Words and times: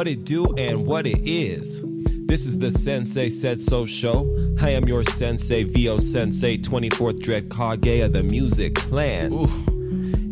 What 0.00 0.08
it 0.08 0.24
do 0.24 0.46
and 0.56 0.86
what 0.86 1.06
it 1.06 1.28
is. 1.28 1.82
This 1.84 2.46
is 2.46 2.58
the 2.58 2.70
Sensei 2.70 3.28
Said 3.28 3.60
So 3.60 3.84
show. 3.84 4.34
I 4.62 4.70
am 4.70 4.88
your 4.88 5.04
sensei, 5.04 5.64
VO 5.64 5.98
Sensei, 5.98 6.56
24th 6.56 7.20
Dread 7.20 7.50
Kage 7.50 8.00
of 8.00 8.14
the 8.14 8.22
Music 8.22 8.74
Clan. 8.76 9.30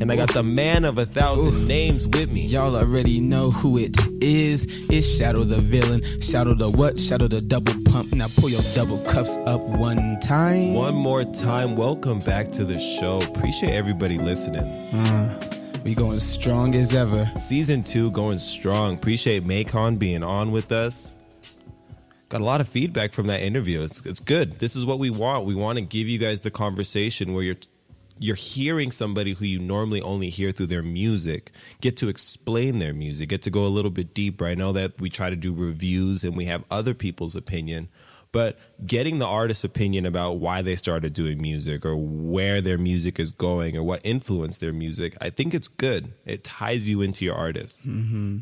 And 0.00 0.10
I 0.10 0.16
got 0.16 0.32
the 0.32 0.42
man 0.42 0.86
of 0.86 0.96
a 0.96 1.04
thousand 1.04 1.66
names 1.66 2.06
with 2.06 2.32
me. 2.32 2.40
Y'all 2.40 2.76
already 2.76 3.20
know 3.20 3.50
who 3.50 3.76
it 3.76 3.94
is. 4.22 4.66
It's 4.88 5.06
Shadow 5.06 5.44
the 5.44 5.60
villain. 5.60 6.02
Shadow 6.22 6.54
the 6.54 6.70
what? 6.70 6.98
Shadow 6.98 7.28
the 7.28 7.42
double 7.42 7.74
pump. 7.84 8.14
Now 8.14 8.28
pull 8.38 8.48
your 8.48 8.62
double 8.74 9.00
cuffs 9.00 9.36
up 9.44 9.60
one 9.60 10.18
time. 10.20 10.72
One 10.72 10.94
more 10.94 11.24
time, 11.24 11.76
welcome 11.76 12.20
back 12.20 12.50
to 12.52 12.64
the 12.64 12.78
show. 12.78 13.20
Appreciate 13.20 13.74
everybody 13.74 14.16
listening. 14.16 14.62
Uh, 14.62 15.47
we 15.84 15.94
going 15.94 16.20
strong 16.20 16.74
as 16.74 16.94
ever. 16.94 17.30
Season 17.38 17.82
two 17.82 18.10
going 18.10 18.38
strong. 18.38 18.94
Appreciate 18.94 19.44
Maycon 19.44 19.98
being 19.98 20.22
on 20.22 20.50
with 20.50 20.72
us. 20.72 21.14
Got 22.28 22.40
a 22.40 22.44
lot 22.44 22.60
of 22.60 22.68
feedback 22.68 23.12
from 23.12 23.26
that 23.28 23.40
interview. 23.40 23.82
It's, 23.82 24.00
it's 24.04 24.20
good. 24.20 24.58
This 24.58 24.76
is 24.76 24.84
what 24.84 24.98
we 24.98 25.10
want. 25.10 25.46
We 25.46 25.54
want 25.54 25.78
to 25.78 25.82
give 25.82 26.08
you 26.08 26.18
guys 26.18 26.40
the 26.42 26.50
conversation 26.50 27.32
where 27.32 27.42
you're 27.42 27.56
you're 28.20 28.34
hearing 28.34 28.90
somebody 28.90 29.32
who 29.32 29.44
you 29.44 29.60
normally 29.60 30.02
only 30.02 30.28
hear 30.28 30.50
through 30.50 30.66
their 30.66 30.82
music 30.82 31.52
get 31.80 31.96
to 31.98 32.08
explain 32.08 32.80
their 32.80 32.92
music, 32.92 33.28
get 33.28 33.42
to 33.42 33.50
go 33.50 33.64
a 33.64 33.68
little 33.68 33.92
bit 33.92 34.12
deeper. 34.12 34.44
I 34.44 34.56
know 34.56 34.72
that 34.72 35.00
we 35.00 35.08
try 35.08 35.30
to 35.30 35.36
do 35.36 35.54
reviews 35.54 36.24
and 36.24 36.36
we 36.36 36.46
have 36.46 36.64
other 36.68 36.94
people's 36.94 37.36
opinion, 37.36 37.88
but 38.32 38.58
getting 38.84 39.18
the 39.18 39.26
artist's 39.26 39.64
opinion 39.64 40.06
about 40.06 40.38
why 40.38 40.62
they 40.62 40.76
started 40.76 41.12
doing 41.12 41.40
music 41.40 41.84
or 41.84 41.96
where 41.96 42.60
their 42.60 42.78
music 42.78 43.18
is 43.18 43.32
going 43.32 43.76
or 43.76 43.82
what 43.82 44.00
influenced 44.04 44.60
their 44.60 44.72
music, 44.72 45.16
I 45.20 45.30
think 45.30 45.54
it's 45.54 45.68
good. 45.68 46.12
It 46.24 46.44
ties 46.44 46.88
you 46.88 47.00
into 47.00 47.24
your 47.24 47.34
artist. 47.34 47.88
Mm-hmm. 47.88 48.38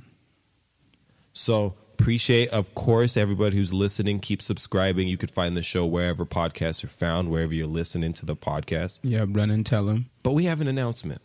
So 1.33 1.75
appreciate, 1.99 2.51
of 2.51 2.75
course, 2.75 3.17
everybody 3.17 3.57
who's 3.57 3.73
listening. 3.73 4.21
Keep 4.21 4.43
subscribing. 4.43 5.09
You 5.09 5.17
could 5.17 5.31
find 5.31 5.55
the 5.55 5.63
show 5.63 5.87
wherever 5.87 6.27
podcasts 6.27 6.83
are 6.85 6.89
found, 6.89 7.31
wherever 7.31 7.55
you're 7.55 7.67
listening 7.67 8.13
to 8.15 8.27
the 8.27 8.37
podcast. 8.37 8.99
Yeah, 9.03 9.25
run 9.29 9.51
and 9.51 9.65
tell 9.65 9.87
them. 9.87 10.11
But 10.23 10.33
we 10.33 10.45
have 10.45 10.61
an 10.61 10.67
announcement. 10.67 11.23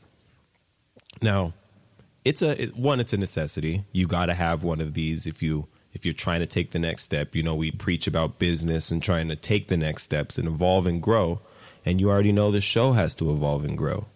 Now, 1.21 1.53
it's 2.23 2.41
a 2.41 2.61
it, 2.61 2.77
one. 2.77 2.99
It's 2.99 3.13
a 3.13 3.17
necessity. 3.17 3.83
You 3.91 4.07
got 4.07 4.27
to 4.27 4.33
have 4.33 4.63
one 4.63 4.79
of 4.79 4.93
these 4.93 5.27
if 5.27 5.41
you 5.41 5.67
if 6.01 6.05
you're 6.05 6.15
trying 6.15 6.39
to 6.39 6.47
take 6.47 6.71
the 6.71 6.79
next 6.79 7.03
step. 7.03 7.35
You 7.35 7.43
know, 7.43 7.53
we 7.53 7.69
preach 7.69 8.07
about 8.07 8.39
business 8.39 8.89
and 8.89 9.03
trying 9.03 9.27
to 9.27 9.35
take 9.35 9.67
the 9.67 9.77
next 9.77 10.01
steps 10.01 10.39
and 10.39 10.47
evolve 10.47 10.87
and 10.87 10.99
grow. 10.99 11.41
And 11.85 12.01
you 12.01 12.09
already 12.09 12.31
know 12.31 12.49
the 12.49 12.59
show 12.59 12.93
has 12.93 13.13
to 13.15 13.29
evolve 13.29 13.63
and 13.65 13.77
grow. 13.77 14.07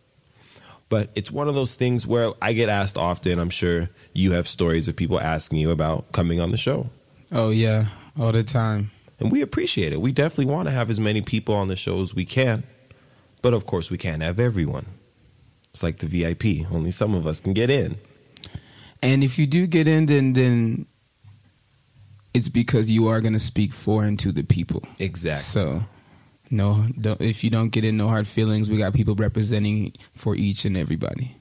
But 0.89 1.11
it's 1.13 1.29
one 1.29 1.47
of 1.47 1.53
those 1.53 1.75
things 1.75 2.07
where 2.07 2.33
I 2.41 2.53
get 2.53 2.69
asked 2.69 2.97
often. 2.97 3.37
I'm 3.37 3.51
sure 3.51 3.87
you 4.13 4.31
have 4.31 4.47
stories 4.47 4.87
of 4.87 4.95
people 4.95 5.19
asking 5.19 5.59
you 5.59 5.69
about 5.69 6.11
coming 6.11 6.39
on 6.39 6.49
the 6.49 6.57
show. 6.57 6.89
Oh 7.31 7.51
yeah, 7.51 7.85
all 8.19 8.31
the 8.31 8.41
time. 8.41 8.89
And 9.19 9.31
we 9.31 9.41
appreciate 9.41 9.93
it. 9.93 10.01
We 10.01 10.11
definitely 10.11 10.51
want 10.51 10.67
to 10.67 10.71
have 10.71 10.89
as 10.89 10.99
many 10.99 11.21
people 11.21 11.53
on 11.53 11.67
the 11.67 11.75
show 11.75 12.01
as 12.01 12.15
we 12.15 12.25
can. 12.25 12.63
But 13.43 13.53
of 13.53 13.67
course, 13.67 13.91
we 13.91 13.99
can't 13.99 14.23
have 14.23 14.39
everyone. 14.39 14.87
It's 15.71 15.83
like 15.83 15.99
the 15.99 16.07
VIP. 16.07 16.65
Only 16.71 16.89
some 16.89 17.13
of 17.13 17.27
us 17.27 17.41
can 17.41 17.53
get 17.53 17.69
in. 17.69 17.99
And 19.03 19.23
if 19.23 19.37
you 19.37 19.45
do 19.45 19.67
get 19.67 19.87
in, 19.87 20.07
then 20.07 20.33
then 20.33 20.87
it's 22.35 22.49
because 22.49 22.91
you 22.91 23.07
are 23.07 23.21
going 23.21 23.33
to 23.33 23.39
speak 23.39 23.71
for 23.71 24.03
and 24.03 24.19
to 24.19 24.31
the 24.31 24.43
people. 24.43 24.83
Exactly. 24.99 25.41
So, 25.41 25.83
no, 26.51 26.85
don't, 26.99 27.19
if 27.21 27.43
you 27.43 27.49
don't 27.49 27.69
get 27.69 27.85
in, 27.85 27.97
no 27.97 28.09
hard 28.09 28.27
feelings. 28.27 28.69
We 28.69 28.77
got 28.77 28.93
people 28.93 29.15
representing 29.15 29.93
for 30.13 30.35
each 30.35 30.65
and 30.65 30.77
everybody. 30.77 31.37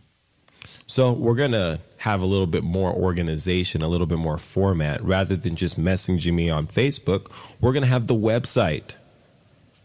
So 0.86 1.12
we're 1.12 1.34
gonna 1.34 1.80
have 1.96 2.20
a 2.20 2.26
little 2.26 2.46
bit 2.46 2.62
more 2.62 2.92
organization, 2.92 3.80
a 3.80 3.88
little 3.88 4.06
bit 4.06 4.18
more 4.18 4.36
format, 4.36 5.02
rather 5.02 5.34
than 5.34 5.56
just 5.56 5.80
messaging 5.80 6.34
me 6.34 6.50
on 6.50 6.66
Facebook. 6.66 7.30
We're 7.58 7.72
gonna 7.72 7.86
have 7.86 8.06
the 8.06 8.14
website. 8.14 8.94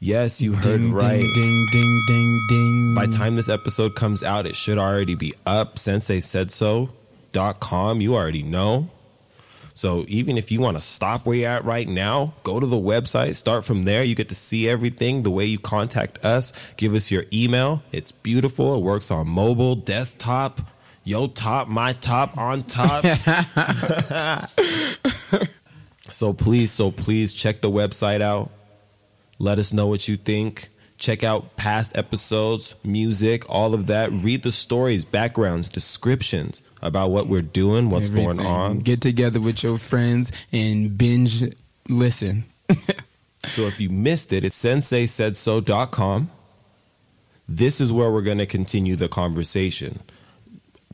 Yes, 0.02 0.42
you 0.42 0.53
heard 0.53 0.80
ding, 0.80 0.94
right. 0.94 1.22
Ding, 1.22 1.34
ding, 1.34 1.68
ding, 1.72 2.06
ding, 2.08 2.48
ding. 2.50 2.96
By 2.96 3.06
the 3.06 3.14
time 3.14 3.38
this 3.38 3.48
episode 3.48 3.96
comes 3.96 4.24
out, 4.24 4.46
it 4.46 4.58
should 4.58 4.78
already 4.78 5.16
be 5.16 5.34
up. 5.46 5.80
Sensei 5.80 6.19
said 6.19 6.52
so.com. 6.52 8.02
You 8.02 8.16
already 8.16 8.44
know. 8.44 8.90
So 9.79 10.03
even 10.09 10.38
if 10.38 10.51
you 10.51 10.59
want 10.59 10.75
to 10.75 10.81
stop 10.81 11.25
where 11.25 11.38
you're 11.38 11.50
at 11.50 11.63
right 11.63 11.88
now, 11.88 12.34
go 12.44 12.59
to 12.59 12.66
the 12.66 12.75
website, 12.75 13.38
start 13.38 13.63
from 13.63 13.85
there. 13.85 14.03
You 14.03 14.13
get 14.13 14.28
to 14.28 14.35
see 14.35 14.67
everything, 14.67 15.23
the 15.23 15.31
way 15.31 15.45
you 15.45 15.57
contact 15.57 16.25
us, 16.25 16.51
give 16.75 16.94
us 16.94 17.09
your 17.09 17.23
email. 17.31 17.81
It's 17.94 18.12
beautiful. 18.12 18.75
It 18.75 18.81
works 18.81 19.09
on 19.09 19.29
mobile, 19.29 19.78
desktop, 19.78 20.59
yo 21.06 21.28
top, 21.28 21.69
my 21.69 21.94
top, 21.94 22.38
on 22.38 22.63
top. 22.63 23.06
so 26.12 26.34
please, 26.34 26.72
so 26.72 26.91
please 26.91 27.31
check 27.31 27.62
the 27.62 27.72
website 27.72 28.19
out. 28.19 28.51
Let 29.38 29.59
us 29.59 29.72
know 29.72 29.88
what 29.88 30.09
you 30.09 30.18
think. 30.18 30.72
Check 31.00 31.24
out 31.24 31.56
past 31.56 31.96
episodes, 31.98 32.76
music, 32.84 33.50
all 33.50 33.74
of 33.74 33.88
that. 33.88 34.12
Read 34.12 34.44
the 34.44 34.52
stories, 34.52 35.06
backgrounds, 35.06 35.70
descriptions 35.70 36.62
about 36.82 37.10
what 37.12 37.28
we're 37.28 37.42
doing, 37.42 37.90
what's 37.90 38.10
Everything. 38.10 38.36
going 38.36 38.46
on. 38.46 38.80
Get 38.80 39.02
together 39.02 39.40
with 39.40 39.64
your 39.64 39.78
friends 39.78 40.32
and 40.52 40.98
binge 40.98 41.44
listen. 41.88 42.46
So 43.48 43.64
if 43.64 43.80
you 43.80 43.90
missed 43.90 44.34
it, 44.34 44.44
it's 44.44 44.62
senseisaidso.com. 44.62 46.30
This 47.48 47.81
is 47.81 47.92
where 47.92 48.12
we're 48.12 48.22
going 48.22 48.38
to 48.38 48.46
continue 48.46 48.96
the 48.96 49.08
conversation. 49.08 50.02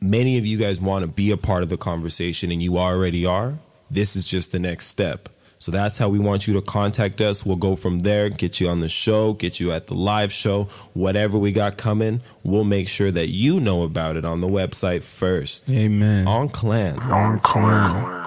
Many 0.00 0.38
of 0.38 0.46
you 0.46 0.56
guys 0.56 0.80
want 0.80 1.02
to 1.02 1.08
be 1.10 1.30
a 1.32 1.36
part 1.36 1.62
of 1.62 1.68
the 1.68 1.76
conversation, 1.76 2.52
and 2.52 2.62
you 2.62 2.78
already 2.78 3.26
are. 3.26 3.58
This 3.90 4.14
is 4.14 4.26
just 4.26 4.52
the 4.52 4.58
next 4.58 4.86
step. 4.86 5.28
So 5.58 5.72
that's 5.72 5.98
how 5.98 6.08
we 6.08 6.18
want 6.18 6.46
you 6.46 6.54
to 6.54 6.62
contact 6.62 7.20
us. 7.20 7.44
We'll 7.44 7.56
go 7.56 7.76
from 7.76 8.00
there, 8.00 8.28
get 8.28 8.60
you 8.60 8.68
on 8.68 8.80
the 8.80 8.88
show, 8.88 9.32
get 9.32 9.58
you 9.58 9.72
at 9.72 9.86
the 9.86 9.94
live 9.94 10.32
show, 10.32 10.64
whatever 10.92 11.38
we 11.38 11.52
got 11.52 11.76
coming. 11.76 12.20
We'll 12.42 12.64
make 12.64 12.88
sure 12.88 13.10
that 13.10 13.28
you 13.28 13.58
know 13.60 13.82
about 13.82 14.16
it 14.16 14.24
on 14.24 14.40
the 14.40 14.48
website 14.48 15.02
first. 15.02 15.70
Amen. 15.70 16.26
On 16.26 16.48
Clan. 16.48 16.98
On 16.98 17.40
clan. 17.40 18.26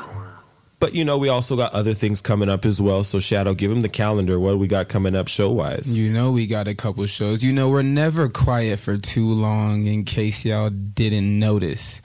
But 0.79 0.95
you 0.95 1.03
know, 1.03 1.17
we 1.17 1.27
also 1.27 1.57
got 1.57 1.73
other 1.73 1.93
things 1.93 2.21
coming 2.21 2.49
up 2.49 2.65
as 2.65 2.81
well. 2.81 3.03
So 3.03 3.19
Shadow, 3.19 3.53
give 3.53 3.69
him 3.69 3.81
the 3.81 3.89
calendar. 3.89 4.39
What 4.39 4.51
do 4.51 4.57
we 4.57 4.67
got 4.67 4.87
coming 4.87 5.13
up 5.13 5.27
show 5.27 5.51
wise? 5.51 5.93
You 5.93 6.09
know 6.09 6.31
we 6.31 6.47
got 6.47 6.69
a 6.69 6.75
couple 6.75 7.05
shows. 7.05 7.43
You 7.43 7.51
know 7.51 7.67
we're 7.69 7.81
never 7.81 8.29
quiet 8.29 8.79
for 8.79 8.97
too 8.97 9.27
long 9.27 9.87
in 9.87 10.05
case 10.05 10.45
y'all 10.45 10.69
didn't 10.69 11.37
notice. 11.37 12.01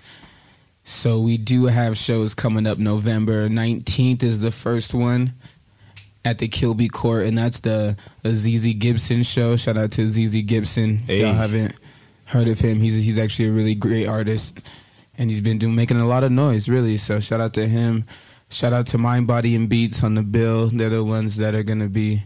So 0.84 1.19
we 1.21 1.39
do 1.39 1.65
have 1.67 1.97
shows 1.97 2.34
coming 2.34 2.67
up 2.67 2.78
November 2.78 3.49
19th 3.49 4.22
is 4.22 4.41
the 4.41 4.50
first 4.50 4.93
one 4.95 5.33
at 6.25 6.39
the 6.39 6.49
Kilby 6.49 6.89
Court 6.89 7.27
and 7.27 7.37
that's 7.39 7.61
the 7.61 7.97
ZZ 8.27 8.75
Gibson 8.75 9.23
show. 9.23 9.56
Shout 9.56 9.77
out 9.78 9.93
to 9.93 10.06
ZZ 10.06 10.43
Gibson. 10.43 11.00
If 11.03 11.06
Hey. 11.09 11.21
y'all 11.23 11.33
haven't 11.34 11.75
heard 12.27 12.49
of 12.49 12.59
him, 12.61 12.81
he's 12.81 12.94
he's 12.97 13.19
actually 13.19 13.49
a 13.49 13.53
really 13.53 13.75
great 13.75 14.06
artist 14.06 14.61
and 15.17 15.31
he's 15.31 15.41
been 15.41 15.59
doing 15.59 15.75
making 15.75 15.99
a 16.00 16.06
lot 16.06 16.23
of 16.25 16.33
noise 16.33 16.69
really. 16.69 16.97
So 16.99 17.19
shout 17.21 17.41
out 17.41 17.55
to 17.55 17.67
him. 17.67 18.05
Shout 18.50 18.73
out 18.75 18.87
to 18.89 18.99
Mind 18.99 19.27
Body 19.27 19.55
and 19.56 19.69
Beats 19.69 20.05
on 20.05 20.15
the 20.15 20.23
bill. 20.23 20.69
They're 20.69 20.91
the 20.91 21.03
ones 21.03 21.37
that 21.37 21.55
are 21.55 21.62
going 21.62 21.81
to 21.81 21.89
be 21.89 22.23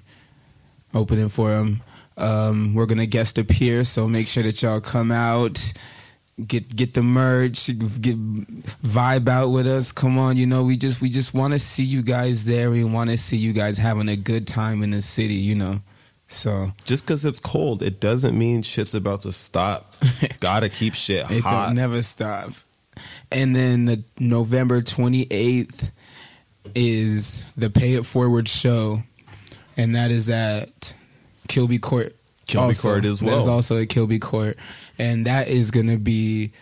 opening 0.92 1.28
for 1.28 1.52
him. 1.52 1.80
Um, 2.16 2.74
we're 2.74 2.86
gonna 2.86 3.06
guest 3.06 3.38
appear, 3.38 3.84
so 3.84 4.08
make 4.08 4.26
sure 4.26 4.42
that 4.42 4.60
y'all 4.60 4.80
come 4.80 5.12
out, 5.12 5.72
get 6.46 6.74
get 6.74 6.94
the 6.94 7.02
merch, 7.02 7.66
get 8.00 8.16
vibe 8.82 9.28
out 9.28 9.48
with 9.48 9.66
us. 9.66 9.92
Come 9.92 10.18
on, 10.18 10.36
you 10.36 10.46
know 10.46 10.64
we 10.64 10.76
just 10.76 11.00
we 11.00 11.08
just 11.10 11.34
want 11.34 11.52
to 11.52 11.58
see 11.58 11.82
you 11.84 12.02
guys 12.02 12.44
there. 12.44 12.70
We 12.70 12.84
want 12.84 13.10
to 13.10 13.16
see 13.16 13.36
you 13.36 13.52
guys 13.52 13.78
having 13.78 14.08
a 14.08 14.16
good 14.16 14.46
time 14.46 14.82
in 14.82 14.90
the 14.90 15.02
city. 15.02 15.34
You 15.34 15.54
know, 15.56 15.80
so 16.28 16.72
Just 16.84 17.04
because 17.04 17.24
it's 17.24 17.40
cold, 17.40 17.82
it 17.82 18.00
doesn't 18.00 18.36
mean 18.38 18.62
shit's 18.62 18.94
about 18.94 19.22
to 19.22 19.32
stop. 19.32 19.94
Gotta 20.40 20.68
keep 20.68 20.94
shit 20.94 21.30
it 21.30 21.42
hot. 21.42 21.66
don't 21.66 21.76
never 21.76 22.02
stop. 22.02 22.52
And 23.30 23.54
then 23.54 23.84
the 23.84 24.02
November 24.18 24.82
twenty 24.82 25.26
eighth 25.30 25.92
is 26.74 27.42
the 27.56 27.70
Pay 27.70 27.94
It 27.94 28.04
Forward 28.04 28.48
show, 28.48 29.02
and 29.76 29.94
that 29.96 30.10
is 30.10 30.28
at 30.30 30.94
Kilby 31.48 31.78
Court. 31.78 32.14
Kilby 32.46 32.68
also. 32.68 32.88
Court 32.88 33.04
as 33.04 33.20
That 33.20 33.26
is 33.26 33.44
well. 33.46 33.50
also 33.50 33.80
at 33.80 33.88
Kilby 33.88 34.18
Court, 34.18 34.56
and 34.98 35.26
that 35.26 35.48
is 35.48 35.70
going 35.70 35.88
to 35.88 35.98
be 35.98 36.52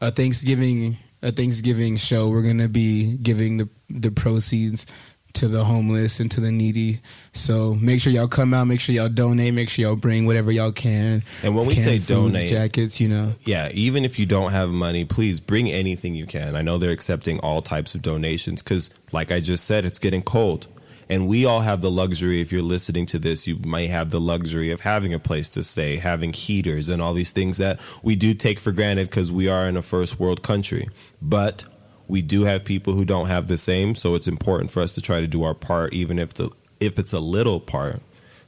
a 0.00 0.10
Thanksgiving 0.10 0.98
a 1.22 1.30
Thanksgiving 1.30 1.96
show. 1.96 2.28
We're 2.28 2.42
going 2.42 2.58
to 2.58 2.68
be 2.68 3.16
giving 3.16 3.58
the 3.58 3.68
the 3.88 4.10
proceeds 4.10 4.86
to 5.34 5.48
the 5.48 5.64
homeless 5.64 6.20
and 6.20 6.30
to 6.30 6.40
the 6.40 6.50
needy. 6.52 7.00
So 7.32 7.74
make 7.76 8.00
sure 8.00 8.12
y'all 8.12 8.28
come 8.28 8.52
out. 8.52 8.66
Make 8.66 8.80
sure 8.80 8.94
y'all 8.94 9.08
donate. 9.08 9.54
Make 9.54 9.70
sure 9.70 9.84
y'all 9.84 9.96
bring 9.96 10.26
whatever 10.26 10.52
y'all 10.52 10.72
can. 10.72 11.22
And 11.42 11.56
when 11.56 11.66
we 11.66 11.74
say 11.74 11.98
foods, 11.98 12.08
donate- 12.08 12.48
jackets, 12.48 13.00
you 13.00 13.08
know. 13.08 13.34
yeah, 13.44 13.70
even 13.72 14.04
if 14.04 14.18
you 14.18 14.26
don't 14.26 14.52
have 14.52 14.68
money, 14.70 15.04
please 15.04 15.40
bring 15.40 15.70
anything 15.70 16.14
you 16.14 16.26
can. 16.26 16.54
I 16.56 16.62
know 16.62 16.78
they're 16.78 16.90
accepting 16.90 17.38
all 17.40 17.62
types 17.62 17.94
of 17.94 18.02
donations 18.02 18.62
because, 18.62 18.90
like 19.12 19.32
I 19.32 19.40
just 19.40 19.64
said, 19.64 19.84
it's 19.86 19.98
getting 19.98 20.22
cold. 20.22 20.66
And 21.12 21.28
we 21.28 21.44
all 21.44 21.60
have 21.60 21.82
the 21.82 21.90
luxury, 21.90 22.40
if 22.40 22.50
you're 22.50 22.62
listening 22.62 23.04
to 23.04 23.18
this, 23.18 23.46
you 23.46 23.58
might 23.66 23.90
have 23.90 24.08
the 24.08 24.18
luxury 24.18 24.70
of 24.70 24.80
having 24.80 25.12
a 25.12 25.18
place 25.18 25.50
to 25.50 25.62
stay, 25.62 25.96
having 25.96 26.32
heaters, 26.32 26.88
and 26.88 27.02
all 27.02 27.12
these 27.12 27.32
things 27.32 27.58
that 27.58 27.80
we 28.02 28.16
do 28.16 28.32
take 28.32 28.58
for 28.58 28.72
granted 28.72 29.10
because 29.10 29.30
we 29.30 29.46
are 29.46 29.66
in 29.66 29.76
a 29.76 29.82
first 29.82 30.18
world 30.18 30.42
country. 30.42 30.88
But 31.20 31.66
we 32.08 32.22
do 32.22 32.44
have 32.44 32.64
people 32.64 32.94
who 32.94 33.04
don't 33.04 33.26
have 33.26 33.46
the 33.46 33.58
same, 33.58 33.94
so 33.94 34.14
it's 34.14 34.26
important 34.26 34.70
for 34.70 34.80
us 34.80 34.92
to 34.92 35.02
try 35.02 35.20
to 35.20 35.26
do 35.26 35.42
our 35.44 35.52
part, 35.54 35.92
even 35.92 36.18
if 36.18 36.30
it's 36.30 36.40
a, 36.40 36.48
if 36.80 36.98
it's 36.98 37.12
a 37.12 37.20
little 37.20 37.60
part, 37.60 38.00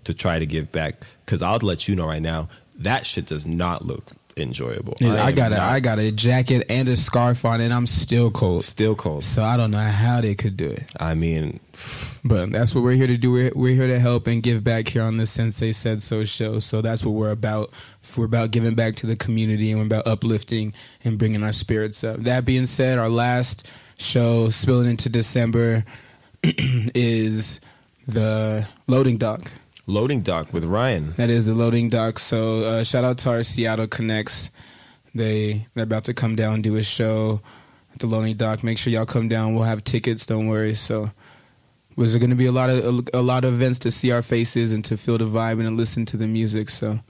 to 0.05 0.15
try 0.15 0.39
to 0.39 0.47
give 0.47 0.73
back. 0.73 1.03
Because 1.27 1.43
I'll 1.43 1.59
let 1.59 1.87
you 1.87 1.95
know 1.95 2.07
right 2.07 2.23
now, 2.23 2.49
that 2.77 3.05
shit 3.05 3.27
does 3.27 3.47
not 3.47 3.85
look 3.85 4.13
enjoyable. 4.37 4.95
I, 5.01 5.27
I 5.27 5.33
got 5.33 5.53
a 5.53 5.57
not- 5.57 5.73
I 5.73 5.81
got 5.81 5.99
a 5.99 6.11
jacket 6.13 6.67
and 6.69 6.89
a 6.89 6.97
scarf 6.97 7.45
on, 7.45 7.61
and 7.61 7.73
I'm 7.73 7.87
still 7.87 8.31
cold. 8.31 8.65
still 8.65 8.95
cold. 8.95 9.25
So 9.25 9.43
I 9.43 9.57
don't 9.57 9.71
know 9.71 9.79
how 9.79 10.21
they 10.21 10.35
could 10.35 10.57
do 10.57 10.69
it, 10.71 10.85
I 10.99 11.15
mean, 11.15 11.61
but 12.25 12.51
that's 12.53 12.75
what 12.75 12.83
we're 12.85 12.95
here 12.95 13.07
to 13.07 13.17
do. 13.17 13.31
We're, 13.33 13.53
we're 13.55 13.75
here 13.75 13.87
to 13.89 13.99
help 13.99 14.27
and 14.27 14.43
give 14.43 14.65
back 14.65 14.89
here 14.89 15.03
on 15.03 15.17
the 15.17 15.27
Sensei 15.27 15.73
Said 15.73 16.03
So 16.03 16.25
show. 16.25 16.59
So 16.59 16.83
that's 16.83 17.05
what 17.05 17.13
we're 17.13 17.31
about. 17.31 17.73
We're 18.17 18.25
about 18.27 18.51
giving 18.51 18.75
back 18.75 18.97
to 18.97 19.07
the 19.07 19.17
community, 19.17 19.71
and 19.71 19.81
we're 19.81 19.87
about 19.87 20.07
uplifting 20.07 20.73
and 21.05 21.19
bringing 21.19 21.43
our 21.43 21.53
spirits 21.53 22.03
up. 22.05 22.19
That 22.21 22.45
being 22.45 22.67
said, 22.67 22.99
our 22.99 23.09
last 23.09 23.71
show 23.99 24.49
spilling 24.49 24.91
into 24.91 25.09
December 25.09 25.85
is 26.43 27.61
the 28.07 28.67
loading 28.87 29.17
dock. 29.19 29.51
Loading 29.87 30.23
dock 30.23 30.53
with 30.53 30.65
Ryan. 30.65 31.15
That 31.17 31.31
is 31.31 31.47
the 31.47 31.55
loading 31.55 31.89
dock. 31.89 32.19
So 32.19 32.65
uh, 32.65 32.85
shout 32.85 33.05
out 33.05 33.19
to 33.19 33.31
our 33.31 33.43
Seattle 33.43 33.87
Connects. 33.87 34.51
They 35.15 35.67
they're 35.75 35.85
about 35.85 36.05
to 36.05 36.15
come 36.15 36.37
down 36.37 36.55
and 36.55 36.65
do 36.65 36.77
a 36.77 36.83
show 36.83 37.41
at 37.93 38.01
the 38.01 38.07
loading 38.07 38.37
dock. 38.37 38.65
Make 38.65 38.79
sure 38.79 38.93
y'all 38.93 39.07
come 39.07 39.29
down. 39.29 39.55
We'll 39.55 39.65
have 39.65 39.85
tickets. 39.85 40.27
Don't 40.27 40.49
worry. 40.49 40.75
So 40.75 41.11
was 41.97 42.13
there 42.13 42.21
going 42.21 42.31
to 42.31 42.37
be 42.37 42.47
a 42.47 42.53
lot 42.53 42.71
of 42.71 42.85
a, 42.85 43.19
a 43.19 43.23
lot 43.23 43.45
of 43.45 43.55
events 43.55 43.79
to 43.81 43.91
see 43.91 44.11
our 44.11 44.23
faces 44.23 44.73
and 44.73 44.85
to 44.87 44.97
feel 44.97 45.19
the 45.19 45.27
vibe 45.27 45.61
and 45.61 45.65
to 45.65 45.71
listen 45.71 46.05
to 46.07 46.17
the 46.17 46.27
music. 46.27 46.71
So 46.71 47.01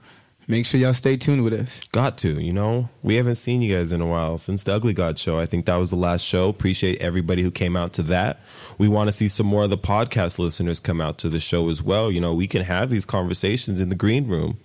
make 0.47 0.65
sure 0.65 0.79
y'all 0.79 0.93
stay 0.93 1.17
tuned 1.17 1.43
with 1.43 1.53
us. 1.53 1.81
Got 1.91 2.17
to, 2.19 2.39
you 2.39 2.53
know, 2.53 2.89
we 3.03 3.15
haven't 3.15 3.35
seen 3.35 3.61
you 3.61 3.75
guys 3.75 3.91
in 3.91 4.01
a 4.01 4.07
while 4.07 4.37
since 4.37 4.63
the 4.63 4.73
Ugly 4.73 4.93
God 4.93 5.17
show. 5.17 5.39
I 5.39 5.45
think 5.45 5.65
that 5.65 5.75
was 5.77 5.89
the 5.89 5.95
last 5.95 6.23
show. 6.23 6.49
Appreciate 6.49 7.01
everybody 7.01 7.41
who 7.41 7.51
came 7.51 7.75
out 7.75 7.93
to 7.93 8.03
that. 8.03 8.39
We 8.77 8.87
want 8.87 9.09
to 9.09 9.11
see 9.15 9.27
some 9.27 9.47
more 9.47 9.63
of 9.63 9.69
the 9.69 9.77
podcast 9.77 10.39
listeners 10.39 10.79
come 10.79 11.01
out 11.01 11.17
to 11.19 11.29
the 11.29 11.39
show 11.39 11.69
as 11.69 11.81
well. 11.81 12.11
You 12.11 12.21
know, 12.21 12.33
we 12.33 12.47
can 12.47 12.61
have 12.61 12.89
these 12.89 13.05
conversations 13.05 13.81
in 13.81 13.89
the 13.89 13.95
green 13.95 14.27
room 14.27 14.57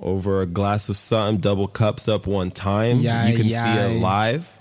over 0.00 0.40
a 0.40 0.46
glass 0.46 0.88
of 0.88 0.96
something, 0.96 1.40
double 1.40 1.68
cups 1.68 2.08
up 2.08 2.26
one 2.26 2.50
time. 2.50 3.00
Yeah, 3.00 3.26
you 3.26 3.36
can 3.36 3.46
yeah. 3.46 3.64
see 3.64 3.80
it 3.80 4.00
live. 4.00 4.54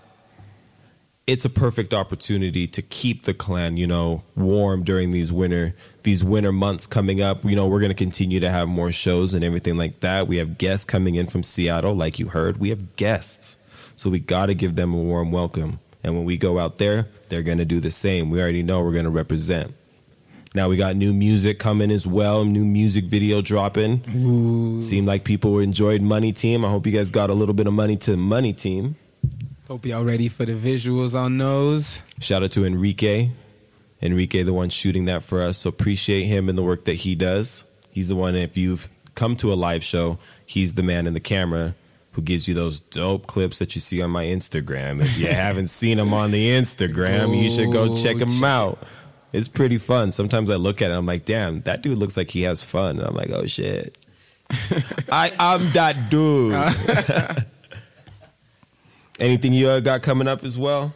It's 1.28 1.44
a 1.44 1.50
perfect 1.50 1.94
opportunity 1.94 2.68
to 2.68 2.82
keep 2.82 3.26
the 3.26 3.34
clan, 3.34 3.76
you 3.76 3.86
know, 3.86 4.24
warm 4.38 4.84
during 4.84 5.12
these 5.12 5.32
winter 5.32 5.76
these 6.08 6.24
winter 6.24 6.54
months 6.54 6.86
coming 6.86 7.22
up. 7.22 7.44
You 7.44 7.58
know, 7.58 7.68
we're 7.68 7.82
going 7.82 7.90
to 7.90 7.94
continue 7.94 8.40
to 8.40 8.50
have 8.50 8.70
more 8.70 8.94
shows 8.94 9.34
and 9.34 9.44
everything 9.44 9.76
like 9.76 10.00
that. 10.00 10.26
We 10.26 10.38
have 10.38 10.58
guests 10.58 10.86
coming 10.86 11.16
in 11.16 11.28
from 11.28 11.44
Seattle, 11.44 11.94
like 11.94 12.18
you 12.18 12.30
heard. 12.30 12.60
We 12.60 12.70
have 12.70 12.96
guests, 12.96 13.58
so 13.98 14.10
we 14.10 14.20
got 14.20 14.46
to 14.46 14.56
give 14.56 14.76
them 14.76 14.94
a 14.94 14.98
warm 14.98 15.34
welcome. 15.34 15.82
And 16.06 16.16
when 16.16 16.24
we 16.24 16.38
go 16.38 16.60
out 16.60 16.78
there, 16.78 17.10
they're 17.28 17.44
going 17.44 17.58
to 17.58 17.66
do 17.66 17.82
the 17.82 17.92
same. 17.92 18.30
We 18.30 18.42
already 18.42 18.64
know 18.64 18.82
we're 18.82 18.94
going 18.94 19.04
to 19.04 19.10
represent. 19.10 19.76
Now 20.56 20.70
we 20.70 20.78
got 20.78 20.96
new 20.96 21.14
music 21.14 21.60
coming 21.60 21.92
as 21.92 22.08
well, 22.08 22.46
new 22.46 22.64
music 22.64 23.04
video 23.04 23.42
dropping. 23.42 24.02
Ooh. 24.16 24.82
Seemed 24.82 25.08
like 25.08 25.26
people 25.26 25.60
enjoyed 25.60 26.02
Money 26.02 26.32
Team. 26.32 26.64
I 26.64 26.70
hope 26.70 26.86
you 26.86 26.94
guys 26.94 27.10
got 27.10 27.30
a 27.30 27.34
little 27.34 27.54
bit 27.54 27.68
of 27.68 27.74
money 27.74 27.98
to 27.98 28.16
Money 28.16 28.54
Team. 28.54 28.96
Hope 29.68 29.86
y'all 29.86 30.06
ready 30.06 30.30
for 30.30 30.46
the 30.46 30.54
visuals 30.54 31.20
on 31.20 31.38
those. 31.38 32.02
Shout 32.22 32.44
out 32.44 32.52
to 32.52 32.64
Enrique. 32.64 33.32
Enrique, 34.02 34.44
the 34.44 34.54
one 34.54 34.70
shooting 34.70 35.06
that 35.06 35.24
for 35.24 35.42
us. 35.42 35.58
So 35.60 35.70
appreciate 35.70 36.26
him 36.26 36.50
and 36.50 36.58
the 36.58 36.64
work 36.64 36.86
that 36.86 36.94
he 36.94 37.16
does. 37.16 37.64
He's 37.90 38.10
the 38.10 38.16
one, 38.16 38.36
if 38.36 38.56
you've 38.58 38.90
come 39.16 39.36
to 39.38 39.52
a 39.52 39.56
live 39.56 39.84
show, 39.84 40.20
he's 40.46 40.76
the 40.76 40.84
man 40.84 41.08
in 41.08 41.14
the 41.14 41.20
camera 41.20 41.76
who 42.12 42.22
gives 42.22 42.48
you 42.48 42.54
those 42.54 42.80
dope 42.80 43.28
clips 43.28 43.60
that 43.60 43.76
you 43.76 43.82
see 43.82 44.02
on 44.02 44.10
my 44.10 44.26
Instagram. 44.26 45.02
If 45.02 45.18
you 45.18 45.28
haven't 45.32 45.68
seen 45.68 46.00
him 46.00 46.14
on 46.14 46.32
the 46.32 46.50
Instagram, 46.50 47.40
you 47.42 47.50
should 47.50 47.72
go 47.72 47.96
check 47.96 48.18
him 48.18 48.44
out. 48.44 48.80
It's 49.34 49.48
pretty 49.48 49.78
fun. 49.78 50.12
Sometimes 50.12 50.50
I 50.50 50.56
look 50.56 50.82
at 50.82 50.90
it, 50.90 50.94
I'm 50.94 51.06
like, 51.06 51.26
damn, 51.26 51.62
that 51.62 51.82
dude 51.82 51.98
looks 51.98 52.18
like 52.18 52.30
he 52.30 52.44
has 52.44 52.62
fun. 52.62 52.98
And 52.98 53.08
I'm 53.08 53.16
like, 53.16 53.30
oh 53.30 53.46
shit. 53.46 53.98
I 55.12 55.34
I'm 55.38 55.72
that 55.74 56.10
dude. 56.10 56.54
Anything 59.20 59.54
you 59.54 59.82
got 59.82 60.02
coming 60.04 60.28
up 60.28 60.44
as 60.44 60.58
well? 60.58 60.96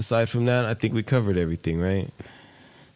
Aside 0.00 0.30
from 0.30 0.46
that, 0.46 0.64
I 0.64 0.72
think 0.72 0.94
we 0.94 1.02
covered 1.02 1.36
everything, 1.36 1.78
right? 1.78 2.10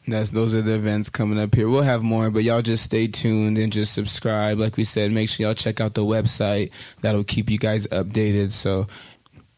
That's 0.09 0.31
those 0.31 0.55
are 0.55 0.63
the 0.63 0.75
events 0.75 1.11
coming 1.11 1.39
up 1.39 1.55
here. 1.55 1.69
We'll 1.69 1.83
have 1.83 2.03
more, 2.03 2.31
but 2.31 2.45
y'all 2.45 2.63
just 2.63 2.83
stay 2.83 3.09
tuned 3.09 3.59
and 3.59 3.71
just 3.71 3.93
subscribe. 3.93 4.59
Like 4.59 4.79
we 4.79 4.85
said, 4.85 5.13
make 5.13 5.29
sure 5.29 5.45
y'all 5.45 5.55
check 5.55 5.83
out 5.83 5.93
the 5.93 6.03
website. 6.03 6.71
That'll 7.03 7.23
keep 7.23 7.51
you 7.51 7.59
guys 7.59 7.87
updated. 7.89 8.53
So 8.53 8.87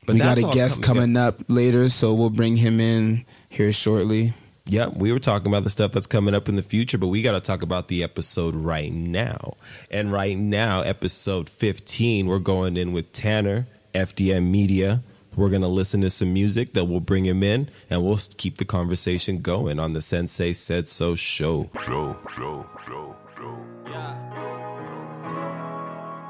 But 0.06 0.14
we 0.14 0.19
got 0.19 0.38
a 0.38 0.43
guest 0.52 0.82
coming- 0.82 1.14
coming 1.14 1.16
up 1.16 1.40
later, 1.46 1.88
so 1.88 2.14
we'll 2.14 2.31
bring 2.31 2.56
him 2.56 2.81
in 2.81 3.25
here 3.48 3.72
shortly. 3.72 4.34
Yeah, 4.69 4.88
we 4.88 5.12
were 5.12 5.20
talking 5.20 5.46
about 5.46 5.62
the 5.62 5.70
stuff 5.70 5.93
that's 5.93 6.08
coming 6.08 6.34
up 6.34 6.48
in 6.48 6.56
the 6.56 6.64
future, 6.64 6.98
but 6.98 7.06
we 7.06 7.22
got 7.22 7.32
to 7.32 7.40
talk 7.40 7.62
about 7.62 7.87
the 7.87 8.02
episode 8.02 8.56
right 8.56 8.93
now. 8.93 9.54
And 9.88 10.10
right 10.10 10.37
now, 10.37 10.81
episode 10.81 11.48
15, 11.48 12.26
we're 12.26 12.40
going 12.40 12.76
in 12.76 12.90
with 12.90 13.12
Tanner, 13.12 13.69
FDM 13.94 14.50
Media. 14.50 15.04
We're 15.36 15.50
going 15.50 15.60
to 15.62 15.68
listen 15.68 16.00
to 16.00 16.08
some 16.08 16.32
music 16.32 16.72
that 16.72 16.86
will 16.86 17.00
bring 17.00 17.26
him 17.26 17.42
in, 17.42 17.68
and 17.90 18.02
we'll 18.02 18.18
keep 18.38 18.56
the 18.56 18.64
conversation 18.64 19.42
going 19.42 19.78
on 19.78 19.92
the 19.92 20.00
Sensei 20.00 20.54
Said 20.54 20.88
So 20.88 21.14
show. 21.14 21.68
Show, 21.84 22.16
show, 22.34 22.66
show, 22.86 23.14
show. 23.36 23.58
Yeah. 23.86 24.16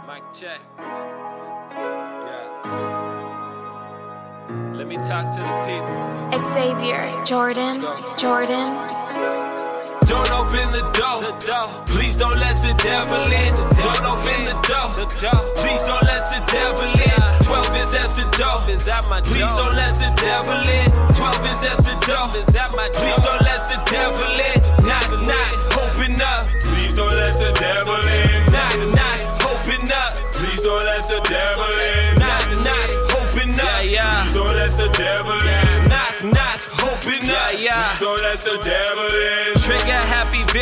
Mic 0.09 0.25
check. 0.33 0.61
Yeah. 0.79 1.13
Let 4.75 4.89
me 4.89 4.97
talk 4.97 5.31
to 5.31 5.39
the 5.41 5.63
people. 5.65 5.95
Xavier, 6.41 7.09
Jordan, 7.25 7.83
Jordan, 8.19 8.73
Don't 10.07 10.31
open 10.31 10.71
the 10.71 10.87
door. 10.95 11.19
Please 11.87 12.17
don't 12.17 12.39
let 12.39 12.57
the 12.63 12.73
devil 12.79 13.27
in. 13.27 13.55
Don't 13.83 14.07
open 14.07 14.39
the 14.47 14.55
door. 14.63 14.87
Please 15.59 15.83
don't 15.83 16.03
let 16.07 16.25
the 16.31 16.41
devil 16.47 16.87
in. 16.95 17.21
12 17.43 17.77
is 17.83 17.95
at 17.95 18.11
the 18.15 18.27
door. 18.39 18.63
Please 18.63 18.87
don't 18.87 19.75
let 19.75 19.95
the 19.99 20.11
devil 20.15 20.63
in. 20.63 20.89
12 21.11 21.51
is 21.51 21.63
at 21.67 21.79
the 21.83 21.95
door. 22.07 22.27
Please 22.95 23.21
don't 23.27 23.43
let 23.43 23.67
the 23.67 23.79
devil 23.91 24.31
in. 24.31 24.59
Knock, 24.87 25.11
knock, 25.27 25.51
open 25.83 26.15
up. 26.23 26.47
Please 26.63 26.95
don't 26.95 27.11
let 27.11 27.35
the 27.35 27.51
devil 27.59 27.99
in. 27.99 28.47
Knock, 28.55 28.79
knock, 28.95 29.21
open 29.51 29.91
up. 29.91 30.13
Please 30.39 30.63
don't 30.63 30.85
let 30.87 31.03
the 31.03 31.19
devil 31.27 31.73
in. 31.83 32.15
Knock, 32.23 32.47
knock, 32.63 32.91
open 33.19 33.51
up. 33.59 33.83
Yeah, 33.83 34.23
Please 34.23 34.35
don't 34.39 34.55
let 34.55 34.71
the 34.71 34.89
devil 34.95 35.35
in. 35.35 35.89
Knock, 35.91 36.17
knock, 36.31 36.61
open 36.95 37.27
up. 37.27 37.59
Yeah. 37.59 37.75
Please 37.75 38.01
don't 38.07 38.23
let 38.23 38.41
the 38.41 38.57
devil 38.63 39.11
in. 39.11 39.56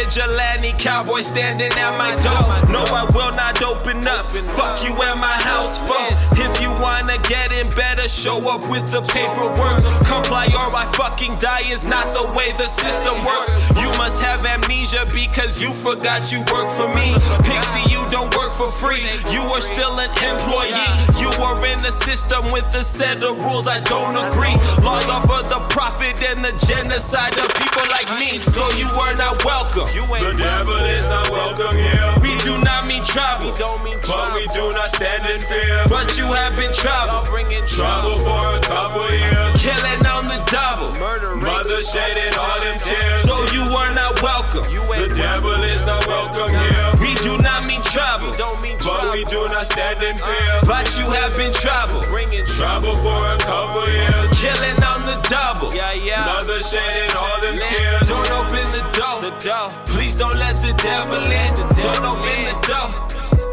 Vigilante 0.04 0.72
cowboy 0.76 1.22
standing 1.22 1.72
at 1.80 1.96
my 1.96 2.12
door. 2.20 2.44
No, 2.68 2.84
I 2.92 3.08
will 3.16 3.32
not 3.40 3.56
open 3.64 4.06
up. 4.06 4.28
Fuck 4.52 4.84
you 4.84 4.92
and 5.00 5.18
my 5.18 5.32
house 5.40 5.80
phone. 5.80 6.12
If 6.36 6.60
you 6.60 6.68
wanna 6.76 7.16
get 7.24 7.52
in, 7.52 7.72
better 7.72 8.06
show 8.06 8.36
up 8.52 8.60
with 8.68 8.84
the 8.92 9.00
paperwork. 9.00 9.80
Comply 10.04 10.52
or 10.52 10.68
I 10.76 10.84
fucking 10.92 11.38
die 11.38 11.64
is 11.72 11.84
not 11.86 12.10
the 12.10 12.28
way 12.36 12.52
the 12.52 12.68
system 12.68 13.16
works. 13.24 13.72
You 13.80 13.88
must 13.96 14.20
have 14.20 14.44
amnesia 14.44 15.08
because 15.08 15.62
you 15.62 15.72
forgot 15.72 16.30
you 16.30 16.44
work 16.52 16.68
for 16.68 16.92
me. 16.92 17.16
Pixie, 17.40 17.88
you 17.88 18.04
don't 18.12 18.28
work 18.36 18.52
for 18.52 18.68
free. 18.68 19.08
You 19.32 19.40
are 19.56 19.64
still 19.64 19.96
an 20.04 20.12
employee. 20.20 20.84
You 21.16 21.32
are 21.40 21.56
in 21.64 21.80
the 21.80 21.90
system 22.04 22.50
with 22.52 22.68
a 22.74 22.84
set 22.84 23.22
of 23.24 23.40
rules 23.40 23.66
I 23.66 23.80
don't 23.80 24.20
agree. 24.20 24.52
Laws 24.84 25.08
are 25.08 25.24
for 25.24 25.40
the 25.48 25.64
profit 25.72 26.20
and 26.28 26.44
the 26.44 26.52
genocide 26.68 27.40
of 27.40 27.48
people 27.56 27.88
like 27.88 28.12
me. 28.20 28.36
So 28.36 28.60
you 28.76 28.86
are 29.00 29.16
not 29.16 29.42
welcome. 29.46 29.88
The 29.94 30.34
devil 30.34 30.74
is 30.90 31.08
not 31.08 31.30
welcome 31.30 31.76
here. 31.76 32.14
We 32.20 32.34
do 32.42 32.58
not 32.58 32.88
mean 32.88 33.04
trouble, 33.06 33.54
But 33.54 34.34
we 34.34 34.42
do 34.50 34.66
not 34.74 34.90
stand 34.90 35.22
in 35.30 35.38
fear. 35.38 35.86
but 35.88 36.18
you 36.18 36.26
have 36.34 36.56
been 36.56 36.72
trouble. 36.74 37.22
Trouble 37.70 38.18
for 38.26 38.58
a 38.58 38.60
couple 38.60 39.06
years. 39.14 39.54
Killing 39.62 40.02
on 40.04 40.24
the 40.26 40.42
double. 40.50 40.90
Mother 41.38 41.82
shedding 41.84 42.34
all 42.36 42.58
them 42.60 42.76
tears. 42.82 43.22
So 43.22 43.38
you 43.54 43.62
are 43.70 43.94
not 43.94 44.20
welcome. 44.20 44.64
The 44.66 45.14
devil 45.14 45.54
is 45.62 45.86
not 45.86 46.04
welcome 46.08 46.50
here. 46.50 46.90
We 46.98 47.14
do 47.22 47.38
not 47.38 47.64
mean 47.66 47.82
trouble, 47.82 48.34
But 48.82 49.12
we 49.14 49.22
do 49.30 49.46
not 49.54 49.66
stand 49.66 50.02
in 50.02 50.16
fear. 50.18 50.54
but 50.66 50.90
you 50.98 51.06
have 51.06 51.36
been 51.38 51.52
trouble. 51.52 52.02
Trouble 52.02 52.96
for 52.98 53.20
a 53.30 53.38
couple 53.38 53.86
years. 53.94 54.30
Killing 54.42 54.82
double. 55.28 55.72
Yeah, 55.74 55.92
yeah. 55.92 56.24
Mother 56.26 56.60
shedding 56.60 57.10
all 57.16 57.40
them 57.40 57.56
Man, 57.56 57.68
tears. 57.68 58.08
Don't 58.08 58.30
open 58.32 58.64
the 58.70 58.82
door. 58.96 59.16
the 59.20 59.32
door. 59.40 59.66
Please 59.86 60.16
don't 60.16 60.36
let 60.36 60.56
the 60.56 60.72
devil 60.80 61.22
in. 61.24 61.50
The 61.54 61.64
devil 61.76 61.92
don't 61.92 62.18
open 62.18 62.28
in. 62.28 62.44
the 62.44 62.56
door. 62.68 62.88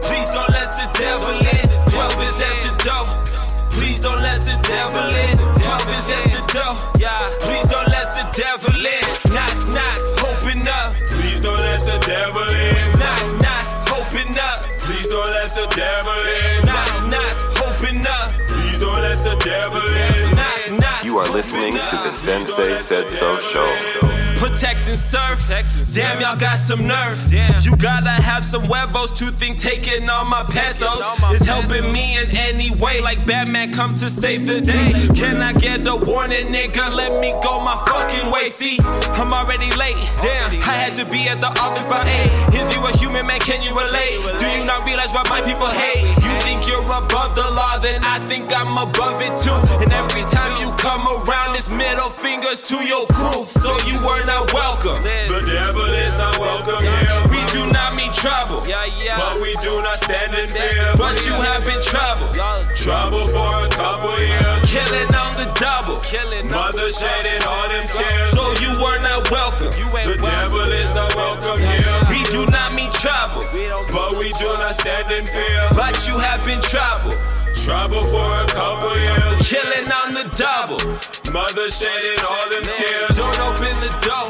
Please 0.04 0.30
don't 0.32 0.50
let 0.50 0.72
the 0.76 0.88
devil 0.98 1.36
in. 1.40 1.66
Twelve 1.92 2.18
is 2.24 2.40
at 2.42 2.58
the 2.66 2.72
door. 2.84 3.06
Please 3.72 4.02
don't 4.02 4.20
let 4.22 4.42
the 4.42 4.58
devil 4.68 5.08
in. 5.16 5.38
Twelve 5.64 5.88
is 5.96 6.10
at 6.12 6.26
the 6.36 6.42
door. 6.52 6.74
Yeah. 7.00 7.16
Please 7.40 7.68
don't 7.68 7.88
let 7.88 8.12
the 8.12 8.26
devil 8.36 8.76
in. 8.76 9.06
Knock 9.32 9.56
knock, 9.72 9.98
open 10.28 10.68
up. 10.68 10.92
Please 11.10 11.40
don't 11.40 11.58
let 11.60 11.80
the 11.80 11.98
devil 12.06 12.44
in. 12.44 13.00
Knock 13.00 13.24
knock, 13.40 13.68
open 13.96 14.36
up. 14.36 14.60
Please 14.84 15.08
don't 15.10 15.30
let 15.32 15.50
the 15.56 15.66
devil 15.72 16.20
in. 16.36 16.66
Knock 16.66 16.92
knock, 17.08 17.36
open 17.64 18.04
up. 18.06 18.28
Please 18.50 18.80
don't 18.80 19.00
let 19.02 19.18
the 19.20 19.36
devil 19.40 19.82
in. 19.82 20.31
You 21.12 21.20
are 21.20 21.30
listening 21.34 21.74
to 21.74 21.78
the 21.78 22.12
Sensei 22.14 22.78
Said 22.78 23.12
So 23.12 23.38
show. 23.40 23.68
Protect 24.38 24.88
and 24.88 24.98
serve. 24.98 25.46
Damn, 25.94 26.22
y'all 26.22 26.38
got 26.38 26.58
some 26.58 26.88
nerve. 26.88 27.20
You 27.64 27.76
gotta 27.76 28.10
have 28.10 28.46
some 28.46 28.64
huevos 28.64 29.12
to 29.20 29.26
think 29.30 29.58
taking 29.58 30.10
all 30.10 30.24
my 30.24 30.44
pesos 30.46 31.04
is 31.34 31.46
helping 31.46 31.92
me 31.92 32.18
in 32.18 32.32
any 32.38 32.72
way. 32.72 33.02
Like 33.02 33.26
Batman 33.28 33.74
come 33.74 33.94
to 33.96 34.10
save 34.10 34.48
the 34.48 34.62
day. 34.62 34.94
Can 35.14 35.42
I 35.42 35.52
get 35.52 35.86
a 35.86 35.96
warning, 35.98 36.48
nigga? 36.48 36.96
Let 36.96 37.20
me 37.20 37.36
go 37.44 37.60
my 37.60 37.76
fucking 37.86 38.32
way. 38.32 38.48
See, 38.48 38.80
I'm 38.82 39.34
already 39.34 39.70
late. 39.76 39.98
Damn, 40.22 40.50
I 40.64 40.80
had 40.80 40.96
to 40.96 41.06
be 41.12 41.28
at 41.28 41.38
the 41.38 41.52
office 41.60 41.90
by 41.90 42.08
8. 42.08 42.56
Is 42.56 42.74
you 42.74 42.82
a 42.88 42.98
human 42.98 43.28
man? 43.28 43.42
Can 43.42 43.62
you 43.62 43.78
relate? 43.78 44.16
Do 44.40 44.50
you 44.50 44.64
not 44.66 44.86
realize 44.86 45.12
why 45.12 45.24
my 45.30 45.42
people 45.42 45.68
hate? 45.68 46.08
You 46.24 46.34
think 46.40 46.68
you're 46.68 46.82
above 46.82 47.36
the 47.36 47.52
law, 47.52 47.78
then 47.80 48.02
I 48.04 48.24
think 48.26 48.48
I'm 48.56 48.72
above 48.74 49.22
it 49.22 49.38
too. 49.38 49.54
And 49.84 49.92
every 49.92 50.24
time 50.24 50.58
you 50.58 50.72
come 50.78 51.01
around, 51.08 51.56
it's 51.56 51.70
middle 51.70 52.10
fingers 52.10 52.62
to 52.70 52.76
your 52.86 53.06
crew. 53.08 53.44
So 53.46 53.72
you 53.88 53.98
were 54.06 54.24
not 54.26 54.54
welcome. 54.54 55.02
The 55.04 55.42
devil 55.50 55.86
is 56.06 56.18
not 56.18 56.38
welcome 56.40 56.84
here. 56.84 57.18
We 57.30 57.42
do 57.52 57.66
not 57.72 57.96
mean 57.96 58.12
trouble, 58.14 58.62
But 58.62 59.36
we 59.42 59.56
do 59.62 59.78
not 59.82 60.00
stand 60.00 60.36
in 60.36 60.46
fear. 60.48 60.94
but 60.98 61.16
you 61.26 61.34
have 61.34 61.64
been 61.66 61.82
trouble. 61.82 62.28
Trouble 62.76 63.26
for 63.28 63.66
a 63.66 63.70
couple 63.70 64.14
years. 64.20 64.62
Killing 64.72 65.12
on 65.16 65.34
the 65.34 65.50
double. 65.60 66.00
Mother 66.50 66.92
shedding 66.92 67.42
all 67.48 67.68
them 67.70 67.88
tears. 67.88 68.32
So 68.32 68.44
you 68.64 68.72
were 68.82 69.00
not 69.02 69.30
welcome. 69.32 69.72
The 69.72 70.18
devil 70.22 70.62
is 70.72 70.96
not 70.96 71.16
welcome 71.16 71.60
here. 71.60 71.96
We 72.10 72.24
do 72.32 72.46
not 72.48 72.74
mean 72.76 72.92
trouble, 72.92 73.44
But 73.92 74.18
we 74.18 74.32
do 74.40 74.50
not 74.60 74.76
stand 74.76 75.12
in 75.12 75.24
fear. 75.26 75.68
but 75.76 75.96
you 76.08 76.18
have 76.18 76.44
been 76.46 76.62
trouble. 76.62 77.14
Trouble 77.54 78.04
for 78.06 78.28
a 78.42 78.46
couple 78.48 78.96
years. 78.98 79.31
Killing 79.42 79.90
on 79.92 80.14
the 80.14 80.26
double. 80.38 80.80
Mother 81.34 81.70
shedding 81.70 82.22
all 82.24 82.48
them 82.50 82.64
tears. 82.78 83.18
Don't 83.18 83.40
open 83.42 83.74
the 83.82 83.92
door. 84.06 84.30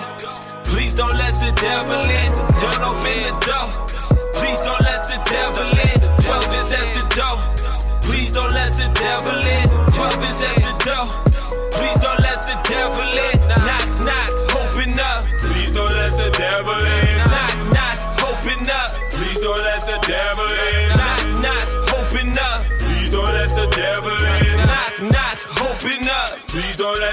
Please 0.64 0.96
don't 0.96 1.14
let 1.18 1.36
the 1.36 1.52
devil 1.60 2.00
in. 2.00 2.32
Don't 2.58 2.82
open 2.82 3.18
the 3.20 3.34
door. 3.44 3.68
Please 4.34 4.62
don't 4.64 4.82
let 4.82 5.04
the 5.04 5.20
devil 5.28 5.68
in. 5.68 6.00
12 6.24 6.54
is 6.60 6.72
at 6.72 6.88
the 6.96 7.04
door. 7.16 7.38
Please 8.02 8.32
don't 8.32 8.54
let 8.54 8.74
the 8.74 8.88
devil 8.96 9.36
in. 9.36 9.68
12 9.92 10.24
is 10.32 10.42
at 10.48 10.58
the 10.64 10.74
door. 10.88 11.08
Please 11.76 12.00
don't 12.00 12.20
let 12.20 12.42
the 12.42 12.58
devil 12.64 13.12
in. 13.12 13.38
Knock, 13.68 13.88
knock, 14.08 14.30
open 14.64 14.98
up. 14.98 15.26
Please 15.44 15.72
don't 15.74 15.92
let 15.92 16.12
the 16.12 16.30
devil 16.38 16.80
in. 16.80 17.11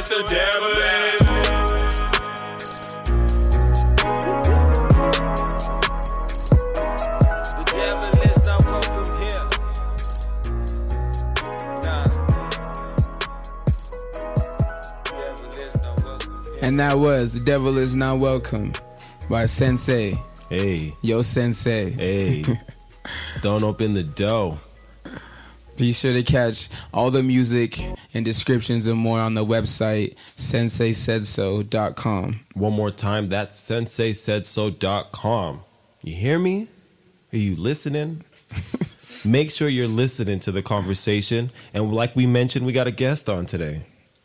Please 0.09 0.23
the 0.23 0.35
devil 0.35 0.71
in. 0.71 2.29
The 7.57 7.65
devil 7.75 8.13
is 8.23 8.37
not 8.47 8.65
welcome 8.65 9.09
here. 9.21 9.45
Nah. 11.83 12.09
Devil 15.05 15.51
is 15.59 15.75
not 15.75 16.05
welcome 16.05 16.43
here. 16.45 16.63
And 16.63 16.81
that 16.81 16.99
was 16.99 17.35
The 17.35 17.45
Devil 17.45 17.77
Is 17.79 17.95
Not 17.95 18.19
Welcome 18.19 18.73
by 19.29 19.45
Sensei. 19.47 20.17
Hey, 20.49 20.95
Yo, 21.03 21.21
Sensei. 21.23 21.91
hey. 21.91 22.45
Don't 23.43 23.63
open 23.63 23.95
the 23.95 24.05
dough. 24.05 24.59
Be 25.79 25.93
sure 25.93 26.13
to 26.13 26.23
catch 26.25 26.69
all 26.93 27.11
the 27.13 27.23
music 27.23 27.79
and 28.13 28.25
descriptions 28.25 28.89
and 28.89 28.99
more 28.99 29.21
on 29.21 29.35
the 29.35 29.45
website 29.45 30.17
senseisaidso.com. 30.37 32.41
One 32.55 32.73
more 32.73 32.91
time, 32.91 33.29
that's 33.29 33.57
senseisaidso.com. 33.59 35.61
You 36.03 36.15
hear 36.15 36.39
me? 36.41 36.67
Are 37.33 37.37
you 37.39 37.55
listening? 37.57 38.25
Make 39.25 39.51
sure 39.53 39.69
you're 39.69 39.87
listening 39.87 40.41
to 40.41 40.51
the 40.53 40.63
conversation. 40.63 41.53
And 41.73 41.95
like 41.95 42.17
we 42.17 42.27
mentioned, 42.27 42.67
we 42.67 42.73
got 42.73 42.87
a 42.89 42.93
guest 42.93 43.29
on 43.29 43.47
today. 43.47 43.83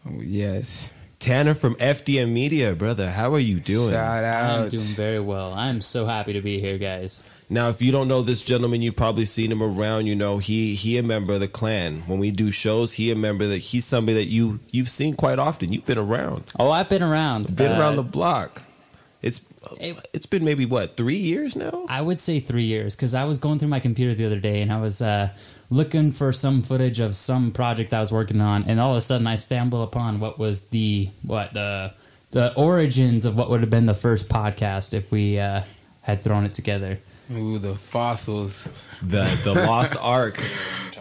Oh, 0.07 0.21
yes. 0.21 0.91
Tanner 1.19 1.53
from 1.53 1.75
FDM 1.75 2.31
Media, 2.33 2.73
brother. 2.75 3.11
How 3.11 3.33
are 3.33 3.39
you 3.39 3.59
doing? 3.59 3.91
Shout 3.91 4.23
I'm 4.23 4.63
out. 4.65 4.71
doing 4.71 4.83
very 4.83 5.19
well. 5.19 5.53
I'm 5.53 5.81
so 5.81 6.05
happy 6.05 6.33
to 6.33 6.41
be 6.41 6.59
here, 6.59 6.77
guys. 6.77 7.23
Now, 7.53 7.69
if 7.69 7.81
you 7.81 7.91
don't 7.91 8.07
know 8.07 8.21
this 8.23 8.41
gentleman, 8.41 8.81
you've 8.81 8.95
probably 8.95 9.25
seen 9.25 9.51
him 9.51 9.61
around. 9.61 10.07
You 10.07 10.15
know, 10.15 10.39
he 10.39 10.73
he 10.75 10.97
a 10.97 11.03
member 11.03 11.33
of 11.33 11.39
the 11.39 11.47
clan. 11.47 12.01
When 12.07 12.17
we 12.19 12.31
do 12.31 12.49
shows, 12.51 12.93
he 12.93 13.11
a 13.11 13.15
member 13.15 13.45
that 13.47 13.59
he's 13.59 13.85
somebody 13.85 14.15
that 14.17 14.25
you 14.25 14.59
you've 14.71 14.89
seen 14.89 15.15
quite 15.15 15.37
often. 15.39 15.71
You've 15.71 15.85
been 15.85 15.97
around, 15.99 16.51
Oh, 16.59 16.71
I've 16.71 16.89
been 16.89 17.03
around. 17.03 17.55
been 17.55 17.71
Uh, 17.71 17.79
around 17.79 17.95
the 17.97 18.03
block. 18.03 18.63
It's 19.21 19.39
it- 19.79 20.05
it's 20.13 20.25
been 20.25 20.43
maybe 20.43 20.65
what 20.65 20.97
three 20.97 21.17
years 21.19 21.55
now. 21.55 21.85
I 21.87 22.01
would 22.01 22.17
say 22.19 22.39
three 22.39 22.65
years 22.65 22.95
because 22.95 23.13
I 23.13 23.23
was 23.25 23.37
going 23.37 23.59
through 23.59 23.69
my 23.69 23.79
computer 23.79 24.13
the 24.15 24.25
other 24.25 24.39
day 24.39 24.61
and 24.61 24.71
I 24.73 24.81
was 24.81 25.01
uh, 25.01 25.29
looking 25.69 26.11
for 26.11 26.31
some 26.33 26.63
footage 26.63 26.99
of 26.99 27.15
some 27.15 27.51
project 27.51 27.93
I 27.93 27.99
was 28.01 28.11
working 28.11 28.41
on, 28.41 28.63
and 28.67 28.79
all 28.79 28.91
of 28.91 28.97
a 28.97 29.01
sudden 29.01 29.27
I 29.27 29.35
stumble 29.35 29.83
upon 29.83 30.19
what 30.19 30.39
was 30.39 30.61
the 30.69 31.09
what 31.21 31.53
the 31.53 31.93
the 32.31 32.51
origins 32.55 33.25
of 33.25 33.37
what 33.37 33.51
would 33.51 33.61
have 33.61 33.69
been 33.69 33.85
the 33.85 33.93
first 33.93 34.27
podcast 34.27 34.93
if 34.95 35.11
we 35.11 35.37
uh, 35.39 35.61
had 36.01 36.23
thrown 36.23 36.45
it 36.45 36.53
together. 36.55 36.97
Ooh, 37.35 37.59
the 37.59 37.75
fossils, 37.75 38.67
The 39.01 39.23
the 39.43 39.53
Lost 39.67 39.95
Ark. 39.99 40.41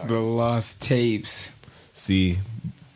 the 0.07 0.19
lost 0.19 0.81
tapes. 0.81 1.49
See, 1.93 2.39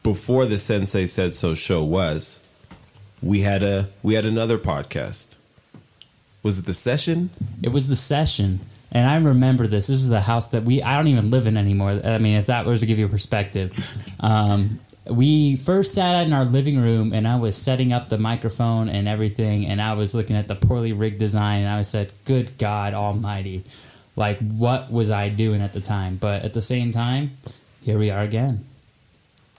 before 0.04 0.46
the 0.46 0.60
Sensei 0.60 1.06
Said 1.06 1.36
So 1.36 1.56
show 1.56 1.84
was, 1.84 2.40
we 3.22 3.42
had 3.42 3.64
a 3.64 3.90
we 4.04 4.14
had 4.16 4.26
another 4.26 4.58
podcast. 4.58 5.36
Was 6.44 6.60
it 6.60 6.66
the 6.66 6.74
session? 6.74 7.30
It 7.64 7.70
was 7.70 7.88
the 7.88 7.96
session, 7.96 8.62
and 8.92 9.10
I 9.10 9.16
remember 9.18 9.68
this. 9.68 9.88
This 9.88 9.98
is 10.02 10.10
the 10.10 10.22
house 10.22 10.48
that 10.48 10.64
we 10.64 10.82
I 10.82 10.96
don't 10.98 11.08
even 11.08 11.30
live 11.30 11.48
in 11.48 11.58
anymore. 11.58 12.00
I 12.04 12.18
mean, 12.20 12.38
if 12.38 12.46
that 12.48 12.66
was 12.66 12.80
to 12.82 12.86
give 12.86 13.00
you 13.00 13.06
a 13.06 13.10
perspective, 13.10 13.74
um, 14.20 14.80
we 15.10 15.56
first 15.56 15.94
sat 15.94 16.26
in 16.26 16.34
our 16.34 16.46
living 16.46 16.82
room, 16.82 17.14
and 17.14 17.28
I 17.28 17.36
was 17.38 17.56
setting 17.56 17.94
up 17.94 18.10
the 18.10 18.18
microphone 18.18 18.90
and 18.90 19.08
everything, 19.08 19.66
and 19.66 19.82
I 19.82 19.94
was 19.94 20.14
looking 20.14 20.36
at 20.36 20.48
the 20.48 20.56
poorly 20.56 20.94
rigged 20.94 21.20
design, 21.20 21.62
and 21.62 21.70
I 21.70 21.82
said, 21.82 22.12
"Good 22.26 22.58
God 22.58 22.94
Almighty!" 22.94 23.64
Like, 24.16 24.40
what 24.40 24.92
was 24.92 25.12
I 25.12 25.30
doing 25.30 25.62
at 25.62 25.74
the 25.74 25.82
time? 25.82 26.18
But 26.18 26.44
at 26.44 26.54
the 26.54 26.62
same 26.62 26.92
time, 26.92 27.38
here 27.82 28.00
we 28.00 28.10
are 28.10 28.22
again. 28.22 28.66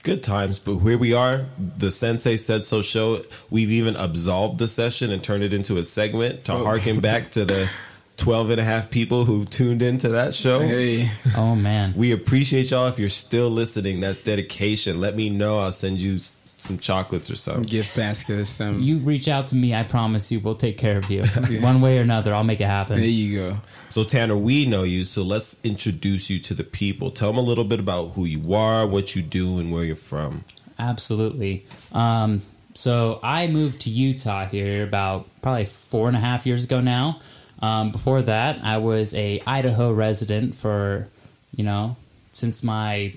Good 0.03 0.23
times, 0.23 0.59
but 0.59 0.79
here 0.79 0.97
we 0.97 1.13
are. 1.13 1.47
The 1.77 1.91
Sensei 1.91 2.37
Said 2.37 2.63
So 2.63 2.81
show. 2.81 3.25
We've 3.49 3.71
even 3.71 3.95
absolved 3.95 4.57
the 4.57 4.67
session 4.67 5.11
and 5.11 5.23
turned 5.23 5.43
it 5.43 5.53
into 5.53 5.77
a 5.77 5.83
segment 5.83 6.45
to 6.45 6.53
oh. 6.53 6.63
harken 6.63 6.99
back 6.99 7.31
to 7.31 7.43
the 7.43 7.69
12 8.19 8.49
and 8.51 8.61
a 8.61 8.63
half 8.63 8.89
people 8.89 9.25
who 9.25 9.45
tuned 9.45 9.81
into 9.81 10.09
that 10.09 10.33
show. 10.33 10.59
Hey, 10.59 11.09
Oh 11.35 11.55
man, 11.55 11.93
We 11.95 12.11
appreciate 12.11 12.69
y'all. 12.71 12.87
If 12.87 12.99
you're 12.99 13.09
still 13.09 13.49
listening, 13.49 14.01
that's 14.01 14.19
dedication. 14.23 14.99
Let 14.99 15.15
me 15.15 15.29
know. 15.29 15.59
I'll 15.59 15.71
send 15.71 15.99
you 15.99 16.19
some 16.57 16.77
chocolates 16.77 17.31
or 17.31 17.37
something. 17.37 17.63
gift 17.63 17.95
basket 17.95 18.37
or 18.37 18.43
something. 18.43 18.83
you 18.83 18.97
reach 18.97 19.29
out 19.29 19.47
to 19.47 19.55
me. 19.55 19.73
I 19.73 19.83
promise 19.83 20.29
you, 20.29 20.41
we'll 20.41 20.55
take 20.55 20.77
care 20.77 20.97
of 20.97 21.09
you 21.09 21.23
one 21.61 21.79
way 21.79 21.97
or 21.97 22.01
another. 22.01 22.33
I'll 22.33 22.43
make 22.43 22.59
it 22.59 22.65
happen. 22.67 22.97
there 22.97 23.05
you 23.05 23.37
go. 23.39 23.57
So 23.87 24.03
Tanner, 24.03 24.35
we 24.35 24.65
know 24.65 24.83
you, 24.83 25.05
so 25.05 25.23
let's 25.23 25.57
introduce 25.63 26.29
you 26.29 26.39
to 26.41 26.53
the 26.53 26.65
people. 26.65 27.11
Tell 27.11 27.29
them 27.29 27.37
a 27.37 27.47
little 27.47 27.63
bit 27.63 27.79
about 27.79 28.09
who 28.09 28.25
you 28.25 28.53
are, 28.53 28.85
what 28.85 29.15
you 29.15 29.21
do, 29.21 29.57
and 29.59 29.71
where 29.71 29.85
you're 29.85 29.95
from. 29.95 30.43
Absolutely. 30.77 31.65
Um, 31.93 32.41
so 32.73 33.19
I 33.23 33.47
moved 33.47 33.81
to 33.81 33.89
Utah 33.89 34.45
here 34.45 34.83
about 34.83 35.27
probably 35.41 35.65
four 35.65 36.07
and 36.09 36.17
a 36.17 36.19
half 36.19 36.45
years 36.45 36.63
ago 36.65 36.81
now. 36.81 37.19
Um, 37.61 37.91
before 37.91 38.21
that, 38.23 38.63
I 38.63 38.77
was 38.77 39.13
a 39.13 39.41
Idaho 39.45 39.91
resident 39.91 40.55
for, 40.55 41.07
you 41.55 41.63
know, 41.63 41.95
since 42.33 42.63
my 42.63 43.13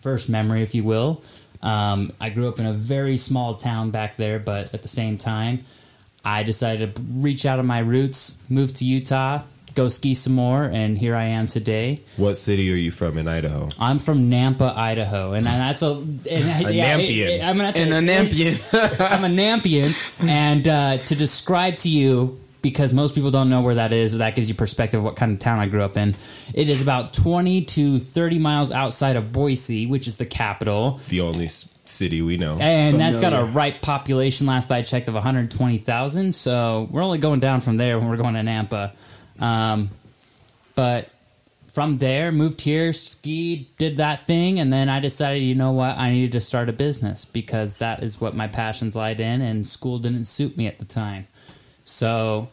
first 0.00 0.28
memory, 0.28 0.62
if 0.62 0.74
you 0.74 0.84
will. 0.84 1.22
Um, 1.62 2.12
I 2.20 2.30
grew 2.30 2.48
up 2.48 2.58
in 2.60 2.66
a 2.66 2.72
very 2.72 3.16
small 3.16 3.54
town 3.56 3.90
back 3.90 4.16
there, 4.16 4.38
but 4.38 4.72
at 4.72 4.82
the 4.82 4.88
same 4.88 5.18
time, 5.18 5.64
I 6.24 6.42
decided 6.44 6.96
to 6.96 7.02
reach 7.02 7.44
out 7.46 7.58
of 7.58 7.64
my 7.66 7.80
roots, 7.80 8.40
move 8.48 8.72
to 8.74 8.84
Utah, 8.84 9.42
go 9.74 9.88
ski 9.88 10.14
some 10.14 10.34
more, 10.34 10.64
and 10.64 10.96
here 10.96 11.14
I 11.14 11.26
am 11.26 11.46
today. 11.46 12.00
What 12.16 12.36
city 12.36 12.72
are 12.72 12.76
you 12.76 12.90
from 12.90 13.18
in 13.18 13.28
Idaho? 13.28 13.68
I'm 13.78 13.98
from 13.98 14.30
Nampa, 14.30 14.74
Idaho, 14.76 15.32
and 15.32 15.46
that's 15.46 15.82
a, 15.82 15.90
and, 15.92 16.24
yeah, 16.74 16.96
it- 16.96 17.00
it- 17.28 17.42
I'm 17.42 17.56
gonna 17.56 17.66
have 17.66 17.74
to- 17.74 17.80
And 17.80 17.92
a 17.92 18.00
Nampian. 18.00 19.00
I'm 19.10 19.24
a 19.24 19.28
Nampian, 19.28 19.94
and 20.26 20.66
uh, 20.68 20.98
to 20.98 21.14
describe 21.14 21.76
to 21.78 21.88
you, 21.88 22.38
because 22.62 22.92
most 22.92 23.14
people 23.14 23.30
don't 23.30 23.48
know 23.50 23.60
where 23.60 23.76
that 23.76 23.92
is, 23.92 24.16
that 24.18 24.34
gives 24.34 24.48
you 24.48 24.54
perspective 24.54 24.98
of 24.98 25.04
what 25.04 25.16
kind 25.16 25.32
of 25.32 25.38
town 25.38 25.58
I 25.60 25.66
grew 25.66 25.82
up 25.82 25.96
in. 25.96 26.14
It 26.54 26.68
is 26.68 26.82
about 26.82 27.12
20 27.12 27.64
to 27.66 27.98
30 28.00 28.38
miles 28.38 28.72
outside 28.72 29.16
of 29.16 29.32
Boise, 29.32 29.86
which 29.86 30.06
is 30.06 30.16
the 30.16 30.26
capital, 30.26 31.00
The 31.08 31.20
only 31.20 31.44
s- 31.46 31.68
city 31.84 32.20
we 32.20 32.36
know. 32.36 32.58
and 32.60 32.98
that's 33.00 33.20
got 33.20 33.32
a 33.32 33.44
ripe 33.44 33.80
population. 33.80 34.46
Last 34.46 34.70
I 34.72 34.82
checked, 34.82 35.08
of 35.08 35.14
120,000. 35.14 36.32
So 36.34 36.88
we're 36.90 37.02
only 37.02 37.18
going 37.18 37.40
down 37.40 37.60
from 37.60 37.76
there 37.76 37.98
when 37.98 38.08
we're 38.08 38.16
going 38.16 38.34
to 38.34 38.40
Nampa. 38.40 38.92
Um, 39.42 39.90
but 40.74 41.08
from 41.68 41.98
there, 41.98 42.32
moved 42.32 42.60
here, 42.60 42.92
skied, 42.92 43.66
did 43.76 43.98
that 43.98 44.24
thing, 44.24 44.58
and 44.58 44.72
then 44.72 44.88
I 44.88 45.00
decided, 45.00 45.42
you 45.44 45.54
know 45.54 45.70
what, 45.72 45.96
I 45.96 46.10
needed 46.10 46.32
to 46.32 46.40
start 46.40 46.68
a 46.68 46.72
business 46.72 47.24
because 47.24 47.76
that 47.76 48.02
is 48.02 48.20
what 48.20 48.34
my 48.34 48.48
passions 48.48 48.96
lied 48.96 49.20
in, 49.20 49.42
and 49.42 49.66
school 49.66 49.98
didn't 49.98 50.24
suit 50.24 50.56
me 50.56 50.66
at 50.66 50.78
the 50.80 50.84
time. 50.84 51.28
So, 51.88 52.48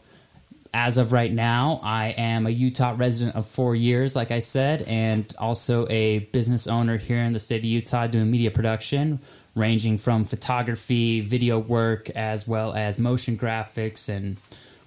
as 0.72 0.98
of 0.98 1.12
right 1.12 1.32
now, 1.32 1.80
I 1.82 2.08
am 2.08 2.46
a 2.46 2.50
Utah 2.50 2.94
resident 2.96 3.36
of 3.36 3.46
four 3.46 3.74
years, 3.74 4.16
like 4.16 4.30
I 4.30 4.40
said, 4.40 4.82
and 4.82 5.32
also 5.38 5.86
a 5.88 6.20
business 6.32 6.66
owner 6.66 6.96
here 6.96 7.18
in 7.18 7.32
the 7.32 7.38
state 7.38 7.58
of 7.58 7.64
Utah 7.64 8.06
doing 8.06 8.30
media 8.30 8.50
production, 8.50 9.20
ranging 9.54 9.98
from 9.98 10.24
photography, 10.24 11.20
video 11.20 11.58
work, 11.58 12.10
as 12.10 12.48
well 12.48 12.72
as 12.74 12.98
motion 12.98 13.38
graphics 13.38 14.08
and 14.08 14.36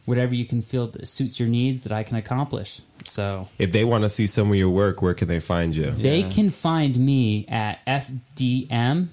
whatever 0.05 0.33
you 0.33 0.45
can 0.45 0.61
feel 0.61 0.87
that 0.87 1.07
suits 1.07 1.39
your 1.39 1.49
needs 1.49 1.83
that 1.83 1.91
I 1.91 2.03
can 2.03 2.17
accomplish. 2.17 2.81
So 3.05 3.47
If 3.59 3.71
they 3.71 3.83
want 3.85 4.03
to 4.03 4.09
see 4.09 4.25
some 4.27 4.49
of 4.49 4.55
your 4.55 4.69
work, 4.69 5.01
where 5.01 5.13
can 5.13 5.27
they 5.27 5.39
find 5.39 5.75
you? 5.75 5.91
they 5.91 6.23
can 6.23 6.49
find 6.49 6.97
me 6.97 7.45
at 7.47 7.85
fdm 7.85 9.07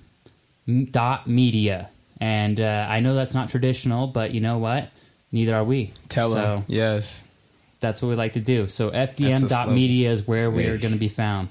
dot 0.90 1.26
media, 1.26 1.90
and 2.20 2.58
uh, 2.60 2.86
I 2.88 3.00
know 3.00 3.14
that's 3.14 3.34
not 3.34 3.50
traditional, 3.50 4.06
but 4.06 4.32
you 4.32 4.40
know 4.40 4.58
what? 4.58 4.90
Neither 5.32 5.54
are 5.54 5.64
we. 5.64 5.92
Tell 6.08 6.30
so 6.30 6.34
them. 6.34 6.64
Yes. 6.68 7.22
That's 7.80 8.00
what 8.00 8.08
we 8.08 8.14
like 8.14 8.34
to 8.34 8.40
do. 8.40 8.68
So 8.68 8.90
That's 8.90 9.18
a 9.20 9.24
fdm 9.24 9.48
dot 9.48 9.70
media 9.70 10.10
is 10.10 10.26
where 10.26 10.50
we 10.50 10.62
Hey. 10.64 10.70
are 10.70 10.78
going 10.78 10.94
to 10.94 10.98
be 10.98 11.08
found. 11.08 11.50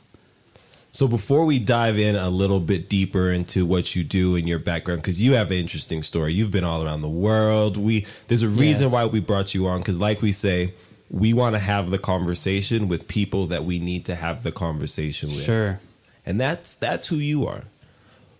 So 0.91 1.07
before 1.09 1.45
we 1.45 1.59
dive 1.59 1.99
in 1.99 2.15
a 2.15 2.29
little 2.29 2.61
bit 2.61 2.87
deeper 2.89 3.29
into 3.29 3.65
what 3.65 3.95
you 3.95 4.03
do 4.05 4.37
and 4.37 4.47
your 4.47 4.59
background, 4.59 5.01
because 5.01 5.21
you 5.21 5.33
have 5.33 5.51
an 5.51 5.57
interesting 5.57 6.03
story. 6.03 6.33
You've 6.33 6.51
been 6.51 6.63
all 6.63 6.83
around 6.83 7.01
the 7.01 7.09
world. 7.09 7.75
We 7.75 8.05
there's 8.27 8.43
a 8.43 8.47
reason 8.47 8.85
Yes. 8.85 8.93
why 8.93 9.05
we 9.05 9.19
brought 9.19 9.53
you 9.53 9.67
on, 9.67 9.79
because 9.81 9.99
like 9.99 10.21
we 10.21 10.31
say, 10.31 10.73
we 11.11 11.33
want 11.33 11.53
to 11.53 11.59
have 11.59 11.91
the 11.91 11.99
conversation 11.99 12.87
with 12.87 13.07
people 13.09 13.45
that 13.47 13.65
we 13.65 13.77
need 13.77 14.05
to 14.05 14.15
have 14.15 14.43
the 14.43 14.51
conversation 14.53 15.29
with. 15.29 15.43
Sure. 15.43 15.79
And 16.25 16.39
that's 16.39 16.75
that's 16.75 17.07
who 17.07 17.17
you 17.17 17.45
are. 17.45 17.65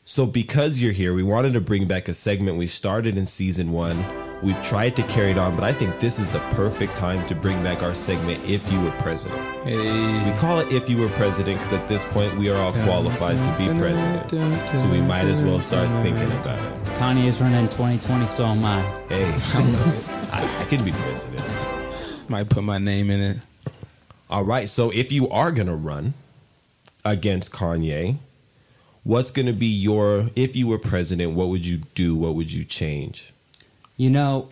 So 0.06 0.25
because 0.25 0.80
you're 0.80 0.94
here, 0.94 1.13
we 1.13 1.24
wanted 1.24 1.54
to 1.54 1.62
bring 1.62 1.88
back 1.88 2.08
a 2.08 2.13
segment 2.13 2.58
we 2.58 2.68
started 2.68 3.18
in 3.18 3.25
season 3.25 3.74
one. 3.74 4.06
We've 4.42 4.62
tried 4.62 4.96
to 4.98 5.04
carry 5.04 5.32
it 5.32 5.38
on, 5.38 5.56
but 5.56 5.63
I 5.63 5.74
think 5.74 6.00
this 6.00 6.20
is 6.20 6.30
the 6.30 6.39
perfect 6.51 6.96
time 6.96 7.25
to 7.27 7.36
bring 7.36 7.63
back 7.63 7.82
our 7.82 7.96
segment 7.96 8.44
if 8.48 8.70
you 8.72 8.80
were 8.82 8.92
president. 9.00 9.42
We 9.65 10.32
call 10.39 10.60
it 10.60 10.72
if 10.72 10.89
you 10.89 10.98
were 10.98 11.10
president 11.10 11.58
because 11.60 11.74
at 11.74 11.88
this 11.88 12.04
point 12.06 12.38
we 12.38 12.50
are 12.50 12.62
all 12.62 12.74
qualified 12.84 13.38
to 13.38 13.58
be 13.58 13.77
president. 13.80 14.30
So 14.77 14.89
we 14.89 15.01
might 15.01 15.25
as 15.25 15.42
well 15.42 15.62
start 15.62 15.88
thinking 16.04 16.32
about 16.32 16.60
it. 16.60 16.84
Kanye 16.98 17.25
is 17.25 17.42
running 17.42 17.68
2020, 17.70 18.27
so 18.27 18.46
am 18.46 18.63
I. 18.63 18.82
Hey, 19.10 19.25
I, 20.32 20.62
I 20.62 20.65
can 20.65 20.84
be 20.84 20.92
president. 20.92 21.44
Might 22.30 22.50
put 22.50 22.63
my 22.63 22.77
name 22.77 23.10
in 23.10 23.22
it. 23.22 23.38
All 24.30 24.44
right. 24.44 24.70
So 24.70 24.89
if 24.92 25.12
you 25.12 25.30
are 25.30 25.51
going 25.51 25.68
to 25.68 25.75
run 25.75 26.13
against 27.06 27.51
Kanye, 27.51 28.18
what's 29.04 29.32
going 29.32 29.46
to 29.46 29.54
be 29.54 29.68
your, 29.68 30.30
if 30.36 30.56
you 30.56 30.68
were 30.68 30.80
president, 30.80 31.36
what 31.36 31.48
would 31.48 31.65
you 31.65 31.77
do? 31.94 32.15
What 32.15 32.36
would 32.36 32.51
you 32.51 32.65
change? 32.65 33.32
You 33.98 34.10
know, 34.10 34.50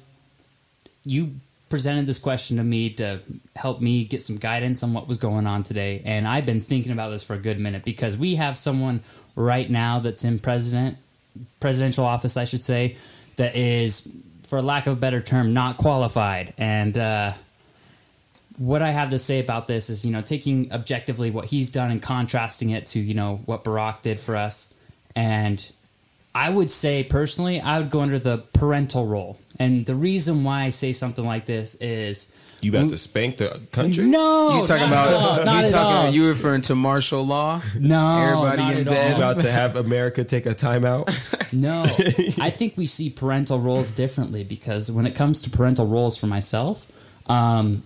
you 1.04 1.36
presented 1.70 2.06
this 2.06 2.20
question 2.20 2.58
to 2.58 2.64
me 2.64 2.92
to 2.92 3.20
help 3.56 3.82
me 3.82 4.04
get 4.04 4.22
some 4.22 4.38
guidance 4.38 4.84
on 4.84 4.94
what 4.94 5.08
was 5.08 5.18
going 5.18 5.48
on 5.48 5.64
today, 5.64 6.02
and 6.06 6.28
I've 6.28 6.46
been 6.46 6.62
thinking 6.62 6.92
about 6.92 7.10
this 7.10 7.24
for 7.24 7.34
a 7.34 7.40
good 7.40 7.60
minute 7.60 7.84
because 7.84 8.16
we 8.16 8.36
have 8.36 8.56
someone 8.58 9.02
right 9.36 9.70
now 9.70 10.00
that's 10.00 10.24
in 10.24 10.40
president 10.40 10.98
presidential 11.60 12.06
office, 12.06 12.38
I 12.38 12.46
should 12.46 12.64
say, 12.64 12.96
that 13.38 13.56
is, 13.56 14.08
for 14.48 14.62
lack 14.62 14.88
of 14.88 14.94
a 14.94 14.96
better 14.96 15.20
term, 15.20 15.54
not 15.54 15.78
qualified. 15.78 16.54
And 16.58 16.96
uh, 16.96 17.34
what 18.58 18.84
I 18.84 18.92
have 18.92 19.10
to 19.10 19.20
say 19.20 19.40
about 19.40 19.66
this 19.66 19.90
is, 19.90 20.06
you 20.06 20.12
know, 20.12 20.22
taking 20.22 20.72
objectively 20.72 21.32
what 21.32 21.46
he's 21.46 21.72
done 21.72 21.90
and 21.90 22.02
contrasting 22.02 22.70
it 22.70 22.86
to, 22.88 23.00
you 23.00 23.16
know, 23.16 23.42
what 23.46 23.64
Barack 23.64 24.04
did 24.04 24.20
for 24.20 24.36
us, 24.36 24.74
and 25.16 25.72
I 26.36 26.50
would 26.50 26.72
say 26.72 27.04
personally, 27.04 27.62
I 27.62 27.80
would 27.80 27.90
go 27.90 28.02
under 28.02 28.20
the 28.20 28.40
parental 28.54 29.06
role. 29.06 29.38
And 29.60 29.86
the 29.86 29.96
reason 29.96 30.44
why 30.44 30.64
I 30.64 30.70
say 30.70 30.92
something 30.94 31.24
like 31.26 31.46
this 31.46 31.76
is 31.76 32.32
You 32.62 32.72
about 32.72 32.90
to 32.90 32.98
spank 32.98 33.38
the 33.38 33.62
country? 33.72 34.06
no, 34.06 34.60
you 34.62 34.66
talking 34.66 34.90
not 34.90 35.08
at 35.10 35.14
all, 35.14 35.34
about 35.34 35.46
not 35.46 35.62
you 35.62 35.68
at 35.68 35.74
all. 35.76 35.92
talking 36.04 36.14
you 36.16 36.28
referring 36.28 36.62
to 36.62 36.76
martial 36.76 37.24
law? 37.26 37.62
no, 37.78 38.18
everybody 38.48 38.58
not 38.64 38.74
in 38.74 38.80
at 38.80 38.86
bed. 38.86 39.12
all. 39.14 39.18
About 39.32 39.42
to 39.42 39.52
have 39.52 39.76
America 39.76 40.24
take 40.24 40.46
a 40.46 40.56
timeout? 40.56 41.10
No, 41.54 41.84
I 42.44 42.50
think 42.50 42.78
we 42.78 42.88
see 42.88 43.12
parental 43.12 43.60
roles 43.60 43.92
differently 43.92 44.44
because 44.44 44.92
when 44.92 45.06
it 45.06 45.14
comes 45.14 45.44
to 45.44 45.52
parental 45.52 45.86
roles 45.86 46.18
for 46.18 46.26
myself, 46.26 46.88
um, 47.28 47.84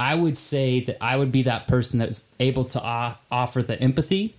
I 0.00 0.16
would 0.16 0.36
say 0.36 0.80
that 0.80 0.96
I 1.00 1.14
would 1.16 1.30
be 1.30 1.42
that 1.44 1.68
person 1.68 2.00
that's 2.00 2.26
able 2.40 2.64
to 2.64 2.82
uh, 2.84 3.14
offer 3.30 3.62
the 3.62 3.80
empathy, 3.80 4.34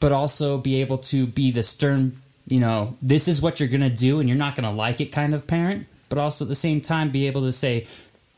but 0.00 0.12
also 0.12 0.58
be 0.58 0.82
able 0.82 0.98
to 0.98 1.26
be 1.26 1.50
the 1.50 1.62
stern, 1.62 2.20
you 2.46 2.60
know, 2.60 2.96
this 3.02 3.28
is 3.28 3.40
what 3.40 3.60
you're 3.60 3.68
going 3.68 3.82
to 3.82 3.90
do 3.90 4.20
and 4.20 4.28
you're 4.28 4.38
not 4.38 4.54
going 4.54 4.68
to 4.68 4.74
like 4.74 5.00
it 5.00 5.06
kind 5.06 5.34
of 5.34 5.46
parent, 5.46 5.86
but 6.08 6.18
also 6.18 6.44
at 6.44 6.48
the 6.48 6.54
same 6.54 6.80
time 6.80 7.10
be 7.10 7.26
able 7.26 7.42
to 7.42 7.52
say, 7.52 7.86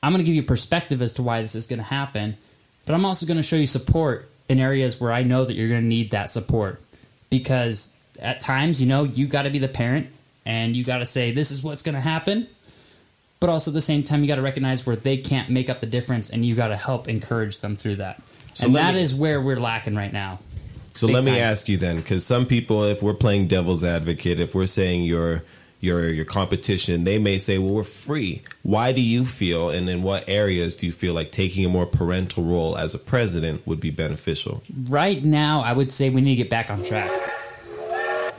I'm 0.02 0.12
going 0.12 0.22
to 0.22 0.26
give 0.26 0.34
you 0.34 0.42
perspective 0.42 1.00
as 1.00 1.14
to 1.14 1.22
why 1.22 1.42
this 1.42 1.54
is 1.54 1.66
going 1.66 1.78
to 1.78 1.84
happen, 1.84 2.36
but 2.84 2.94
I'm 2.94 3.04
also 3.04 3.26
going 3.26 3.38
to 3.38 3.42
show 3.42 3.56
you 3.56 3.66
support 3.66 4.28
in 4.48 4.60
areas 4.60 5.00
where 5.00 5.12
I 5.12 5.22
know 5.22 5.44
that 5.44 5.54
you're 5.54 5.68
going 5.68 5.80
to 5.80 5.86
need 5.86 6.10
that 6.10 6.30
support 6.30 6.80
because 7.30 7.96
at 8.20 8.40
times, 8.40 8.80
you 8.80 8.86
know, 8.86 9.04
you 9.04 9.26
got 9.26 9.42
to 9.42 9.50
be 9.50 9.58
the 9.58 9.68
parent 9.68 10.08
and 10.44 10.76
you 10.76 10.84
got 10.84 10.98
to 10.98 11.06
say, 11.06 11.32
this 11.32 11.50
is 11.50 11.62
what's 11.62 11.82
going 11.82 11.94
to 11.94 12.00
happen. 12.00 12.46
But 13.40 13.50
also 13.50 13.70
at 13.70 13.74
the 13.74 13.80
same 13.80 14.02
time, 14.02 14.22
you 14.22 14.28
got 14.28 14.36
to 14.36 14.42
recognize 14.42 14.86
where 14.86 14.96
they 14.96 15.16
can't 15.16 15.50
make 15.50 15.68
up 15.68 15.80
the 15.80 15.86
difference 15.86 16.30
and 16.30 16.44
you 16.44 16.54
got 16.54 16.68
to 16.68 16.76
help 16.76 17.08
encourage 17.08 17.60
them 17.60 17.76
through 17.76 17.96
that. 17.96 18.22
So 18.54 18.66
and 18.66 18.76
that 18.76 18.94
me- 18.94 19.00
is 19.00 19.14
where 19.14 19.40
we're 19.40 19.56
lacking 19.56 19.96
right 19.96 20.12
now. 20.12 20.38
So 20.94 21.08
Big 21.08 21.14
let 21.14 21.24
me 21.24 21.38
ask 21.40 21.68
you 21.68 21.76
then, 21.76 21.96
because 21.96 22.24
some 22.24 22.46
people, 22.46 22.84
if 22.84 23.02
we're 23.02 23.14
playing 23.14 23.48
devil's 23.48 23.82
advocate, 23.82 24.38
if 24.38 24.54
we're 24.54 24.66
saying 24.66 25.04
your 25.04 25.42
your 25.80 26.08
your 26.08 26.24
competition, 26.24 27.04
they 27.04 27.18
may 27.18 27.36
say, 27.36 27.58
"Well, 27.58 27.74
we're 27.74 27.84
free." 27.84 28.42
Why 28.62 28.92
do 28.92 29.00
you 29.00 29.26
feel, 29.26 29.70
and 29.70 29.88
in 29.90 30.02
what 30.02 30.24
areas 30.28 30.76
do 30.76 30.86
you 30.86 30.92
feel 30.92 31.12
like 31.12 31.32
taking 31.32 31.64
a 31.64 31.68
more 31.68 31.86
parental 31.86 32.44
role 32.44 32.78
as 32.78 32.94
a 32.94 32.98
president 32.98 33.66
would 33.66 33.80
be 33.80 33.90
beneficial? 33.90 34.62
Right 34.88 35.22
now, 35.22 35.60
I 35.62 35.72
would 35.72 35.90
say 35.90 36.10
we 36.10 36.20
need 36.20 36.36
to 36.36 36.42
get 36.42 36.50
back 36.50 36.70
on 36.70 36.82
track. 36.82 37.10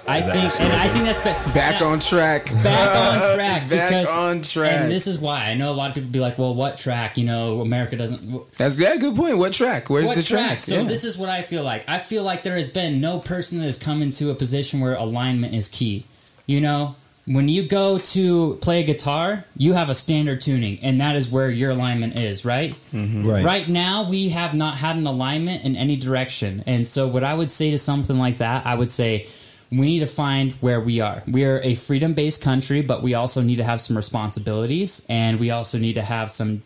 I 0.08 0.22
think, 0.22 0.60
your 0.60 0.70
and 0.70 0.74
I 0.74 0.88
think 0.90 1.06
that's 1.06 1.20
be- 1.22 1.54
Back 1.54 1.82
on 1.82 2.00
track. 2.00 2.46
back 2.64 2.96
on 2.96 3.36
track. 3.36 3.70
Back 3.70 3.90
because, 3.90 4.08
on 4.08 4.42
track. 4.42 4.72
And 4.74 4.92
this 4.92 5.08
is 5.08 5.18
why 5.20 5.46
I 5.46 5.54
know 5.56 5.72
a 5.72 5.74
lot 5.74 5.90
of 5.90 5.96
people 5.96 6.10
be 6.12 6.20
like, 6.20 6.38
"Well, 6.38 6.54
what 6.54 6.78
track? 6.78 7.18
You 7.18 7.26
know, 7.26 7.62
America 7.62 7.96
doesn't." 7.98 8.52
That's 8.58 8.78
yeah, 8.80 8.96
good 8.98 9.16
point. 9.16 9.38
What 9.38 9.54
track? 9.54 9.90
Where's 9.90 10.06
what 10.08 10.16
the 10.16 10.24
track? 10.24 10.46
track? 10.48 10.60
So 10.60 10.76
Yeah. 10.76 10.84
this 10.84 11.04
is 11.04 11.18
what 11.18 11.30
I 11.30 11.42
feel 11.42 11.64
like. 11.64 11.88
I 11.90 12.00
feel 12.00 12.24
like 12.24 12.44
there 12.44 12.56
has 12.56 12.70
been 12.70 13.02
no 13.02 13.20
person 13.20 13.58
that 13.60 13.66
has 13.66 13.78
come 13.78 14.02
into 14.02 14.30
a 14.30 14.36
position 14.36 14.80
where 14.80 14.94
alignment 14.96 15.54
is 15.54 15.68
key. 15.70 16.06
You 16.46 16.62
know, 16.62 16.96
when 17.26 17.50
you 17.50 17.68
go 17.68 17.98
to 17.98 18.60
play 18.62 18.82
a 18.82 18.84
guitar, 18.86 19.46
you 19.58 19.74
have 19.74 19.90
a 19.90 19.96
standard 19.96 20.42
tuning, 20.42 20.78
and 20.84 21.02
that 21.02 21.16
is 21.16 21.28
where 21.28 21.50
your 21.50 21.72
alignment 21.72 22.16
is, 22.16 22.46
right? 22.46 22.76
Mm-hmm. 22.94 23.28
Right. 23.28 23.44
Right 23.44 23.68
now, 23.68 24.08
we 24.08 24.30
have 24.30 24.54
not 24.54 24.78
had 24.78 24.96
an 24.98 25.08
alignment 25.08 25.64
in 25.64 25.76
any 25.76 25.96
direction. 25.96 26.64
And 26.68 26.86
so, 26.86 27.08
what 27.08 27.24
I 27.24 27.34
would 27.34 27.50
say 27.50 27.72
to 27.72 27.80
something 27.80 28.20
like 28.20 28.38
that, 28.38 28.68
I 28.68 28.76
would 28.76 28.92
say 28.92 29.28
we 29.72 29.88
need 29.88 30.00
to 30.00 30.08
find 30.08 30.54
where 30.56 30.80
we 30.80 31.00
are. 31.00 31.24
We 31.28 31.46
are 31.46 31.60
a 31.62 31.76
freedom 31.76 32.14
based 32.14 32.42
country, 32.42 32.82
but 32.82 33.04
we 33.04 33.14
also 33.14 33.42
need 33.42 33.58
to 33.58 33.64
have 33.64 33.82
some 33.82 33.98
responsibilities 33.98 35.06
and 35.10 35.40
we 35.40 35.52
also 35.52 35.78
need 35.78 35.94
to 35.94 36.02
have 36.02 36.32
some 36.32 36.64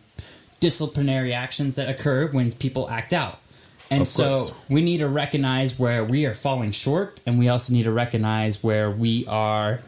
disciplinary 0.60 1.34
actions 1.34 1.76
that 1.76 1.90
occur 1.90 2.28
when 2.28 2.52
people 2.52 2.90
act 2.90 3.14
out. 3.14 3.40
And 3.92 4.06
so, 4.06 4.50
we 4.68 4.82
need 4.82 5.00
to 5.00 5.08
recognize 5.08 5.80
where 5.80 6.04
we 6.04 6.26
are 6.26 6.34
falling 6.34 6.72
short, 6.72 7.20
and 7.26 7.40
we 7.40 7.50
also 7.50 7.74
need 7.74 7.84
to 7.84 7.92
recognize 7.92 8.64
where 8.64 8.92
we 8.92 9.26
are, 9.26 9.80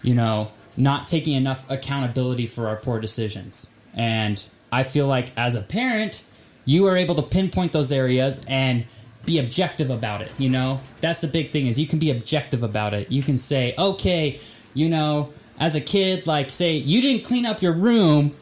you 0.00 0.14
know, 0.14 0.52
not 0.76 1.08
taking 1.08 1.34
enough 1.34 1.68
accountability 1.68 2.46
for 2.46 2.68
our 2.68 2.76
poor 2.76 3.00
decisions. 3.00 3.72
And 3.94 4.42
I 4.70 4.84
feel 4.84 5.08
like 5.08 5.32
as 5.36 5.56
a 5.56 5.62
parent, 5.62 6.22
you 6.64 6.86
are 6.86 6.96
able 6.96 7.16
to 7.16 7.22
pinpoint 7.22 7.72
those 7.72 7.90
areas 7.90 8.44
and 8.46 8.86
be 9.28 9.38
objective 9.38 9.90
about 9.90 10.22
it, 10.22 10.32
you 10.38 10.48
know? 10.48 10.80
That's 11.00 11.20
the 11.20 11.28
big 11.28 11.50
thing 11.50 11.66
is 11.66 11.78
you 11.78 11.86
can 11.86 11.98
be 11.98 12.10
objective 12.10 12.62
about 12.62 12.94
it. 12.94 13.12
You 13.12 13.22
can 13.22 13.38
say, 13.38 13.74
"Okay, 13.78 14.40
you 14.74 14.88
know, 14.88 15.32
as 15.58 15.74
a 15.76 15.80
kid 15.80 16.26
like 16.26 16.50
say 16.50 16.76
you 16.76 17.00
didn't 17.00 17.24
clean 17.24 17.44
up 17.44 17.62
your 17.62 17.72
room, 17.72 18.34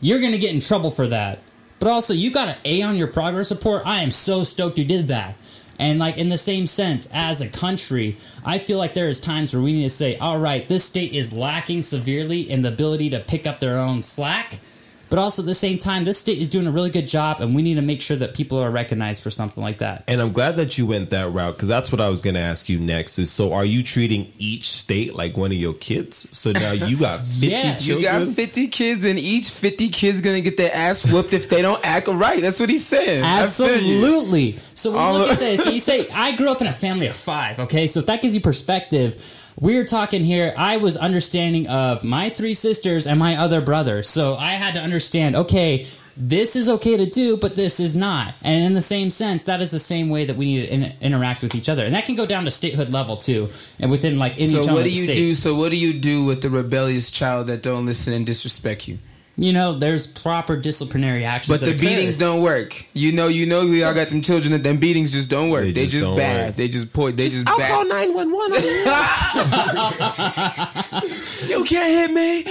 you're 0.00 0.20
going 0.20 0.32
to 0.32 0.38
get 0.38 0.54
in 0.54 0.60
trouble 0.60 0.90
for 0.90 1.08
that. 1.08 1.40
But 1.78 1.88
also, 1.88 2.14
you 2.14 2.30
got 2.30 2.48
an 2.48 2.56
A 2.64 2.82
on 2.82 2.96
your 2.96 3.06
progress 3.06 3.50
report. 3.50 3.82
I 3.86 4.02
am 4.02 4.10
so 4.10 4.44
stoked 4.44 4.78
you 4.78 4.84
did 4.84 5.08
that. 5.08 5.36
And 5.78 5.98
like 5.98 6.16
in 6.16 6.30
the 6.30 6.38
same 6.38 6.66
sense, 6.66 7.08
as 7.12 7.40
a 7.40 7.48
country, 7.48 8.16
I 8.44 8.58
feel 8.58 8.78
like 8.78 8.94
there 8.94 9.08
is 9.08 9.20
times 9.20 9.52
where 9.52 9.62
we 9.62 9.74
need 9.74 9.82
to 9.82 9.90
say, 9.90 10.16
all 10.16 10.38
right, 10.38 10.66
this 10.66 10.84
state 10.84 11.12
is 11.12 11.32
lacking 11.32 11.82
severely 11.82 12.48
in 12.48 12.62
the 12.62 12.68
ability 12.68 13.10
to 13.10 13.20
pick 13.20 13.46
up 13.46 13.58
their 13.58 13.78
own 13.78 14.00
slack. 14.02 14.58
But 15.08 15.18
also 15.20 15.42
at 15.42 15.46
the 15.46 15.54
same 15.54 15.78
time, 15.78 16.02
this 16.04 16.18
state 16.18 16.38
is 16.38 16.50
doing 16.50 16.66
a 16.66 16.70
really 16.70 16.90
good 16.90 17.06
job, 17.06 17.40
and 17.40 17.54
we 17.54 17.62
need 17.62 17.74
to 17.74 17.82
make 17.82 18.00
sure 18.00 18.16
that 18.16 18.34
people 18.34 18.58
are 18.58 18.70
recognized 18.70 19.22
for 19.22 19.30
something 19.30 19.62
like 19.62 19.78
that. 19.78 20.02
And 20.08 20.20
I'm 20.20 20.32
glad 20.32 20.56
that 20.56 20.76
you 20.78 20.86
went 20.86 21.10
that 21.10 21.30
route 21.30 21.54
because 21.54 21.68
that's 21.68 21.92
what 21.92 22.00
I 22.00 22.08
was 22.08 22.20
going 22.20 22.34
to 22.34 22.40
ask 22.40 22.68
you 22.68 22.80
next. 22.80 23.18
Is 23.20 23.30
so 23.30 23.52
are 23.52 23.64
you 23.64 23.82
treating 23.84 24.32
each 24.38 24.72
state 24.72 25.14
like 25.14 25.36
one 25.36 25.52
of 25.52 25.58
your 25.58 25.74
kids? 25.74 26.26
So 26.36 26.50
now 26.50 26.72
you 26.72 26.96
got 26.96 27.20
50 27.20 27.46
Yes. 27.46 27.86
You 27.86 28.02
got 28.02 28.26
50 28.26 28.68
kids, 28.68 29.04
and 29.04 29.18
each 29.18 29.48
50 29.50 29.88
kids 29.90 30.20
gonna 30.20 30.40
get 30.40 30.56
their 30.56 30.74
ass 30.74 31.06
whooped 31.06 31.32
if 31.32 31.48
they 31.48 31.62
don't 31.62 31.84
act 31.86 32.08
right. 32.08 32.40
That's 32.40 32.58
what 32.58 32.68
he's 32.70 32.86
saying. 32.86 33.22
I 33.24 33.46
feel 33.46 33.68
you. 33.80 33.96
Absolutely. 34.04 34.58
So 34.74 34.90
when 34.90 35.00
All 35.00 35.12
you 35.12 35.18
look 35.20 35.28
of- 35.30 35.34
at 35.34 35.38
this, 35.40 35.62
so 35.64 35.70
you 35.70 35.80
say, 35.80 36.08
I 36.10 36.32
grew 36.32 36.50
up 36.50 36.60
in 36.60 36.66
a 36.66 36.72
family 36.72 37.06
of 37.06 37.14
five, 37.16 37.58
okay? 37.60 37.86
So 37.86 38.00
if 38.00 38.06
that 38.06 38.22
gives 38.22 38.34
you 38.34 38.40
perspective, 38.40 39.22
we're 39.58 39.84
talking 39.84 40.24
here, 40.24 40.52
I 40.56 40.76
was 40.76 40.96
understanding 40.96 41.66
of 41.66 42.04
my 42.04 42.30
three 42.30 42.54
sisters 42.54 43.06
and 43.06 43.18
my 43.18 43.36
other 43.36 43.60
brother. 43.60 44.02
So 44.02 44.36
I 44.36 44.52
had 44.52 44.74
to 44.74 44.80
understand, 44.80 45.34
okay, 45.36 45.86
this 46.16 46.56
is 46.56 46.68
okay 46.68 46.96
to 46.96 47.06
do, 47.06 47.36
but 47.36 47.56
this 47.56 47.78
is 47.80 47.94
not. 47.94 48.34
And 48.42 48.64
in 48.64 48.74
the 48.74 48.80
same 48.80 49.10
sense, 49.10 49.44
that 49.44 49.60
is 49.60 49.70
the 49.70 49.78
same 49.78 50.08
way 50.08 50.24
that 50.26 50.36
we 50.36 50.46
need 50.46 50.62
to 50.62 50.72
in- 50.72 50.92
interact 51.00 51.42
with 51.42 51.54
each 51.54 51.68
other. 51.68 51.84
And 51.84 51.94
that 51.94 52.06
can 52.06 52.14
go 52.14 52.26
down 52.26 52.44
to 52.44 52.50
statehood 52.50 52.88
level 52.90 53.16
too, 53.16 53.50
and 53.78 53.90
within 53.90 54.18
like 54.18 54.34
any 54.36 54.46
So 54.46 54.72
what 54.74 54.84
do 54.84 54.90
you 54.90 55.04
state. 55.04 55.16
do? 55.16 55.34
So 55.34 55.54
what 55.54 55.70
do 55.70 55.76
you 55.76 56.00
do 56.00 56.24
with 56.24 56.42
the 56.42 56.50
rebellious 56.50 57.10
child 57.10 57.48
that 57.48 57.62
don't 57.62 57.84
listen 57.86 58.12
and 58.12 58.24
disrespect 58.24 58.88
you? 58.88 58.98
You 59.38 59.52
know, 59.52 59.78
there's 59.78 60.06
proper 60.06 60.56
disciplinary 60.56 61.26
actions. 61.26 61.60
But 61.60 61.66
that 61.66 61.72
the 61.72 61.76
occur. 61.76 61.94
beatings 61.96 62.16
don't 62.16 62.40
work. 62.40 62.82
You 62.94 63.12
know, 63.12 63.28
you 63.28 63.44
know, 63.44 63.66
we 63.66 63.84
all 63.84 63.92
got 63.92 64.08
them 64.08 64.22
children 64.22 64.52
that 64.52 64.62
them 64.62 64.78
beatings 64.78 65.12
just 65.12 65.28
don't 65.28 65.50
work. 65.50 65.64
They 65.64 65.72
They, 65.72 65.86
just 65.86 66.06
just, 66.06 66.16
bad. 66.16 66.46
work. 66.46 66.56
They 66.56 66.68
just 66.68 66.90
poor. 66.92 67.12
They 67.12 67.28
just, 67.28 67.46
I'll 67.46 67.58
bad. 67.58 67.70
call 67.70 67.84
911. 67.84 68.62
you 71.50 71.64
can't 71.64 72.10
hit 72.10 72.14
me. 72.14 72.44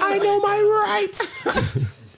I 0.00 0.18
know 0.22 0.40
my 0.40 0.60
rights. 0.60 1.34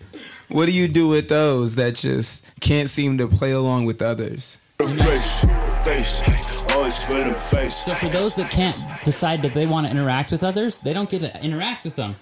What 0.50 0.64
do 0.64 0.72
you 0.72 0.88
do 0.88 1.08
with 1.08 1.28
those 1.28 1.74
that 1.74 1.94
just 1.94 2.42
can't 2.60 2.88
seem 2.88 3.18
to 3.18 3.28
play 3.28 3.50
along 3.50 3.84
with 3.84 4.00
others? 4.00 4.56
Face, 4.78 5.44
face, 5.84 6.66
always 6.72 7.02
for 7.02 7.12
the 7.22 7.34
face. 7.50 7.74
So 7.74 7.94
for 7.94 8.06
those 8.06 8.34
that 8.36 8.48
can't 8.50 8.74
decide 9.04 9.42
that 9.42 9.52
they 9.52 9.66
want 9.66 9.86
to 9.86 9.90
interact 9.90 10.32
with 10.32 10.42
others, 10.42 10.78
they 10.78 10.94
don't 10.94 11.10
get 11.10 11.20
to 11.20 11.44
interact 11.44 11.84
with 11.84 11.96
them. 11.96 12.16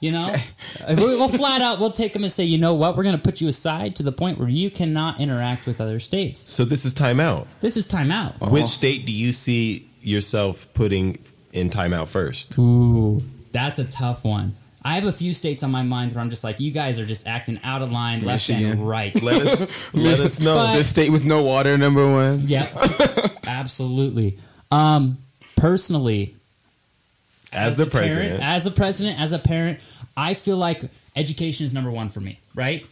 You 0.00 0.12
know, 0.12 0.34
we- 0.88 0.94
we'll 0.96 1.28
flat 1.28 1.60
out 1.60 1.80
we'll 1.80 1.90
take 1.92 2.12
them 2.12 2.22
and 2.22 2.32
say, 2.32 2.44
you 2.44 2.56
know 2.58 2.74
what, 2.74 2.96
we're 2.96 3.02
going 3.02 3.16
to 3.16 3.22
put 3.22 3.40
you 3.40 3.48
aside 3.48 3.96
to 3.96 4.02
the 4.04 4.12
point 4.12 4.38
where 4.38 4.48
you 4.48 4.70
cannot 4.70 5.20
interact 5.20 5.66
with 5.66 5.80
other 5.80 5.98
states. 5.98 6.48
So 6.50 6.64
this 6.64 6.84
is 6.84 6.94
timeout. 6.94 7.46
This 7.60 7.76
is 7.76 7.86
timeout. 7.88 8.38
Which 8.50 8.68
state 8.68 9.06
do 9.06 9.12
you 9.12 9.32
see 9.32 9.88
yourself 10.00 10.68
putting 10.74 11.18
in 11.52 11.68
timeout 11.70 12.06
first? 12.08 12.56
Ooh, 12.58 13.18
that's 13.50 13.78
a 13.80 13.84
tough 13.84 14.24
one. 14.24 14.54
I 14.84 14.94
have 14.94 15.04
a 15.04 15.12
few 15.12 15.34
states 15.34 15.64
on 15.64 15.72
my 15.72 15.82
mind 15.82 16.12
where 16.12 16.20
I'm 16.22 16.30
just 16.30 16.44
like, 16.44 16.60
you 16.60 16.70
guys 16.70 17.00
are 17.00 17.04
just 17.04 17.26
acting 17.26 17.58
out 17.64 17.82
of 17.82 17.90
line, 17.90 18.22
left 18.22 18.48
and 18.48 18.88
right. 18.88 19.20
Let 19.20 19.42
us, 19.46 19.70
let 19.92 20.20
us 20.20 20.38
know. 20.38 20.54
But- 20.54 20.76
The 20.76 20.84
state 20.84 21.10
with 21.10 21.24
no 21.24 21.42
water, 21.42 21.76
number 21.76 22.08
one. 22.10 22.44
yeah, 22.46 22.68
absolutely. 23.48 24.38
Um, 24.70 25.18
personally, 25.56 26.36
as 27.52 27.76
the 27.76 27.84
a 27.84 27.86
parent- 27.86 28.12
president, 28.12 28.42
as 28.42 28.66
a 28.66 28.70
president, 28.70 29.20
as 29.20 29.32
a 29.32 29.38
parent, 29.38 29.80
I 30.16 30.34
feel 30.34 30.56
like 30.56 30.82
education 31.16 31.66
is 31.66 31.72
number 31.72 31.90
one 31.90 32.08
for 32.08 32.20
me, 32.20 32.40
right? 32.54 32.86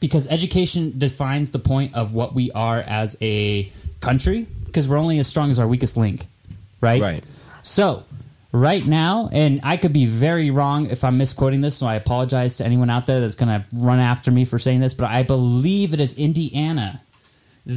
Because 0.00 0.26
education 0.28 0.94
defines 0.98 1.50
the 1.50 1.58
point 1.58 1.94
of 1.94 2.14
what 2.14 2.34
we 2.34 2.50
are 2.52 2.78
as 2.78 3.16
a 3.20 3.70
country, 4.00 4.46
because 4.64 4.88
we're 4.88 4.98
only 4.98 5.18
as 5.18 5.26
strong 5.26 5.50
as 5.50 5.58
our 5.58 5.66
weakest 5.68 5.96
link, 5.96 6.24
right? 6.80 7.02
right? 7.02 7.24
So, 7.62 8.04
right 8.52 8.86
now, 8.86 9.28
and 9.30 9.60
I 9.62 9.76
could 9.76 9.92
be 9.92 10.06
very 10.06 10.50
wrong 10.50 10.86
if 10.86 11.04
I'm 11.04 11.18
misquoting 11.18 11.60
this, 11.60 11.76
so 11.76 11.86
I 11.86 11.96
apologize 11.96 12.56
to 12.58 12.64
anyone 12.64 12.88
out 12.88 13.06
there 13.06 13.20
that's 13.20 13.34
going 13.34 13.48
to 13.48 13.64
run 13.74 13.98
after 13.98 14.30
me 14.30 14.44
for 14.46 14.58
saying 14.58 14.80
this, 14.80 14.94
but 14.94 15.10
I 15.10 15.22
believe 15.22 15.92
it 15.92 16.00
is 16.00 16.14
Indiana 16.18 17.02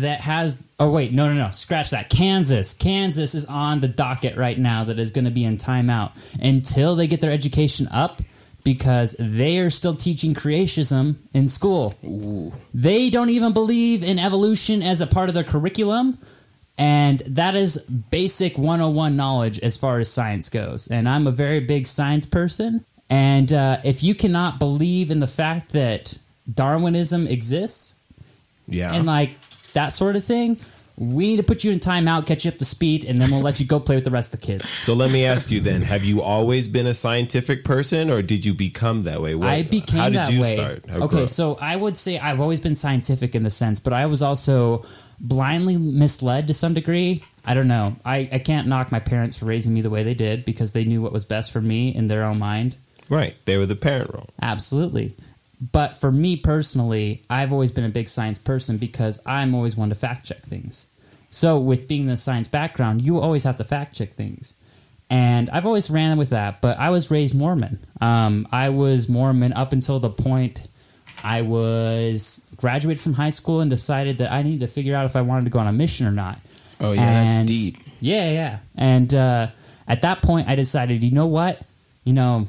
that 0.01 0.21
has. 0.21 0.63
Oh, 0.79 0.89
wait, 0.91 1.13
no, 1.13 1.31
no, 1.31 1.35
no. 1.45 1.51
Scratch 1.51 1.91
that. 1.91 2.09
Kansas. 2.09 2.73
Kansas 2.73 3.35
is 3.35 3.45
on 3.45 3.79
the 3.79 3.87
docket 3.87 4.37
right 4.37 4.57
now 4.57 4.83
that 4.85 4.99
is 4.99 5.11
going 5.11 5.25
to 5.25 5.31
be 5.31 5.43
in 5.43 5.57
timeout 5.57 6.15
until 6.41 6.95
they 6.95 7.07
get 7.07 7.21
their 7.21 7.31
education 7.31 7.87
up 7.91 8.21
because 8.63 9.15
they 9.19 9.59
are 9.59 9.69
still 9.69 9.95
teaching 9.95 10.33
creationism 10.33 11.15
in 11.33 11.47
school. 11.47 11.93
They 12.73 13.09
don't 13.09 13.29
even 13.29 13.53
believe 13.53 14.03
in 14.03 14.19
evolution 14.19 14.81
as 14.81 15.01
a 15.01 15.07
part 15.07 15.29
of 15.29 15.35
their 15.35 15.43
curriculum. 15.43 16.17
And 16.77 17.19
that 17.27 17.55
is 17.55 17.77
basic 17.77 18.57
101 18.57 19.15
knowledge 19.15 19.59
as 19.59 19.77
far 19.77 19.99
as 19.99 20.09
science 20.09 20.49
goes. 20.49 20.87
And 20.87 21.07
I'm 21.07 21.27
a 21.27 21.31
very 21.31 21.59
big 21.59 21.85
science 21.87 22.25
person. 22.25 22.83
And 23.09 23.51
uh, 23.53 23.79
if 23.83 24.01
you 24.01 24.15
cannot 24.15 24.57
believe 24.59 25.11
in 25.11 25.19
the 25.19 25.27
fact 25.27 25.73
that 25.73 26.17
Darwinism 26.51 27.27
exists 27.27 27.93
Yeah. 28.67 28.91
and 28.93 29.05
like 29.05 29.31
that 29.73 29.89
sort 29.89 30.15
of 30.15 30.23
thing, 30.23 30.59
we 30.97 31.25
need 31.27 31.37
to 31.37 31.43
put 31.43 31.63
you 31.63 31.71
in 31.71 31.79
timeout, 31.79 32.27
catch 32.27 32.45
you 32.45 32.51
up 32.51 32.59
to 32.59 32.65
speed, 32.65 33.03
and 33.03 33.19
then 33.19 33.31
we'll 33.31 33.41
let 33.41 33.59
you 33.59 33.65
go 33.65 33.79
play 33.79 33.95
with 33.95 34.03
the 34.03 34.11
rest 34.11 34.33
of 34.33 34.39
the 34.39 34.45
kids. 34.45 34.69
so 34.69 34.93
let 34.93 35.09
me 35.11 35.25
ask 35.25 35.49
you 35.49 35.59
then: 35.59 35.81
Have 35.81 36.03
you 36.03 36.21
always 36.21 36.67
been 36.67 36.85
a 36.85 36.93
scientific 36.93 37.63
person, 37.63 38.09
or 38.09 38.21
did 38.21 38.45
you 38.45 38.53
become 38.53 39.03
that 39.03 39.21
way? 39.21 39.33
What, 39.35 39.49
I 39.49 39.63
became 39.63 39.99
How 39.99 40.09
did 40.09 40.17
that 40.17 40.31
you 40.33 40.41
way. 40.41 40.55
start? 40.55 40.85
How 40.87 41.01
okay, 41.03 41.25
so 41.25 41.55
I 41.59 41.75
would 41.75 41.97
say 41.97 42.19
I've 42.19 42.39
always 42.39 42.59
been 42.59 42.75
scientific 42.75 43.35
in 43.35 43.43
the 43.43 43.49
sense, 43.49 43.79
but 43.79 43.93
I 43.93 44.05
was 44.05 44.21
also 44.21 44.85
blindly 45.19 45.77
misled 45.77 46.47
to 46.47 46.53
some 46.53 46.73
degree. 46.73 47.23
I 47.45 47.55
don't 47.55 47.67
know. 47.67 47.95
I, 48.05 48.29
I 48.31 48.39
can't 48.39 48.67
knock 48.67 48.91
my 48.91 48.99
parents 48.99 49.37
for 49.37 49.45
raising 49.45 49.73
me 49.73 49.81
the 49.81 49.89
way 49.89 50.03
they 50.03 50.13
did 50.13 50.45
because 50.45 50.71
they 50.71 50.85
knew 50.85 51.01
what 51.01 51.11
was 51.11 51.25
best 51.25 51.51
for 51.51 51.59
me 51.59 51.93
in 51.93 52.07
their 52.07 52.23
own 52.23 52.39
mind. 52.39 52.77
right, 53.09 53.35
they 53.45 53.57
were 53.57 53.65
the 53.65 53.75
parent 53.75 54.13
role. 54.13 54.29
Absolutely. 54.41 55.15
But 55.71 55.97
for 55.97 56.11
me 56.11 56.35
personally, 56.35 57.23
I've 57.29 57.53
always 57.53 57.71
been 57.71 57.85
a 57.85 57.89
big 57.89 58.09
science 58.09 58.37
person 58.37 58.77
because 58.77 59.21
I'm 59.25 59.55
always 59.55 59.77
one 59.77 59.89
to 59.89 59.95
fact 59.95 60.25
check 60.25 60.41
things. 60.41 60.87
So, 61.29 61.57
with 61.59 61.87
being 61.87 62.07
the 62.07 62.17
science 62.17 62.47
background, 62.47 63.01
you 63.01 63.19
always 63.19 63.43
have 63.43 63.55
to 63.57 63.63
fact 63.63 63.95
check 63.95 64.15
things. 64.15 64.55
And 65.09 65.49
I've 65.49 65.65
always 65.65 65.89
ran 65.89 66.17
with 66.17 66.31
that, 66.31 66.61
but 66.61 66.79
I 66.79 66.89
was 66.89 67.09
raised 67.11 67.35
Mormon. 67.35 67.85
Um, 68.01 68.47
I 68.51 68.69
was 68.69 69.07
Mormon 69.07 69.53
up 69.53 69.73
until 69.73 69.99
the 69.99 70.09
point 70.09 70.67
I 71.23 71.43
was 71.43 72.45
graduated 72.57 73.01
from 73.01 73.13
high 73.13 73.29
school 73.29 73.61
and 73.61 73.69
decided 73.69 74.17
that 74.17 74.31
I 74.31 74.41
needed 74.41 74.61
to 74.61 74.67
figure 74.67 74.95
out 74.95 75.05
if 75.05 75.15
I 75.15 75.21
wanted 75.21 75.45
to 75.45 75.49
go 75.49 75.59
on 75.59 75.67
a 75.67 75.73
mission 75.73 76.07
or 76.07 76.11
not. 76.11 76.39
Oh, 76.79 76.91
yeah, 76.91 77.35
that's 77.35 77.47
deep. 77.47 77.77
Yeah, 78.01 78.29
yeah. 78.31 78.59
And 78.75 79.13
uh, 79.13 79.47
at 79.87 80.01
that 80.01 80.21
point, 80.21 80.49
I 80.49 80.55
decided, 80.55 81.03
you 81.03 81.11
know 81.11 81.27
what? 81.27 81.61
You 82.03 82.13
know, 82.13 82.47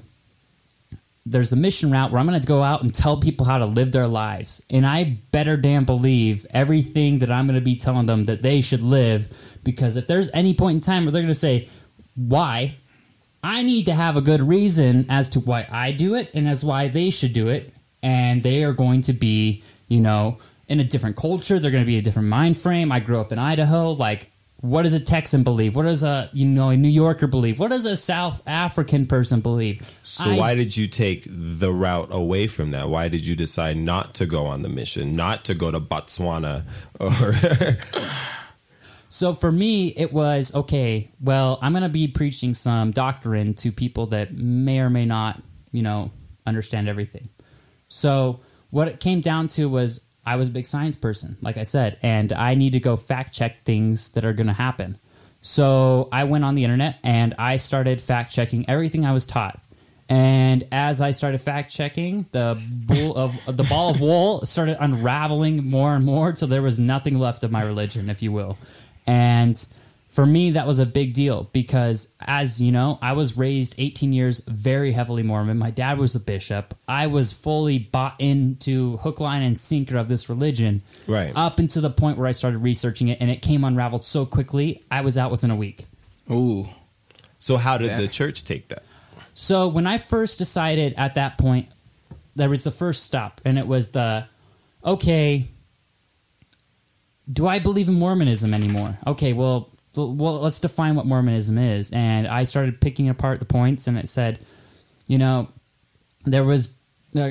there's 1.27 1.51
the 1.51 1.57
mission 1.57 1.91
route 1.91 2.11
where 2.11 2.21
I'm 2.21 2.27
going 2.27 2.39
to 2.39 2.47
go 2.47 2.63
out 2.63 2.83
and 2.83 2.95
tell 2.95 3.19
people 3.19 3.47
how 3.47 3.57
to 3.59 3.65
live 3.65 3.93
their 3.93 4.07
lives. 4.07 4.63
And 4.69 4.87
I 4.87 5.19
better 5.31 5.57
damn 5.57 5.85
believe 5.85 6.47
everything 6.51 7.21
that 7.21 7.31
I'm 7.31 7.47
going 7.47 7.59
to 7.59 7.65
be 7.65 7.77
telling 7.77 8.07
them 8.07 8.25
that 8.25 8.43
they 8.43 8.61
should 8.61 8.83
live. 8.83 9.59
Because 9.65 9.97
if 9.97 10.07
there's 10.07 10.29
any 10.35 10.53
point 10.53 10.77
in 10.77 10.81
time 10.83 11.05
where 11.05 11.13
they're 11.13 11.23
going 11.23 11.33
to 11.33 11.39
say, 11.39 11.69
why? 12.15 12.77
I 13.43 13.63
need 13.63 13.87
to 13.87 13.95
have 13.95 14.17
a 14.17 14.21
good 14.21 14.43
reason 14.43 15.07
as 15.09 15.31
to 15.31 15.41
why 15.41 15.67
I 15.71 15.93
do 15.93 16.15
it 16.15 16.31
and 16.35 16.47
as 16.47 16.63
why 16.63 16.89
they 16.89 17.09
should 17.09 17.33
do 17.33 17.49
it. 17.49 17.73
And 18.03 18.43
they 18.43 18.63
are 18.63 18.75
going 18.75 19.01
to 19.03 19.15
be, 19.15 19.63
you 19.89 20.01
know, 20.01 20.39
in 20.69 20.81
a 20.81 20.85
different 20.85 21.17
culture. 21.17 21.59
They're 21.59 21.71
going 21.71 21.85
to 21.85 21.87
be 21.87 21.97
a 21.97 22.03
different 22.03 22.29
mind 22.29 22.59
frame. 22.59 22.93
I 22.93 23.01
grew 23.01 23.19
up 23.19 23.33
in 23.33 23.39
Idaho. 23.39 23.93
Like, 23.93 24.31
what 24.65 24.85
does 24.85 24.95
a 24.95 25.01
Texan 25.01 25.43
believe? 25.43 25.77
What 25.77 25.83
does 25.83 26.03
a 26.03 26.31
you 26.33 26.47
know 26.47 26.71
a 26.71 26.77
New 26.77 26.89
Yorker 26.89 27.27
believe? 27.27 27.61
What 27.61 27.69
does 27.71 27.85
a 27.85 27.97
South 27.97 28.41
African 28.47 29.05
person 29.05 29.41
believe? 29.41 29.83
So 30.05 30.31
I- 30.31 30.39
why 30.39 30.55
did 30.55 30.75
you 30.75 30.89
take 30.89 31.27
the 31.29 31.71
route 31.71 32.09
away 32.11 32.47
from 32.47 32.71
that? 32.71 32.89
Why 32.89 33.09
did 33.09 33.27
you 33.27 33.37
decide 33.37 33.77
not 33.77 34.15
to 34.15 34.27
go 34.27 34.47
on 34.47 34.63
the 34.63 34.71
mission, 34.71 35.13
not 35.13 35.45
to 35.47 35.55
go 35.55 35.71
to 35.71 35.81
Botswana 35.81 36.65
or 36.99 37.77
So 39.11 39.35
for 39.35 39.53
me, 39.53 39.89
it 39.89 40.15
was 40.15 40.53
okay. 40.55 41.13
Well, 41.21 41.59
I'm 41.61 41.73
going 41.73 41.83
to 41.83 41.91
be 41.91 42.09
preaching 42.09 42.55
some 42.55 42.91
doctrine 42.91 43.53
to 43.57 43.71
people 43.71 44.07
that 44.09 44.35
may 44.35 44.81
or 44.81 44.89
may 44.89 45.05
not, 45.05 45.43
you 45.73 45.83
know, 45.83 46.11
understand 46.47 46.89
everything. 46.89 47.29
So 47.89 48.41
what 48.71 48.89
it 48.89 48.99
came 48.99 49.21
down 49.21 49.49
to 49.49 49.67
was 49.69 50.01
I 50.27 50.37
was 50.37 50.49
a 50.49 50.51
big 50.51 50.67
science 50.67 50.97
person, 50.97 51.37
like 51.43 51.57
I 51.57 51.65
said, 51.65 51.99
and 52.03 52.33
I 52.33 52.55
need 52.55 52.73
to 52.73 52.81
go 52.81 52.97
fact 52.97 53.35
check 53.35 53.65
things 53.65 54.11
that 54.11 54.25
are 54.25 54.33
going 54.33 54.47
to 54.47 54.53
happen. 54.53 54.99
So 55.41 56.09
I 56.11 56.25
went 56.25 56.45
on 56.45 56.55
the 56.55 56.65
internet 56.65 56.99
and 57.03 57.35
I 57.39 57.59
started 57.59 58.01
fact 58.01 58.33
checking 58.33 58.69
everything 58.69 59.05
I 59.05 59.13
was 59.13 59.27
taught. 59.27 59.61
And 60.09 60.67
as 60.73 61.01
I 61.01 61.11
started 61.11 61.41
fact 61.41 61.71
checking, 61.71 62.27
the 62.33 62.61
bull 62.69 63.15
of 63.17 63.39
the 63.47 63.65
ball 63.65 63.91
of 63.91 64.01
wool 64.01 64.45
started 64.47 64.83
unraveling 64.83 65.69
more 65.69 65.95
and 65.95 66.05
more 66.05 66.33
till 66.33 66.49
there 66.49 66.63
was 66.63 66.79
nothing 66.79 67.19
left 67.19 67.45
of 67.45 67.51
my 67.51 67.63
religion, 67.63 68.09
if 68.09 68.23
you 68.23 68.33
will. 68.33 68.57
And 69.07 69.55
for 70.15 70.25
me, 70.25 70.53
that 70.53 70.65
was 70.65 70.79
a 70.79 70.87
big 70.87 71.13
deal 71.13 71.51
because, 71.53 72.07
as 72.21 72.63
you 72.63 72.71
know, 72.71 73.01
I 73.03 73.15
was 73.15 73.37
raised 73.37 73.75
18 73.79 74.13
years 74.13 74.39
very 74.47 74.93
heavily 74.93 75.25
Mormon. 75.25 75.59
My 75.59 75.73
dad 75.73 75.99
was 75.99 76.15
a 76.15 76.21
bishop. 76.21 76.73
I 76.87 77.09
was 77.09 77.33
fully 77.33 77.81
bought 77.81 78.15
into 78.21 78.97
hook, 78.99 79.19
line, 79.19 79.43
and 79.43 79.59
sinker 79.59 79.97
of 79.97 80.07
this 80.07 80.29
religion. 80.29 80.83
Right. 81.09 81.33
Up 81.35 81.59
until 81.59 81.83
the 81.83 81.91
point 81.91 82.17
where 82.17 82.29
I 82.29 82.31
started 82.31 82.59
researching 82.59 83.09
it, 83.09 83.19
and 83.21 83.29
it 83.29 83.43
came 83.43 83.65
unraveled 83.65 84.05
so 84.05 84.25
quickly, 84.25 84.85
I 84.89 85.01
was 85.01 85.19
out 85.19 85.33
within 85.33 85.51
a 85.51 85.57
week. 85.57 85.87
Ooh. 86.31 86.69
So 87.41 87.57
how 87.57 87.77
did 87.77 87.89
Yeah. 87.89 88.01
the 88.01 88.07
church 88.07 88.45
take 88.45 88.69
that? 88.69 88.85
So 89.35 89.67
when 89.67 89.85
I 89.89 89.99
first 89.99 90.39
decided 90.39 90.95
at 90.97 91.17
that 91.17 91.39
point, 91.39 91.67
there 92.37 92.49
was 92.49 92.63
the 92.63 92.71
first 92.71 93.03
stop, 93.03 93.41
and 93.45 93.59
it 93.59 93.67
was 93.67 93.91
the 93.91 94.27
okay. 94.85 95.49
Do 97.33 97.49
I 97.49 97.59
believe 97.59 97.89
in 97.89 97.95
Mormonism 97.95 98.55
anymore? 98.55 98.97
Okay, 99.09 99.33
well, 99.33 99.71
well, 99.97 100.41
let's 100.41 100.61
define 100.61 100.95
what 100.95 101.07
Mormonism 101.07 101.59
is. 101.59 101.91
And 101.93 102.27
I 102.27 102.45
started 102.45 102.81
picking 102.81 103.09
apart 103.09 103.39
the 103.41 103.47
points, 103.47 103.87
and 103.87 103.99
it 103.99 104.09
said, 104.09 104.39
you 105.07 105.19
know, 105.19 105.49
there 106.25 106.45
was 106.45 106.77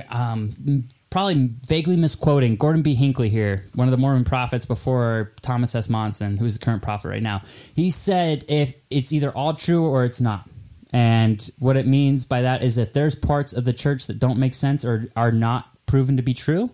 um, 0.09 0.87
probably 1.09 1.51
vaguely 1.67 1.97
misquoting 1.97 2.55
Gordon 2.55 2.81
B. 2.81 2.95
Hinckley 2.95 3.29
here, 3.29 3.65
one 3.75 3.87
of 3.87 3.91
the 3.91 3.97
Mormon 3.97 4.23
prophets 4.23 4.65
before 4.65 5.33
Thomas 5.41 5.75
S. 5.75 5.89
Monson, 5.89 6.37
who's 6.37 6.57
the 6.57 6.63
current 6.63 6.81
prophet 6.81 7.09
right 7.09 7.23
now. 7.23 7.41
He 7.75 7.89
said 7.89 8.45
if 8.47 8.73
it's 8.89 9.11
either 9.13 9.31
all 9.31 9.53
true 9.53 9.85
or 9.85 10.05
it's 10.05 10.21
not. 10.21 10.49
And 10.91 11.49
what 11.59 11.75
it 11.75 11.87
means 11.87 12.23
by 12.23 12.43
that 12.43 12.63
is 12.63 12.77
if 12.77 12.93
there's 12.93 13.15
parts 13.15 13.53
of 13.53 13.65
the 13.65 13.73
church 13.73 14.07
that 14.07 14.19
don't 14.19 14.37
make 14.37 14.53
sense 14.53 14.85
or 14.85 15.07
are 15.15 15.31
not 15.31 15.69
proven 15.87 16.17
to 16.17 16.23
be 16.23 16.33
true, 16.33 16.71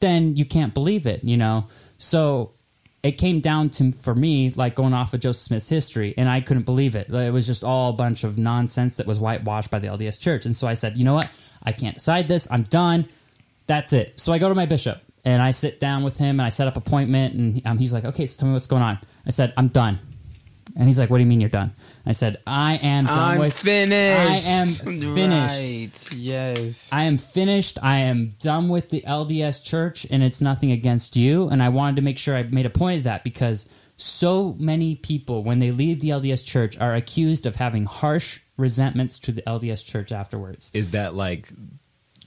then 0.00 0.36
you 0.36 0.44
can't 0.44 0.74
believe 0.74 1.06
it, 1.06 1.24
you 1.24 1.36
know? 1.36 1.68
So 1.96 2.52
it 3.06 3.18
came 3.18 3.38
down 3.38 3.70
to, 3.70 3.92
for 3.92 4.16
me, 4.16 4.50
like 4.50 4.74
going 4.74 4.92
off 4.92 5.14
of 5.14 5.20
Joseph 5.20 5.42
Smith's 5.42 5.68
history, 5.68 6.12
and 6.16 6.28
I 6.28 6.40
couldn't 6.40 6.64
believe 6.64 6.96
it. 6.96 7.08
It 7.08 7.32
was 7.32 7.46
just 7.46 7.62
all 7.62 7.90
a 7.90 7.92
bunch 7.92 8.24
of 8.24 8.36
nonsense 8.36 8.96
that 8.96 9.06
was 9.06 9.20
whitewashed 9.20 9.70
by 9.70 9.78
the 9.78 9.86
LDS 9.86 10.18
church. 10.18 10.44
And 10.44 10.56
so 10.56 10.66
I 10.66 10.74
said, 10.74 10.96
you 10.96 11.04
know 11.04 11.14
what? 11.14 11.30
I 11.62 11.70
can't 11.70 11.94
decide 11.94 12.26
this. 12.26 12.50
I'm 12.50 12.64
done. 12.64 13.08
That's 13.68 13.92
it. 13.92 14.18
So 14.18 14.32
I 14.32 14.38
go 14.38 14.48
to 14.48 14.56
my 14.56 14.66
bishop 14.66 15.02
and 15.24 15.40
I 15.40 15.52
sit 15.52 15.78
down 15.78 16.02
with 16.02 16.18
him 16.18 16.40
and 16.40 16.42
I 16.42 16.48
set 16.48 16.66
up 16.66 16.76
appointment 16.76 17.34
and 17.34 17.64
um, 17.64 17.78
he's 17.78 17.92
like, 17.92 18.04
okay, 18.04 18.26
so 18.26 18.40
tell 18.40 18.48
me 18.48 18.54
what's 18.54 18.66
going 18.66 18.82
on. 18.82 18.98
I 19.24 19.30
said, 19.30 19.54
I'm 19.56 19.68
done. 19.68 20.00
And 20.76 20.86
he's 20.86 20.98
like, 20.98 21.08
what 21.08 21.18
do 21.18 21.24
you 21.24 21.28
mean 21.28 21.40
you're 21.40 21.48
done? 21.48 21.72
I 22.04 22.12
said, 22.12 22.36
I 22.46 22.74
am 22.76 23.06
done 23.06 23.18
I'm 23.18 23.38
with 23.38 23.58
finished. 23.58 24.46
I 24.46 24.50
am 24.50 24.68
finished. 25.14 26.10
Right. 26.12 26.18
Yes. 26.18 26.88
I 26.92 27.04
am 27.04 27.16
finished. 27.16 27.78
I 27.82 27.98
am 27.98 28.32
done 28.38 28.68
with 28.68 28.90
the 28.90 29.02
LDS 29.06 29.64
church, 29.64 30.06
and 30.10 30.22
it's 30.22 30.42
nothing 30.42 30.70
against 30.70 31.16
you. 31.16 31.48
And 31.48 31.62
I 31.62 31.70
wanted 31.70 31.96
to 31.96 32.02
make 32.02 32.18
sure 32.18 32.36
I 32.36 32.42
made 32.42 32.66
a 32.66 32.70
point 32.70 32.98
of 32.98 33.04
that 33.04 33.24
because 33.24 33.68
so 33.96 34.54
many 34.58 34.96
people, 34.96 35.42
when 35.42 35.60
they 35.60 35.70
leave 35.70 36.00
the 36.00 36.10
LDS 36.10 36.44
church, 36.44 36.78
are 36.78 36.94
accused 36.94 37.46
of 37.46 37.56
having 37.56 37.86
harsh 37.86 38.40
resentments 38.58 39.18
to 39.20 39.32
the 39.32 39.42
LDS 39.42 39.84
church 39.84 40.12
afterwards. 40.12 40.70
Is 40.74 40.90
that 40.90 41.14
like 41.14 41.48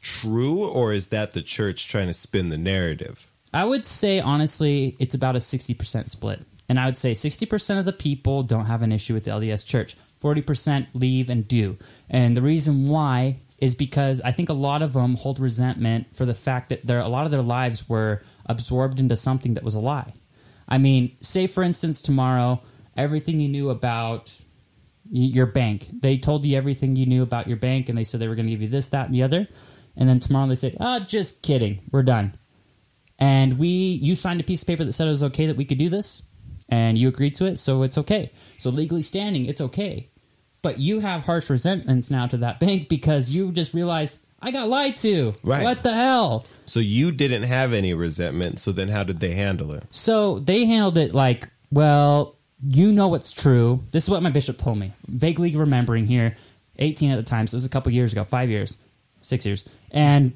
true, 0.02 0.66
or 0.66 0.92
is 0.92 1.08
that 1.08 1.32
the 1.32 1.42
church 1.44 1.88
trying 1.88 2.08
to 2.08 2.14
spin 2.14 2.50
the 2.50 2.58
narrative? 2.58 3.30
I 3.54 3.66
would 3.66 3.86
say, 3.86 4.20
honestly, 4.20 4.96
it's 5.00 5.16
about 5.16 5.36
a 5.36 5.40
60% 5.40 6.08
split. 6.08 6.46
And 6.70 6.80
I 6.80 6.86
would 6.86 6.96
say 6.96 7.14
60% 7.14 7.80
of 7.80 7.86
the 7.86 7.92
people 7.92 8.44
don't 8.44 8.68
have 8.68 8.84
an 8.84 8.92
issue 8.92 9.16
with 9.16 9.24
the 9.24 9.32
LDS 9.32 9.66
church, 9.66 9.98
40% 10.22 10.88
leave 10.94 11.30
and 11.32 11.48
do. 11.48 11.78
And 12.10 12.38
the 12.38 12.44
reason 12.44 12.88
why 12.88 13.40
is 13.58 13.74
because 13.74 14.22
I 14.22 14.32
think 14.32 14.50
a 14.50 14.54
lot 14.54 14.84
of 14.84 14.94
them 14.94 15.16
hold 15.16 15.40
resentment 15.40 16.16
for 16.16 16.26
the 16.26 16.36
fact 16.36 16.70
that 16.70 16.86
their, 16.86 17.00
a 17.00 17.08
lot 17.08 17.26
of 17.26 17.32
their 17.32 17.42
lives 17.42 17.90
were 17.90 18.22
absorbed 18.46 19.00
into 19.00 19.16
something 19.16 19.56
that 19.56 19.64
was 19.64 19.76
a 19.76 19.80
lie. 19.80 20.14
I 20.68 20.78
mean, 20.78 21.18
say 21.20 21.48
for 21.48 21.64
instance, 21.64 22.02
tomorrow, 22.02 22.62
everything 22.96 23.40
you 23.40 23.50
knew 23.50 23.72
about 23.72 24.40
your 25.12 25.48
bank, 25.48 25.88
they 25.92 26.18
told 26.18 26.46
you 26.46 26.56
everything 26.56 26.96
you 26.96 27.08
knew 27.08 27.24
about 27.24 27.48
your 27.48 27.58
bank 27.58 27.90
and 27.90 27.98
they 27.98 28.04
said 28.04 28.20
they 28.20 28.28
were 28.28 28.36
going 28.36 28.46
to 28.46 28.52
give 28.52 28.62
you 28.62 28.70
this, 28.70 28.88
that, 28.90 29.08
and 29.08 29.16
the 29.16 29.24
other. 29.24 29.48
And 29.98 30.08
then 30.08 30.20
tomorrow 30.20 30.48
they 30.48 30.56
said, 30.56 30.78
oh, 30.80 31.00
just 31.00 31.42
kidding, 31.42 31.82
we're 31.92 32.04
done 32.04 32.38
and 33.20 33.60
we 33.60 33.68
you 33.68 34.16
signed 34.16 34.40
a 34.40 34.44
piece 34.44 34.62
of 34.62 34.68
paper 34.68 34.86
that 34.86 34.94
said 34.94 35.06
it 35.06 35.12
was 35.12 35.24
okay 35.24 35.46
that 35.46 35.58
we 35.58 35.66
could 35.66 35.78
do 35.78 35.90
this 35.90 36.24
and 36.70 36.98
you 36.98 37.08
agreed 37.08 37.36
to 37.36 37.46
it 37.46 37.58
so 37.58 37.84
it's 37.84 37.98
okay 37.98 38.32
so 38.58 38.70
legally 38.70 39.02
standing 39.02 39.46
it's 39.46 39.62
okay 39.62 40.08
but 40.62 40.78
you 40.80 41.00
have 41.00 41.24
harsh 41.26 41.50
resentments 41.50 42.10
now 42.12 42.28
to 42.28 42.38
that 42.38 42.60
bank 42.60 42.88
because 42.90 43.30
you 43.32 43.52
just 43.52 43.74
realized 43.74 44.20
i 44.42 44.52
got 44.52 44.70
lied 44.70 44.96
to 44.98 45.34
Right. 45.44 45.64
what 45.64 45.84
the 45.84 45.94
hell 45.94 46.46
So 46.66 46.80
you 46.80 47.12
didn't 47.12 47.44
have 47.44 47.74
any 47.74 47.96
resentment. 47.96 48.60
So 48.60 48.72
then, 48.72 48.90
how 48.90 49.04
did 49.04 49.20
they 49.20 49.34
handle 49.34 49.72
it? 49.74 49.84
so 49.90 50.38
they 50.40 50.66
handled 50.66 50.98
it 50.98 51.16
like 51.16 51.50
well 51.72 52.36
you 52.62 52.92
know 52.92 53.08
what's 53.08 53.32
true 53.32 53.84
this 53.92 54.04
is 54.04 54.10
what 54.10 54.22
my 54.22 54.30
bishop 54.30 54.58
told 54.58 54.78
me 54.78 54.92
vaguely 55.08 55.56
remembering 55.56 56.06
here 56.06 56.36
18 56.78 57.10
at 57.12 57.16
the 57.16 57.24
time 57.24 57.48
so 57.48 57.56
it 57.56 57.58
was 57.58 57.66
a 57.66 57.70
couple 57.70 57.92
years 57.92 58.12
ago 58.12 58.24
five 58.24 58.50
years 58.50 58.78
six 59.22 59.46
years 59.46 59.66
and 59.92 60.34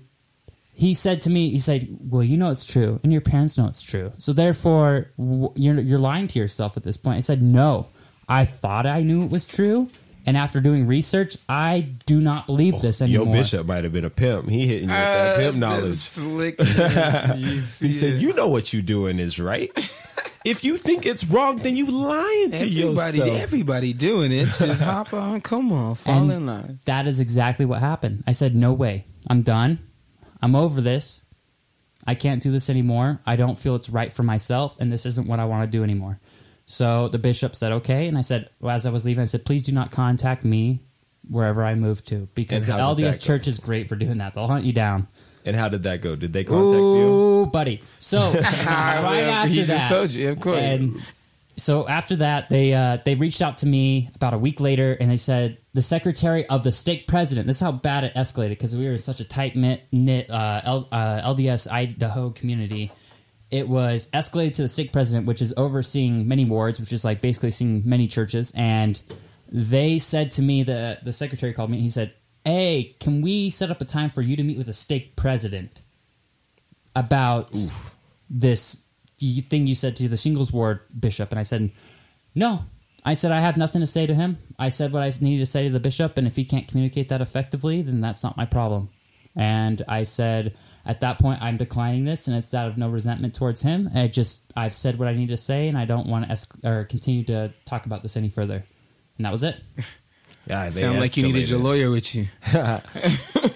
he 0.73 0.93
said 0.93 1.21
to 1.21 1.29
me, 1.29 1.49
he 1.51 1.59
said, 1.59 1.87
"Well, 2.09 2.23
you 2.23 2.35
know 2.37 2.49
it's 2.49 2.65
true, 2.65 2.99
and 3.03 3.11
your 3.11 3.21
parents 3.21 3.57
know 3.57 3.67
it's 3.67 3.81
true. 3.81 4.11
So 4.17 4.33
therefore, 4.33 5.11
w- 5.17 5.51
you're 5.55 5.79
you're 5.79 5.99
lying 5.99 6.27
to 6.29 6.39
yourself 6.39 6.77
at 6.77 6.83
this 6.83 6.97
point." 6.97 7.17
I 7.17 7.21
said, 7.21 7.41
"No, 7.41 7.87
I 8.27 8.45
thought 8.45 8.85
I 8.87 9.03
knew 9.03 9.23
it 9.23 9.29
was 9.31 9.45
true, 9.45 9.89
and 10.25 10.35
after 10.35 10.59
doing 10.59 10.87
research, 10.87 11.37
I 11.47 11.87
do 12.07 12.19
not 12.19 12.47
believe 12.47 12.81
this 12.81 13.01
Yo, 13.01 13.05
Your 13.07 13.25
Bishop 13.27 13.67
might 13.67 13.83
have 13.83 13.93
been 13.93 14.05
a 14.05 14.09
pimp. 14.09 14.49
He 14.49 14.65
hitting 14.67 14.89
you 14.89 14.95
with 14.95 15.03
that 15.03 15.37
pimp 15.37 15.55
Uh, 15.55 15.59
knowledge. 15.59 15.83
the 15.91 15.95
slickness, 15.97 17.37
you 17.37 17.61
see 17.61 17.87
He 17.87 17.93
said, 17.93 18.21
"You 18.21 18.33
know 18.33 18.47
what 18.47 18.73
you 18.73 18.81
doing 18.81 19.19
is 19.19 19.39
right. 19.39 19.71
if 20.43 20.63
you 20.63 20.75
think 20.77 21.05
it's 21.05 21.23
wrong, 21.25 21.57
then 21.57 21.75
you 21.75 21.85
lying 21.85 22.51
to 22.51 22.57
everybody, 22.65 23.17
yourself." 23.19 23.29
everybody 23.41 23.93
doing 23.93 24.31
it. 24.31 24.47
Just 24.57 24.81
hop 24.81 25.13
on. 25.13 25.41
Come 25.41 25.71
on, 25.71 25.95
fall 25.95 26.17
And 26.23 26.31
in 26.31 26.45
line. 26.47 26.79
That 26.85 27.05
is 27.07 27.19
exactly 27.19 27.65
what 27.65 27.79
happened. 27.79 28.23
I 28.25 28.31
said, 28.31 28.55
"No 28.55 28.73
way, 28.73 29.05
I'm 29.27 29.43
done. 29.43 29.79
I'm 30.43 30.55
over 30.55 30.81
this. 30.81 31.23
I 32.05 32.15
can't 32.15 32.43
do 32.43 32.51
this 32.51 32.69
anymore. 32.69 33.21
I 33.25 33.37
don't 33.37 33.57
feel 33.57 33.75
it's 33.75 33.89
right 33.89 34.11
for 34.11 34.23
myself, 34.23 34.75
and 34.79 34.91
this 34.91 35.05
isn't 35.05 35.25
what 35.25 35.39
I 35.39 35.45
want 35.45 35.63
to 35.63 35.77
do 35.77 35.83
anymore." 35.83 36.19
So 36.65 37.07
the 37.07 37.17
bishop 37.17 37.55
said, 37.55 37.71
"Okay," 37.71 38.07
and 38.07 38.17
I 38.17 38.21
said, 38.21 38.49
well, 38.59 38.75
as 38.75 38.85
I 38.85 38.89
was 38.89 39.05
leaving, 39.05 39.21
I 39.21 39.25
said, 39.25 39.45
"Please 39.45 39.65
do 39.65 39.71
not 39.71 39.91
contact 39.91 40.43
me 40.43 40.81
wherever 41.29 41.63
I 41.63 41.75
move 41.75 42.03
to, 42.05 42.27
because 42.35 42.67
the 42.67 42.73
And 42.73 42.81
how 42.81 42.93
LDS? 42.93 43.21
Church 43.21 43.47
is 43.47 43.57
great 43.59 43.87
for 43.87 43.95
doing 43.95 44.17
that. 44.17 44.33
They'll 44.33 44.47
hunt 44.47 44.65
you 44.65 44.73
down." 44.73 45.07
And 45.45 45.55
how 45.55 45.69
did 45.69 45.83
that 45.83 46.01
go? 46.01 46.15
Did 46.15 46.33
they 46.33 46.43
contact 46.43 46.73
you? 46.73 46.81
Ooh, 46.81 47.45
buddy. 47.45 47.81
So 47.99 48.31
right 48.33 48.43
after 48.43 49.49
he 49.53 49.61
that, 49.63 49.77
just 49.77 49.93
told 49.93 50.11
you, 50.11 50.29
of 50.29 50.39
course. 50.39 50.79
And 50.79 51.01
so 51.55 51.87
after 51.87 52.15
that, 52.17 52.49
they 52.49 52.73
uh, 52.73 52.97
they 53.05 53.15
reached 53.15 53.41
out 53.41 53.57
to 53.57 53.65
me 53.65 54.09
about 54.15 54.33
a 54.33 54.37
week 54.37 54.59
later, 54.59 54.93
and 54.99 55.09
they 55.09 55.17
said 55.17 55.57
the 55.73 55.81
secretary 55.81 56.45
of 56.47 56.63
the 56.63 56.71
stake 56.71 57.07
president. 57.07 57.47
This 57.47 57.57
is 57.57 57.61
how 57.61 57.71
bad 57.71 58.03
it 58.03 58.13
escalated 58.15 58.49
because 58.49 58.75
we 58.75 58.85
were 58.85 58.93
in 58.93 58.97
such 58.97 59.19
a 59.19 59.23
tight 59.23 59.55
knit 59.55 60.29
uh, 60.29 60.61
L, 60.63 60.87
uh, 60.91 61.21
LDS 61.33 61.71
Idaho 61.71 62.31
community. 62.31 62.91
It 63.51 63.69
was 63.69 64.07
escalated 64.13 64.53
to 64.53 64.61
the 64.63 64.67
stake 64.67 64.91
president, 64.91 65.27
which 65.27 65.41
is 65.41 65.53
overseeing 65.55 66.27
many 66.27 66.43
wards, 66.43 66.79
which 66.79 66.91
is 66.91 67.05
like 67.05 67.21
basically 67.21 67.51
seeing 67.51 67.83
many 67.85 68.07
churches. 68.07 68.51
And 68.55 68.99
they 69.51 69.99
said 69.99 70.31
to 70.31 70.41
me, 70.41 70.63
the 70.63 70.97
the 71.03 71.13
secretary 71.13 71.53
called 71.53 71.69
me. 71.69 71.77
and 71.77 71.83
He 71.83 71.89
said, 71.89 72.13
"Hey, 72.43 72.95
can 72.99 73.21
we 73.21 73.51
set 73.51 73.69
up 73.69 73.79
a 73.79 73.85
time 73.85 74.09
for 74.09 74.23
you 74.23 74.35
to 74.35 74.43
meet 74.43 74.57
with 74.57 74.65
the 74.65 74.73
stake 74.73 75.15
president 75.15 75.83
about 76.95 77.55
this 78.29 78.82
y- 78.82 78.82
thing 79.41 79.67
you 79.67 79.75
said 79.75 79.95
to 79.97 80.07
the 80.07 80.17
singles 80.17 80.51
ward 80.51 80.81
bishop?" 80.99 81.31
And 81.31 81.39
I 81.39 81.43
said, 81.43 81.71
"No." 82.35 82.65
I 83.05 83.15
said 83.15 83.33
I 83.33 83.41
have 83.41 83.57
nothing 83.57 83.81
to 83.81 83.87
say 83.87 84.05
to 84.05 84.15
him. 84.15 84.37
I 84.57 84.69
said 84.69 84.93
what 84.93 85.03
I 85.03 85.11
needed 85.19 85.39
to 85.45 85.51
say 85.51 85.65
to 85.65 85.69
the 85.69 85.79
bishop, 85.81 86.17
and 86.17 86.25
if 86.25 86.37
he 86.37 86.45
can't 86.45 86.69
communicate 86.69 87.09
that 87.09 87.19
effectively, 87.19 87.81
then 87.81 87.99
that's 87.99 88.23
not 88.23 88.37
my 88.37 88.45
problem. 88.45 88.89
And 89.35 89.81
I 89.87 90.03
said 90.03 90.55
at 90.85 91.01
that 91.01 91.19
point 91.19 91.41
I'm 91.41 91.57
declining 91.57 92.05
this, 92.05 92.27
and 92.27 92.37
it's 92.37 92.53
out 92.53 92.67
of 92.67 92.77
no 92.77 92.89
resentment 92.89 93.33
towards 93.33 93.61
him. 93.61 93.89
I 93.93 94.07
just 94.07 94.53
I've 94.55 94.73
said 94.73 94.99
what 94.99 95.07
I 95.07 95.13
need 95.13 95.29
to 95.29 95.37
say, 95.37 95.67
and 95.67 95.77
I 95.77 95.85
don't 95.85 96.07
want 96.07 96.25
to 96.25 96.31
es- 96.31 96.47
or 96.63 96.85
continue 96.85 97.23
to 97.25 97.53
talk 97.65 97.85
about 97.85 98.03
this 98.03 98.15
any 98.15 98.29
further. 98.29 98.63
And 99.17 99.25
that 99.25 99.31
was 99.31 99.43
it. 99.43 99.57
Yeah, 100.45 100.65
they 100.65 100.81
Sound 100.81 100.99
like 100.99 101.15
you 101.15 101.23
needed 101.23 101.47
your 101.47 101.59
lawyer 101.59 101.89
with 101.89 102.13
you. 102.13 102.25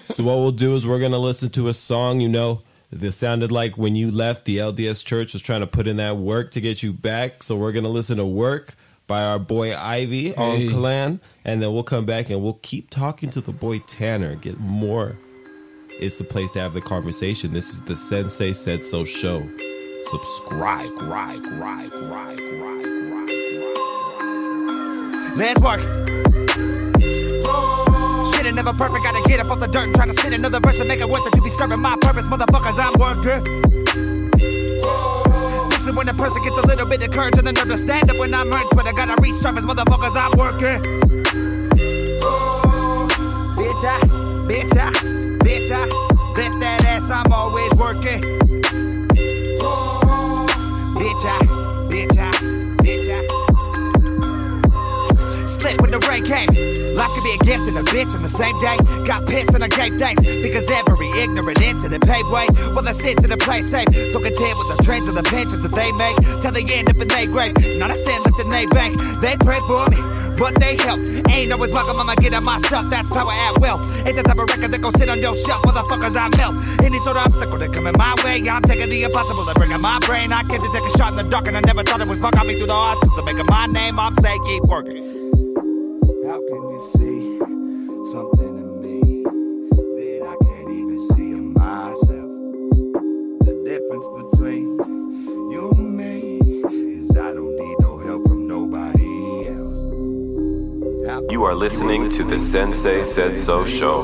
So 0.06 0.24
what 0.24 0.36
we'll 0.36 0.52
do 0.52 0.74
is 0.74 0.86
we're 0.86 1.00
gonna 1.00 1.18
listen 1.18 1.50
to 1.50 1.68
a 1.68 1.74
song. 1.74 2.20
You 2.20 2.30
know, 2.30 2.62
this 2.90 3.16
sounded 3.16 3.52
like 3.52 3.76
when 3.76 3.94
you 3.96 4.10
left, 4.10 4.44
the 4.44 4.58
LDS 4.58 5.04
Church 5.04 5.32
was 5.32 5.42
trying 5.42 5.60
to 5.60 5.66
put 5.66 5.86
in 5.86 5.96
that 5.98 6.16
work 6.16 6.50
to 6.52 6.60
get 6.60 6.82
you 6.82 6.92
back. 6.92 7.42
So 7.42 7.56
we're 7.56 7.72
gonna 7.72 7.88
listen 7.88 8.16
to 8.16 8.26
"Work" 8.26 8.76
by 9.06 9.24
our 9.24 9.38
boy 9.38 9.76
Ivy 9.76 10.34
on 10.36 10.56
Hey. 10.58 10.68
Clan, 10.68 11.20
and 11.44 11.62
then 11.62 11.72
we'll 11.72 11.82
come 11.82 12.06
back 12.06 12.30
and 12.30 12.42
we'll 12.42 12.58
keep 12.62 12.90
talking 12.90 13.30
to 13.30 13.40
the 13.40 13.52
boy 13.52 13.80
Tanner. 13.80 14.36
Get 14.36 14.58
more. 14.60 15.16
It's 16.00 16.16
the 16.16 16.24
place 16.24 16.50
to 16.52 16.60
have 16.60 16.74
the 16.74 16.80
conversation. 16.80 17.52
This 17.52 17.70
is 17.70 17.80
the 17.82 17.96
Sensei 17.96 18.52
Said 18.52 18.84
So 18.84 19.04
show. 19.04 19.42
Subscribe. 20.04 20.80
Subscribe. 20.80 21.10
Right, 21.10 21.90
right, 22.00 22.38
right, 22.38 22.38
Let's 25.36 25.60
work. 25.60 25.97
Never 28.58 28.72
perfect, 28.72 29.04
gotta 29.04 29.22
get 29.28 29.38
up 29.38 29.52
off 29.52 29.60
the 29.60 29.68
dirt 29.68 29.84
and 29.84 29.94
try 29.94 30.04
to 30.04 30.12
spit 30.12 30.32
another 30.32 30.58
verse 30.58 30.80
and 30.80 30.88
make 30.88 30.98
it 30.98 31.08
worth 31.08 31.24
it 31.24 31.32
to 31.34 31.40
be 31.40 31.48
serving 31.48 31.80
my 31.80 31.96
purpose, 32.00 32.26
motherfuckers. 32.26 32.76
I'm 32.76 32.92
working. 32.98 33.70
This 35.70 35.86
is 35.86 35.92
when 35.92 36.08
a 36.08 36.14
person 36.14 36.42
gets 36.42 36.58
a 36.58 36.66
little 36.66 36.84
bit 36.84 37.00
of 37.04 37.12
courage 37.12 37.38
and 37.38 37.46
the 37.46 37.52
nerve 37.52 37.68
to 37.68 37.78
stand 37.78 38.10
up 38.10 38.18
when 38.18 38.34
I'm 38.34 38.50
hurt. 38.50 38.66
But 38.74 38.88
I 38.88 38.92
gotta 38.92 39.14
reach 39.22 39.36
surface, 39.36 39.64
motherfuckers. 39.64 40.16
I'm 40.16 40.32
working. 40.36 40.82
Bitch, 43.54 43.84
I, 43.84 44.00
bitch, 44.48 44.76
I, 44.76 44.90
bitch, 45.38 45.70
I, 45.70 46.34
bet 46.34 46.58
that 46.58 46.84
ass. 46.84 47.10
I'm 47.12 47.32
always 47.32 47.72
working. 47.74 48.22
Bitch, 50.98 51.24
I, 51.24 51.38
bitch, 51.88 52.18
I, 52.18 52.37
Slip 55.58 55.80
when 55.80 55.90
the 55.90 55.98
rain 56.06 56.24
came. 56.24 56.94
Life 56.94 57.10
could 57.14 57.24
be 57.24 57.34
a 57.34 57.38
gift 57.44 57.68
and 57.68 57.78
a 57.78 57.82
bitch 57.82 58.14
on 58.14 58.22
the 58.22 58.28
same 58.28 58.58
day. 58.60 58.76
Got 59.04 59.26
pissed 59.26 59.54
and 59.54 59.64
I 59.64 59.68
gave 59.68 59.98
thanks 59.98 60.22
because 60.22 60.70
every 60.70 61.10
ignorant 61.18 61.60
incident 61.60 62.06
paved 62.06 62.30
way. 62.30 62.46
Well, 62.74 62.86
I 62.88 62.92
sit 62.92 63.18
to 63.18 63.26
the 63.26 63.36
place 63.36 63.70
safe. 63.70 63.88
So 64.12 64.20
content 64.20 64.58
with 64.58 64.76
the 64.76 64.82
trends 64.82 65.08
and 65.08 65.16
the 65.16 65.22
pensions 65.22 65.62
that 65.62 65.74
they 65.74 65.90
make. 65.92 66.16
Till 66.40 66.52
they 66.52 66.64
end 66.74 66.88
up 66.88 66.96
in 66.96 67.08
their 67.08 67.26
grave. 67.26 67.54
Not 67.76 67.90
a 67.90 67.96
cent 67.96 68.24
left 68.24 68.40
in 68.40 68.50
their 68.50 68.68
bank. 68.68 69.00
They 69.20 69.36
pray 69.36 69.58
for 69.66 69.88
me. 69.90 69.98
But 70.38 70.60
they 70.60 70.76
help. 70.76 71.00
Ain't 71.28 71.52
always 71.52 71.72
welcome, 71.72 71.98
I'ma 71.98 72.14
get 72.14 72.32
it 72.32 72.40
myself. 72.40 72.88
That's 72.90 73.10
power 73.10 73.32
at 73.32 73.58
will. 73.58 73.82
Ain't 74.06 74.14
the 74.14 74.22
type 74.22 74.38
of 74.38 74.48
record 74.48 74.70
that 74.70 74.80
gon' 74.80 74.92
sit 74.92 75.08
on 75.08 75.18
your 75.18 75.36
shelf, 75.36 75.62
motherfuckers. 75.62 76.14
I 76.14 76.28
melt. 76.36 76.54
Any 76.84 77.00
sort 77.00 77.16
of 77.16 77.26
obstacle 77.26 77.58
that 77.58 77.72
come 77.72 77.88
in 77.88 77.96
my 77.98 78.14
way, 78.22 78.48
I'm 78.48 78.62
taking 78.62 78.88
the 78.88 79.02
impossible 79.02 79.48
and 79.48 79.58
bringing 79.58 79.80
my 79.80 79.98
brain. 80.06 80.32
I 80.32 80.44
came 80.44 80.62
to 80.62 80.70
take 80.72 80.94
a 80.94 80.96
shot 80.96 81.10
in 81.10 81.16
the 81.16 81.24
dark, 81.24 81.48
and 81.48 81.56
I 81.56 81.60
never 81.60 81.82
thought 81.82 82.00
it 82.00 82.06
was 82.06 82.20
fuck 82.20 82.38
on 82.38 82.46
me 82.46 82.54
through 82.56 82.68
the 82.68 82.74
hardships. 82.74 83.16
So 83.16 83.22
making 83.22 83.46
my 83.48 83.66
name, 83.66 83.98
I'm 83.98 84.14
say 84.14 84.38
keep 84.46 84.62
working. 84.62 85.07
Listening 101.68 102.08
to 102.08 102.24
the 102.24 102.40
Sensei 102.40 103.02
Said 103.04 103.38
So 103.38 103.66
show. 103.66 104.02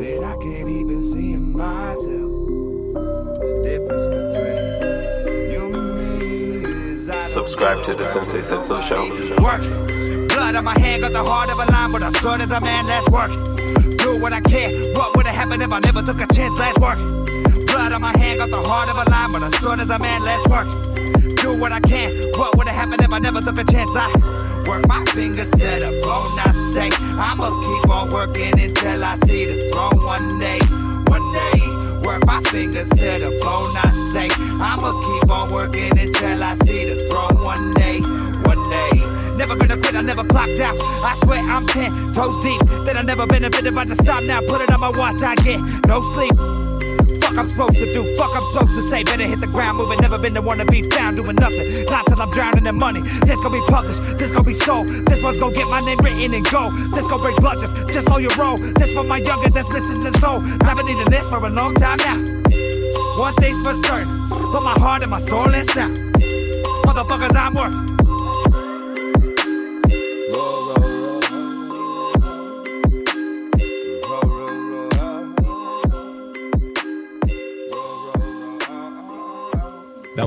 that 0.00 0.24
I 0.24 0.36
can't 0.42 0.70
even 0.70 1.02
see 1.02 1.36
myself. 1.36 2.32
The 3.36 3.60
difference 3.62 4.06
between 4.16 5.50
you 5.52 5.64
and 5.80 5.88
me 5.98 6.92
is 6.92 7.10
I 7.10 7.28
Subscribe 7.28 7.84
to 7.84 7.92
the 7.92 8.06
Sensei 8.06 8.42
Said 8.42 8.64
So 8.64 8.80
show. 8.80 9.04
Blood 10.28 10.54
on 10.56 10.64
my 10.64 10.78
hand, 10.78 11.02
got 11.02 11.12
the 11.12 11.22
heart 11.22 11.50
of 11.50 11.58
a 11.58 11.70
lion, 11.70 11.92
but 11.92 12.02
as 12.02 12.50
a 12.52 12.60
man. 12.62 12.86
Do 13.98 14.18
what 14.22 14.32
I 14.32 14.40
can. 14.40 14.94
What 14.94 15.14
would 15.14 15.26
have 15.26 15.34
happened 15.34 15.62
if 15.62 15.70
I 15.70 15.80
never 15.80 16.00
took 16.00 16.22
a 16.22 16.26
chance? 16.32 16.58
Let's 16.58 16.78
work. 16.78 16.98
Blood 17.66 17.92
on 17.92 18.00
my 18.00 18.16
hand, 18.16 18.38
got 18.38 18.50
the 18.50 18.62
heart 18.62 18.88
of 18.88 18.96
a 18.96 19.10
lion, 19.10 19.32
but 19.32 19.42
as 19.42 19.90
a 19.90 19.98
man. 19.98 20.22
Let's 20.22 20.46
work. 20.48 20.68
Do 21.36 21.60
what 21.60 21.70
I 21.70 21.80
can. 21.80 22.32
What 22.38 22.56
would 22.56 22.66
have 22.66 22.76
happened 22.76 23.02
if 23.02 23.12
I 23.12 23.18
never 23.18 23.42
took 23.42 23.58
a 23.58 23.64
chance? 23.64 23.94
I 23.94 24.37
work 24.68 24.86
my 24.86 25.04
fingers 25.06 25.50
to 25.50 25.56
the 25.56 26.00
bone. 26.04 26.38
I 26.38 26.52
say 26.52 26.90
I'ma 26.92 27.48
keep 27.64 27.90
on 27.90 28.10
working 28.10 28.60
until 28.60 29.02
I 29.02 29.16
see 29.16 29.46
the 29.46 29.70
throne 29.70 30.04
one 30.04 30.38
day. 30.38 30.58
One 31.08 31.32
day. 31.32 31.58
Work 32.06 32.26
my 32.26 32.42
fingers 32.50 32.90
to 32.90 33.10
the 33.24 33.30
bone. 33.42 33.74
I 33.76 33.88
say 34.12 34.28
I'ma 34.30 34.90
keep 35.06 35.30
on 35.30 35.52
working 35.52 35.98
until 35.98 36.44
I 36.44 36.54
see 36.54 36.84
the 36.90 36.96
throne 37.08 37.42
one 37.42 37.72
day. 37.72 38.00
One 38.50 38.62
day. 38.68 38.92
Never 39.36 39.56
gonna 39.56 39.78
quit, 39.78 39.94
I 39.94 40.02
never 40.02 40.24
clocked 40.24 40.60
out. 40.60 40.76
I 41.02 41.14
swear 41.24 41.40
I'm 41.40 41.66
10 41.66 42.12
toes 42.12 42.38
deep. 42.44 42.60
That 42.84 42.96
I 42.96 43.02
never 43.02 43.26
benefited, 43.26 43.74
but 43.74 43.88
just 43.88 44.02
stop 44.02 44.22
now. 44.22 44.40
Put 44.40 44.60
it 44.60 44.70
on 44.70 44.80
my 44.80 44.90
watch, 44.90 45.22
I 45.22 45.34
get 45.36 45.60
no 45.86 46.02
sleep. 46.12 46.57
Fuck 47.28 47.36
I'm 47.36 47.50
supposed 47.50 47.76
to 47.76 47.92
do, 47.92 48.16
fuck 48.16 48.34
I'm 48.34 48.42
supposed 48.52 48.74
to 48.76 48.80
say. 48.88 49.04
Better 49.04 49.26
hit 49.26 49.42
the 49.42 49.46
ground 49.46 49.76
moving, 49.76 50.00
never 50.00 50.16
been 50.16 50.32
the 50.32 50.40
one 50.40 50.56
to 50.58 50.64
be 50.64 50.82
found 50.82 51.16
doing 51.16 51.36
nothing. 51.36 51.84
Not 51.84 52.06
till 52.06 52.22
I'm 52.22 52.30
drowning 52.30 52.64
in 52.64 52.74
money. 52.76 53.02
This 53.26 53.38
gonna 53.40 53.60
be 53.60 53.60
published, 53.68 54.00
this 54.16 54.30
gonna 54.30 54.44
be 54.44 54.54
sold. 54.54 54.88
This 54.88 55.22
one's 55.22 55.38
gonna 55.38 55.54
get 55.54 55.68
my 55.68 55.80
name 55.80 55.98
written 55.98 56.32
in 56.32 56.42
gold. 56.44 56.72
This 56.94 57.06
gonna 57.06 57.22
break 57.22 57.36
budgets, 57.36 57.70
just 57.92 58.08
hold 58.08 58.22
your 58.22 58.34
roll. 58.36 58.56
This 58.56 58.94
for 58.94 59.04
my 59.04 59.18
youngest 59.18 59.52
that's 59.52 59.68
missing 59.68 60.02
the 60.04 60.18
soul. 60.20 60.40
I've 60.62 60.76
been 60.78 60.86
needing 60.86 61.10
this 61.10 61.28
for 61.28 61.36
a 61.36 61.50
long 61.50 61.74
time 61.74 61.98
now. 61.98 62.16
One 63.20 63.34
thing's 63.34 63.60
for 63.60 63.74
certain, 63.86 64.30
put 64.30 64.62
my 64.62 64.78
heart 64.80 65.02
and 65.02 65.10
my 65.10 65.20
soul 65.20 65.52
in 65.52 65.64
sound. 65.66 65.98
Motherfuckers, 66.86 67.36
I'm 67.36 67.52
worth. 67.52 67.97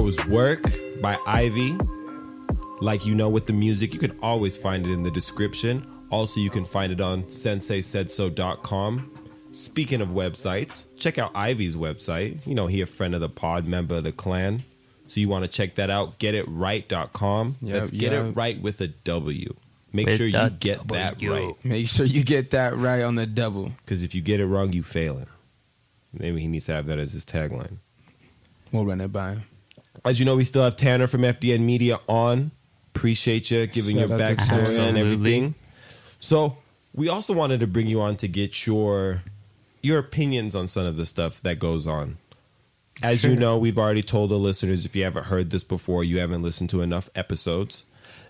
Was 0.02 0.24
Work 0.26 0.64
by 1.02 1.18
Ivy. 1.28 1.78
Like 2.80 3.06
you 3.06 3.14
know, 3.14 3.30
with 3.30 3.46
the 3.46 3.54
music, 3.54 3.94
you 3.94 4.00
can 4.00 4.18
always 4.22 4.58
find 4.58 4.86
it 4.86 4.92
in 4.92 5.04
the 5.04 5.12
description. 5.12 5.86
Also, 6.10 6.40
you 6.40 6.50
can 6.50 6.66
find 6.66 6.92
it 6.92 7.00
on 7.00 7.24
senseisaidso.com. 7.24 9.18
Speaking 9.52 10.02
of 10.02 10.10
websites, 10.10 10.86
check 10.98 11.18
out 11.18 11.32
Ivy's 11.36 11.76
website. 11.76 12.46
You 12.48 12.56
know, 12.56 12.68
he 12.68 12.82
a 12.82 12.86
friend 12.86 13.14
of 13.14 13.22
the 13.22 13.30
pod, 13.30 13.68
member 13.68 13.96
of 13.96 14.04
the 14.04 14.12
clan. 14.12 14.64
So 15.08 15.20
you 15.20 15.30
want 15.30 15.44
to 15.46 15.52
check 15.52 15.76
that 15.76 15.90
out, 15.90 16.20
getitright.com. 16.20 17.58
Yep, 17.62 17.74
That's 17.74 17.92
get 17.92 18.14
it 18.14 18.36
right 18.36 18.62
with 18.62 18.82
a 18.82 18.88
W. 18.88 19.54
Make 19.94 20.08
With 20.08 20.18
sure 20.18 20.28
you 20.28 20.50
get 20.52 20.88
that 20.88 21.22
right. 21.22 21.66
Make 21.66 21.88
sure 21.88 22.06
you 22.06 22.24
get 22.24 22.52
that 22.52 22.78
right 22.78 23.04
on 23.04 23.16
the 23.16 23.26
double. 23.26 23.74
Because 23.84 24.04
if 24.04 24.16
you 24.16 24.22
get 24.22 24.40
it 24.40 24.46
wrong, 24.46 24.72
you 24.72 24.84
failing. 24.84 25.28
Maybe 26.14 26.42
he 26.42 26.48
needs 26.48 26.66
to 26.66 26.74
have 26.74 26.88
that 26.88 26.98
as 26.98 27.14
his 27.14 27.26
tagline. 27.26 27.78
We'll 28.72 28.86
run 28.86 29.02
it 29.02 29.10
by 29.10 29.34
him. 29.34 29.44
As 30.04 30.20
you 30.20 30.26
know, 30.26 30.36
we 30.36 30.46
still 30.46 30.64
have 30.64 30.76
Tanner 30.76 31.08
from 31.08 31.22
FDM 31.22 31.62
Media 31.62 32.00
on. 32.08 32.52
Appreciate 32.96 33.52
you 33.52 33.68
giving 33.68 33.98
Shout 33.98 34.10
your 34.10 34.18
backstory 34.20 34.38
Tanner. 34.48 34.60
and 34.60 34.68
Absolutely. 34.68 35.02
everything. 35.02 35.56
So 36.20 36.58
we 36.94 37.08
also 37.08 37.34
wanted 37.34 37.60
to 37.62 37.68
bring 37.68 37.88
you 37.88 38.02
on 38.02 38.16
to 38.18 38.28
get 38.28 38.66
your 38.66 39.24
your 39.82 39.98
opinions 40.00 40.54
on 40.56 40.68
some 40.68 40.86
of 40.86 40.96
the 40.98 41.06
stuff 41.06 41.42
that 41.42 41.58
goes 41.60 41.88
on. 41.88 42.18
As 43.02 43.24
you 43.24 43.36
know, 43.36 43.58
we've 43.58 43.78
already 43.80 44.04
told 44.04 44.30
the 44.30 44.38
listeners 44.38 44.86
if 44.86 44.96
you 44.96 45.04
haven't 45.04 45.26
heard 45.26 45.50
this 45.50 45.64
before, 45.64 46.04
you 46.04 46.20
haven't 46.20 46.44
listened 46.44 46.70
to 46.72 46.82
enough 46.82 47.10
episodes. 47.16 47.86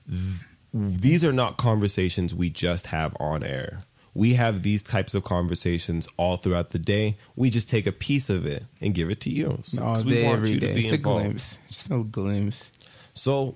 Th- 0.07 0.45
These 0.73 1.25
are 1.25 1.34
not 1.34 1.57
conversations 1.57 2.34
we 2.34 2.49
just 2.49 2.88
have 2.88 3.15
on 3.19 3.43
air. 3.43 3.79
We 4.13 4.34
have 4.34 4.62
these 4.63 4.84
types 4.84 5.13
of 5.13 5.24
conversations 5.24 6.08
all 6.17 6.36
throughout 6.38 6.71
the 6.71 6.80
day. 6.80 7.17
We 7.36 7.50
just 7.50 7.69
take 7.69 7.88
a 7.88 7.91
piece 7.93 8.30
of 8.30 8.45
it 8.45 8.65
and 8.82 8.93
give 8.93 9.10
it 9.10 9.21
to 9.21 9.30
you. 9.30 9.60
So- 9.63 9.84
All 9.84 9.95
'cause 9.95 10.06
we 10.06 10.12
day, 10.13 10.24
want 10.26 10.38
every 10.38 10.52
you 10.52 10.60
to 10.60 10.74
be 10.74 10.82
It's 10.82 10.91
a 10.91 10.95
involved. 10.95 11.24
glimpse. 11.24 11.58
Just 11.69 11.91
a 11.91 12.04
glimpse. 12.04 12.71
So 13.13 13.56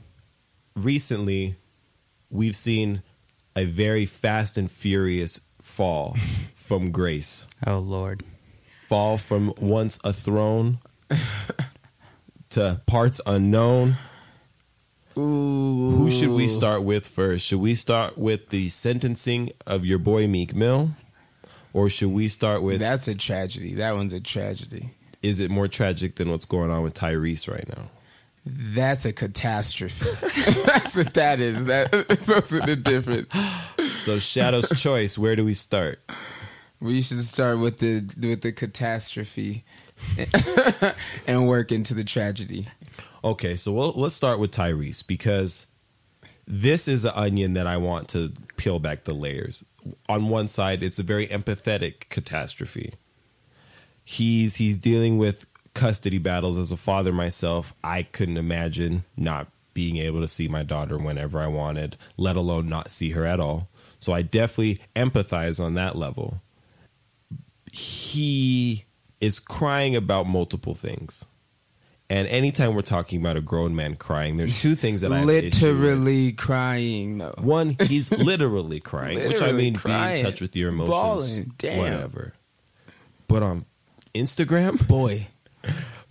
recently, 0.76 1.56
we've 2.30 2.56
seen 2.56 3.02
a 3.56 3.66
very 3.66 4.06
fast 4.06 4.58
and 4.58 4.70
furious 4.72 5.40
fall 5.62 6.16
from 6.56 6.92
grace. 6.92 7.48
Oh 7.68 7.80
Lord. 7.80 8.24
Fall 8.88 9.18
from 9.18 9.54
once 9.60 9.98
a 10.04 10.14
throne 10.14 10.80
to 12.52 12.82
parts 12.86 13.20
unknown. 13.26 13.96
Ooh. 15.18 15.92
Who 15.98 16.12
should 16.12 16.30
we 16.30 16.48
start 16.50 16.84
with 16.84 17.08
first? 17.08 17.46
Should 17.46 17.60
we 17.62 17.76
start 17.76 18.18
with 18.18 18.50
the 18.50 18.70
sentencing 18.70 19.52
of 19.66 19.86
your 19.86 20.00
boy 20.00 20.28
Meek 20.28 20.54
Mill? 20.56 20.90
Or 21.74 21.90
should 21.90 22.12
we 22.12 22.28
start 22.30 22.62
with 22.64 22.80
That's 22.80 23.08
a 23.08 23.16
tragedy. 23.16 23.74
That 23.76 23.96
one's 23.96 24.14
a 24.14 24.20
tragedy. 24.22 24.92
is 25.22 25.40
it 25.40 25.50
more 25.52 25.68
tragic 25.68 26.16
than 26.16 26.30
what's 26.30 26.46
going 26.46 26.70
on 26.72 26.84
with 26.84 26.94
Tyrese 26.94 27.50
right 27.52 27.68
now? 27.68 27.90
That's 28.46 29.06
a 29.06 29.12
catastrophe. 29.12 30.06
That's 30.66 30.96
what 30.96 31.14
that 31.16 31.40
is. 31.40 31.66
That 31.66 31.92
those 32.26 32.54
are 32.54 32.62
the 32.66 32.76
difference. 32.76 33.34
So 33.96 34.20
Shadow's 34.20 34.70
choice, 34.82 35.18
where 35.18 35.36
do 35.36 35.44
we 35.44 35.54
start? 35.56 36.00
We 36.80 37.02
should 37.02 37.24
start 37.24 37.60
with 37.60 37.80
the 37.80 38.04
with 38.22 38.42
the 38.42 38.52
catastrophe 38.52 39.64
and 41.26 41.48
work 41.48 41.72
into 41.72 41.94
the 41.94 42.04
tragedy. 42.04 42.68
Okay, 43.26 43.56
so 43.56 43.72
we'll, 43.72 43.92
let's 43.94 44.14
start 44.14 44.40
with 44.40 44.52
Tyrese 44.52 45.06
because 45.06 45.66
this 46.46 46.88
is 46.88 47.06
an 47.06 47.14
onion 47.16 47.54
that 47.54 47.66
I 47.66 47.78
want 47.78 48.08
to 48.10 48.32
peel 48.56 48.78
back 48.78 49.06
the 49.06 49.16
layers. 49.16 49.66
On 50.08 50.30
one 50.30 50.48
side, 50.48 50.84
it's 50.84 51.00
a 51.00 51.04
very 51.04 51.26
empathetic 51.28 52.08
catastrophe. 52.10 52.94
He's 54.04 54.58
he's 54.58 54.78
dealing 54.78 55.18
with 55.18 55.48
custody 55.74 56.20
battles 56.20 56.60
as 56.60 56.72
a 56.72 56.78
father 56.78 57.12
myself. 57.12 57.74
I 57.84 58.04
couldn't 58.04 58.38
imagine 58.38 59.06
not 59.18 59.48
being 59.74 59.98
able 59.98 60.22
to 60.22 60.28
see 60.28 60.48
my 60.48 60.62
daughter 60.62 61.00
whenever 61.00 61.40
I 61.40 61.48
wanted, 61.48 61.98
let 62.18 62.36
alone 62.36 62.70
not 62.70 62.92
see 62.92 63.10
her 63.12 63.26
at 63.26 63.40
all. 63.40 63.70
So 64.00 64.14
I 64.14 64.22
definitely 64.22 64.80
empathize 64.96 65.60
on 65.60 65.74
that 65.74 65.96
level. 65.96 66.42
He 67.72 68.86
is 69.20 69.40
crying 69.40 69.96
about 69.96 70.28
multiple 70.28 70.76
things. 70.76 71.26
And 72.10 72.28
anytime 72.28 72.76
we're 72.76 72.84
talking 72.84 73.20
about 73.20 73.36
a 73.36 73.42
grown 73.42 73.76
man 73.76 73.96
crying, 73.96 74.36
there's 74.36 74.62
two 74.62 74.76
things 74.76 75.02
that 75.02 75.12
I 75.12 75.20
have 75.20 75.30
issue 75.30 75.46
with. 75.46 75.80
Literally 75.80 76.32
crying. 76.34 77.18
No. 77.18 77.34
One, 77.40 77.78
he's 77.82 78.12
literally 78.12 78.80
crying, 78.80 79.18
which 79.18 79.42
I 79.42 79.48
Literally 79.48 79.54
mean, 79.54 79.74
be 79.74 79.92
in 79.92 80.24
touch 80.24 80.40
with 80.40 80.56
your 80.56 80.70
emotions, 80.70 80.90
Bawling. 80.92 81.54
Damn. 81.58 81.78
whatever. 81.80 82.34
But 83.28 83.42
on 83.42 83.66
Instagram, 84.14 84.88
Boy, 84.88 85.28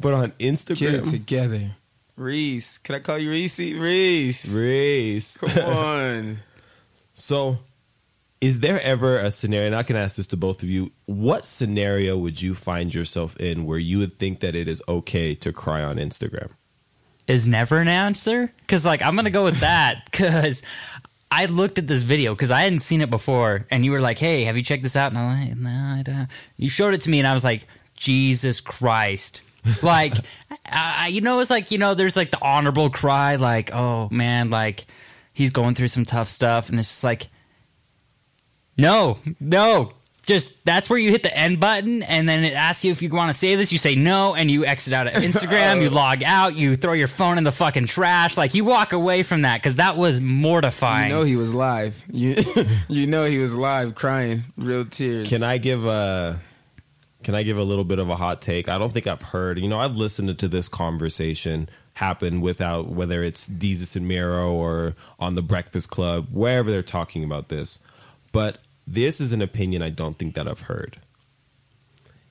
but 0.00 0.14
on 0.14 0.32
Instagram, 0.40 0.78
get 0.78 0.94
it 0.94 1.04
Instagram, 1.04 1.10
together. 1.12 1.70
Reese, 2.16 2.78
can 2.78 2.96
I 2.96 2.98
call 2.98 3.18
you 3.18 3.30
Reese? 3.30 3.58
Reese, 3.58 4.48
Reese. 4.48 5.36
come 5.36 5.50
on. 5.64 6.38
So, 7.12 7.58
is 8.44 8.60
there 8.60 8.78
ever 8.82 9.16
a 9.16 9.30
scenario? 9.30 9.68
And 9.68 9.74
I 9.74 9.82
can 9.82 9.96
ask 9.96 10.16
this 10.16 10.26
to 10.26 10.36
both 10.36 10.62
of 10.62 10.68
you. 10.68 10.92
What 11.06 11.46
scenario 11.46 12.18
would 12.18 12.42
you 12.42 12.54
find 12.54 12.94
yourself 12.94 13.34
in 13.38 13.64
where 13.64 13.78
you 13.78 13.98
would 14.00 14.18
think 14.18 14.40
that 14.40 14.54
it 14.54 14.68
is 14.68 14.82
okay 14.86 15.34
to 15.36 15.50
cry 15.50 15.82
on 15.82 15.96
Instagram? 15.96 16.50
Is 17.26 17.48
never 17.48 17.78
an 17.78 17.88
answer? 17.88 18.52
Because 18.58 18.84
like 18.84 19.00
I'm 19.00 19.16
gonna 19.16 19.30
go 19.30 19.44
with 19.44 19.60
that 19.60 20.04
because 20.10 20.62
I 21.30 21.46
looked 21.46 21.78
at 21.78 21.86
this 21.86 22.02
video 22.02 22.34
because 22.34 22.50
I 22.50 22.60
hadn't 22.60 22.80
seen 22.80 23.00
it 23.00 23.08
before, 23.08 23.66
and 23.70 23.82
you 23.82 23.92
were 23.92 24.00
like, 24.00 24.18
"Hey, 24.18 24.44
have 24.44 24.58
you 24.58 24.62
checked 24.62 24.82
this 24.82 24.94
out?" 24.94 25.12
And 25.12 25.18
I'm 25.18 25.48
like, 25.48 25.56
"No, 25.56 25.70
I 25.70 26.02
don't." 26.02 26.28
You 26.58 26.68
showed 26.68 26.92
it 26.92 27.00
to 27.00 27.10
me, 27.10 27.20
and 27.20 27.26
I 27.26 27.32
was 27.32 27.44
like, 27.44 27.66
"Jesus 27.96 28.60
Christ!" 28.60 29.40
Like, 29.82 30.12
I, 30.66 31.08
you 31.08 31.22
know, 31.22 31.40
it's 31.40 31.48
like 31.48 31.70
you 31.70 31.78
know, 31.78 31.94
there's 31.94 32.16
like 32.18 32.30
the 32.30 32.44
honorable 32.44 32.90
cry, 32.90 33.36
like, 33.36 33.72
"Oh 33.72 34.10
man, 34.10 34.50
like 34.50 34.84
he's 35.32 35.50
going 35.50 35.74
through 35.74 35.88
some 35.88 36.04
tough 36.04 36.28
stuff," 36.28 36.68
and 36.68 36.78
it's 36.78 36.90
just 36.90 37.04
like, 37.04 37.28
no, 38.76 39.18
no. 39.40 39.92
Just 40.22 40.64
that's 40.64 40.88
where 40.88 40.98
you 40.98 41.10
hit 41.10 41.22
the 41.22 41.36
end 41.36 41.60
button, 41.60 42.02
and 42.02 42.26
then 42.26 42.44
it 42.44 42.54
asks 42.54 42.82
you 42.82 42.90
if 42.90 43.02
you 43.02 43.10
want 43.10 43.30
to 43.30 43.38
save 43.38 43.58
this. 43.58 43.72
You 43.72 43.76
say 43.76 43.94
no, 43.94 44.34
and 44.34 44.50
you 44.50 44.64
exit 44.64 44.94
out 44.94 45.06
of 45.06 45.12
Instagram. 45.22 45.82
you 45.82 45.88
oh. 45.88 45.92
log 45.92 46.22
out. 46.22 46.54
You 46.54 46.76
throw 46.76 46.94
your 46.94 47.08
phone 47.08 47.36
in 47.36 47.44
the 47.44 47.52
fucking 47.52 47.86
trash. 47.86 48.38
Like 48.38 48.54
you 48.54 48.64
walk 48.64 48.94
away 48.94 49.22
from 49.22 49.42
that 49.42 49.60
because 49.60 49.76
that 49.76 49.98
was 49.98 50.20
mortifying. 50.20 51.10
You 51.10 51.16
know 51.16 51.24
he 51.24 51.36
was 51.36 51.52
live. 51.52 52.02
You 52.10 52.36
you 52.88 53.06
know 53.06 53.26
he 53.26 53.36
was 53.36 53.54
live 53.54 53.94
crying, 53.94 54.44
real 54.56 54.86
tears. 54.86 55.28
Can 55.28 55.42
I 55.42 55.58
give 55.58 55.84
a 55.84 56.40
can 57.22 57.34
I 57.34 57.42
give 57.42 57.58
a 57.58 57.64
little 57.64 57.84
bit 57.84 57.98
of 57.98 58.08
a 58.08 58.16
hot 58.16 58.40
take? 58.40 58.68
I 58.68 58.78
don't 58.78 58.92
think 58.92 59.06
I've 59.06 59.22
heard. 59.22 59.58
You 59.58 59.68
know, 59.68 59.78
I've 59.78 59.96
listened 59.96 60.38
to 60.38 60.48
this 60.48 60.68
conversation 60.68 61.68
happen 61.94 62.40
without 62.40 62.88
whether 62.88 63.22
it's 63.22 63.48
Desus 63.48 63.96
and 63.96 64.06
Mero 64.06 64.52
or 64.52 64.94
on 65.18 65.34
the 65.34 65.42
Breakfast 65.42 65.90
Club, 65.90 66.28
wherever 66.32 66.70
they're 66.70 66.82
talking 66.82 67.24
about 67.24 67.48
this. 67.48 67.80
But 68.32 68.58
this 68.86 69.20
is 69.20 69.32
an 69.32 69.42
opinion 69.42 69.82
I 69.82 69.90
don't 69.90 70.18
think 70.18 70.34
that 70.34 70.46
I've 70.48 70.60
heard. 70.62 70.98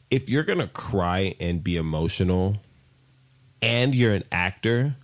If 0.10 0.30
you're 0.30 0.43
gonna 0.43 0.68
cry 0.68 1.36
and 1.39 1.64
be 1.64 1.76
emotional, 1.76 2.58
and 3.62 3.95
you're 3.95 4.14
an 4.14 4.24
actor, 4.32 4.95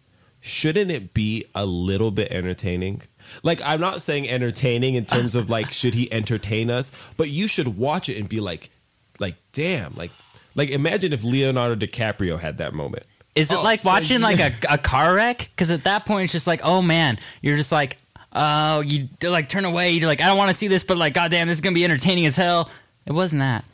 shouldn't 0.42 0.92
it 0.92 1.14
be 1.14 1.46
a 1.56 1.66
little 1.66 2.12
bit 2.12 2.32
entertaining? 2.32 3.02
Like 3.42 3.60
I'm 3.64 3.80
not 3.80 4.02
saying 4.02 4.30
entertaining 4.30 4.96
in 4.96 5.06
terms 5.06 5.34
of 5.36 5.50
like 5.50 5.72
should 5.72 5.94
he 5.96 6.12
entertain 6.14 6.70
us, 6.70 6.92
but 7.18 7.30
you 7.30 7.48
should 7.48 7.78
watch 7.78 8.10
it 8.10 8.18
and 8.20 8.30
be 8.30 8.40
like, 8.40 8.70
like 9.20 9.36
damn, 9.52 9.94
like 9.96 10.12
like 10.56 10.70
imagine 10.70 11.14
if 11.14 11.24
Leonardo 11.24 11.76
DiCaprio 11.86 12.40
had 12.40 12.58
that 12.60 12.74
moment. 12.74 13.04
Is 13.36 13.52
it 13.52 13.58
Oh, 13.58 13.64
like 13.64 13.80
so 13.80 13.90
watching 13.90 14.18
you- 14.18 14.24
like 14.24 14.40
a, 14.40 14.52
a 14.74 14.78
car 14.78 15.16
wreck? 15.16 15.50
Because 15.56 15.72
at 15.72 15.84
that 15.86 16.06
point, 16.06 16.26
it's 16.26 16.34
just 16.34 16.48
like, 16.48 16.62
oh 16.64 16.82
man, 16.82 17.18
you're 17.42 17.58
just 17.58 17.72
like, 17.72 17.98
oh, 18.34 18.82
you 18.82 19.10
like 19.22 19.50
turn 19.50 19.66
away. 19.66 19.92
You're 19.92 20.08
like, 20.08 20.22
I 20.22 20.28
don't 20.28 20.38
want 20.38 20.50
to 20.52 20.58
see 20.58 20.68
this, 20.68 20.84
but 20.84 20.98
like, 20.98 21.14
goddamn, 21.14 21.48
this 21.48 21.58
is 21.58 21.62
gonna 21.62 21.74
be 21.74 21.84
entertaining 21.86 22.26
as 22.26 22.36
hell. 22.36 22.70
It 23.06 23.12
wasn't 23.14 23.40
that. 23.42 23.66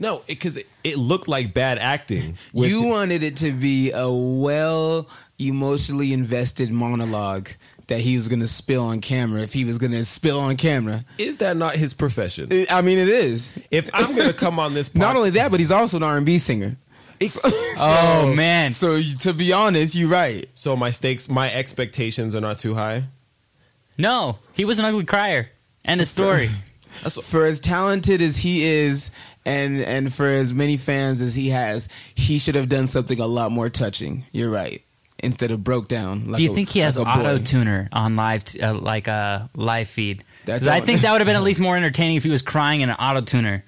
No, 0.00 0.22
because 0.28 0.56
it, 0.56 0.68
it, 0.84 0.96
looked 0.96 1.26
like 1.26 1.52
bad 1.52 1.78
acting. 1.78 2.38
with- 2.52 2.70
you 2.70 2.82
wanted 2.82 3.22
it 3.24 3.36
to 3.38 3.50
be 3.52 3.90
a 3.90 4.08
well 4.08 5.08
emotionally 5.40 6.12
invested 6.12 6.70
monologue 6.70 7.48
that 7.88 8.00
he 8.00 8.14
was 8.14 8.28
going 8.28 8.40
to 8.40 8.46
spill 8.46 8.84
on 8.84 9.00
camera 9.00 9.40
if 9.40 9.52
he 9.54 9.64
was 9.64 9.78
going 9.78 9.92
to 9.92 10.04
spill 10.04 10.38
on 10.38 10.56
camera. 10.56 11.04
is 11.16 11.38
that 11.38 11.56
not 11.56 11.74
his 11.74 11.94
profession? 11.94 12.46
I- 12.52 12.66
I 12.70 12.82
mean, 12.82 12.98
it 12.98 13.08
is. 13.08 13.58
If 13.70 13.90
I'm 13.94 14.14
gonna 14.14 14.32
come 14.34 14.58
on 14.60 14.74
this, 14.74 14.94
Not 14.94 15.16
only 15.16 15.30
that, 15.30 15.50
but 15.50 15.58
he's 15.58 15.70
also 15.72 15.96
an 15.96 16.02
R&B 16.04 16.38
singer. 16.38 16.76
Oh 17.80 18.32
man, 18.34 18.72
So 18.72 19.00
to 19.20 19.32
be 19.32 19.52
honest, 19.52 19.94
you're 19.94 20.08
right. 20.08 20.48
so 20.54 20.76
my 20.76 20.90
stakes, 20.92 21.28
my 21.28 21.52
expectations 21.52 22.34
are 22.36 22.40
not 22.40 22.58
too 22.58 22.74
high. 22.74 23.04
No, 23.98 24.38
he 24.54 24.64
was 24.64 24.78
an 24.78 24.84
ugly 24.84 25.04
crier. 25.04 25.50
End 25.84 26.00
of 26.00 26.08
story. 26.08 26.48
For 27.22 27.44
as 27.44 27.60
talented 27.60 28.20
as 28.22 28.38
he 28.38 28.64
is, 28.64 29.10
and 29.44 29.78
and 29.80 30.12
for 30.12 30.26
as 30.26 30.52
many 30.52 30.76
fans 30.76 31.22
as 31.22 31.34
he 31.34 31.50
has, 31.50 31.86
he 32.14 32.38
should 32.38 32.54
have 32.56 32.68
done 32.68 32.86
something 32.88 33.20
a 33.20 33.26
lot 33.26 33.52
more 33.52 33.68
touching. 33.68 34.24
You're 34.32 34.50
right. 34.50 34.82
Instead 35.20 35.50
of 35.52 35.62
broke 35.62 35.86
down. 35.86 36.26
Like 36.28 36.38
Do 36.38 36.42
you 36.44 36.52
a- 36.52 36.54
think 36.54 36.70
he 36.70 36.80
has 36.80 36.98
like 36.98 37.06
a 37.06 37.20
auto 37.20 37.38
tuner 37.38 37.88
on 37.92 38.16
live, 38.16 38.44
t- 38.44 38.60
uh, 38.60 38.74
like 38.74 39.06
a 39.06 39.48
live 39.54 39.88
feed? 39.88 40.24
That's 40.44 40.60
'Cause 40.60 40.68
I 40.68 40.80
think 40.80 41.02
that 41.02 41.12
would 41.12 41.20
have 41.20 41.26
been 41.26 41.36
at 41.36 41.42
least 41.50 41.60
more 41.60 41.76
entertaining 41.76 42.16
if 42.16 42.24
he 42.24 42.30
was 42.30 42.42
crying 42.42 42.80
in 42.80 42.88
an 42.90 42.96
auto 42.96 43.20
tuner. 43.20 43.64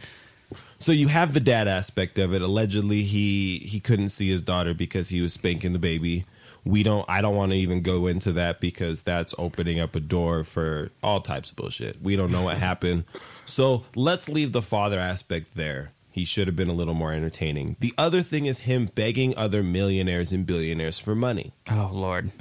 So 0.78 0.90
you 0.92 1.08
have 1.08 1.32
the 1.34 1.40
dad 1.40 1.68
aspect 1.68 2.18
of 2.18 2.32
it. 2.34 2.42
Allegedly, 2.42 3.02
he 3.02 3.58
he 3.58 3.78
couldn't 3.80 4.08
see 4.10 4.28
his 4.28 4.42
daughter 4.42 4.74
because 4.74 5.08
he 5.08 5.20
was 5.20 5.32
spanking 5.32 5.72
the 5.72 5.78
baby. 5.78 6.24
We 6.64 6.82
don't. 6.82 7.08
I 7.08 7.20
don't 7.20 7.36
want 7.36 7.52
to 7.52 7.58
even 7.58 7.82
go 7.82 8.06
into 8.06 8.32
that 8.32 8.60
because 8.60 9.02
that's 9.02 9.34
opening 9.38 9.80
up 9.80 9.96
a 9.96 10.00
door 10.00 10.44
for 10.44 10.90
all 11.02 11.20
types 11.20 11.50
of 11.50 11.56
bullshit. 11.56 12.00
We 12.02 12.16
don't 12.16 12.30
know 12.30 12.42
what 12.42 12.58
happened. 12.70 13.04
So 13.44 13.84
let's 13.94 14.28
leave 14.28 14.52
the 14.52 14.62
father 14.62 14.98
aspect 14.98 15.54
there. 15.54 15.92
He 16.12 16.24
should 16.24 16.48
have 16.48 16.56
been 16.56 16.68
a 16.68 16.74
little 16.74 16.94
more 16.94 17.12
entertaining. 17.12 17.76
The 17.80 17.94
other 17.96 18.22
thing 18.22 18.46
is 18.46 18.60
him 18.60 18.86
begging 18.94 19.36
other 19.36 19.62
millionaires 19.62 20.32
and 20.32 20.44
billionaires 20.44 20.98
for 20.98 21.14
money. 21.14 21.52
Oh 21.70 21.90
lord. 21.92 22.30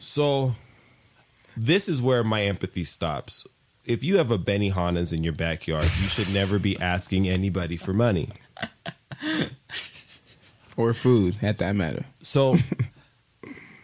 So 0.00 0.54
this 1.56 1.88
is 1.88 2.00
where 2.00 2.22
my 2.22 2.44
empathy 2.44 2.84
stops. 2.84 3.46
If 3.84 4.04
you 4.04 4.18
have 4.18 4.30
a 4.30 4.38
Benihana's 4.38 5.12
in 5.12 5.24
your 5.24 5.32
backyard, 5.32 5.84
you 5.84 5.90
should 5.90 6.32
never 6.32 6.58
be 6.58 6.78
asking 6.78 7.28
anybody 7.28 7.76
for 7.76 7.92
money. 7.92 8.30
or 10.76 10.94
food 10.94 11.42
at 11.42 11.58
that 11.58 11.74
matter? 11.74 12.04
So 12.22 12.56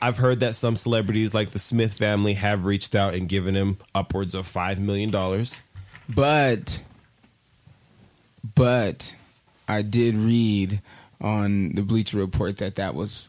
I've 0.04 0.18
heard 0.18 0.40
that 0.40 0.54
some 0.54 0.76
celebrities 0.76 1.32
like 1.32 1.52
the 1.52 1.58
Smith 1.58 1.94
family 1.94 2.34
have 2.34 2.66
reached 2.66 2.94
out 2.94 3.14
and 3.14 3.26
given 3.26 3.54
him 3.54 3.78
upwards 3.94 4.34
of 4.34 4.46
five 4.46 4.78
million 4.78 5.10
dollars. 5.10 5.58
But, 6.10 6.82
but 8.54 9.14
I 9.66 9.80
did 9.80 10.14
read 10.18 10.82
on 11.22 11.70
the 11.70 11.80
Bleacher 11.80 12.18
Report 12.18 12.58
that 12.58 12.74
that 12.74 12.94
was 12.94 13.28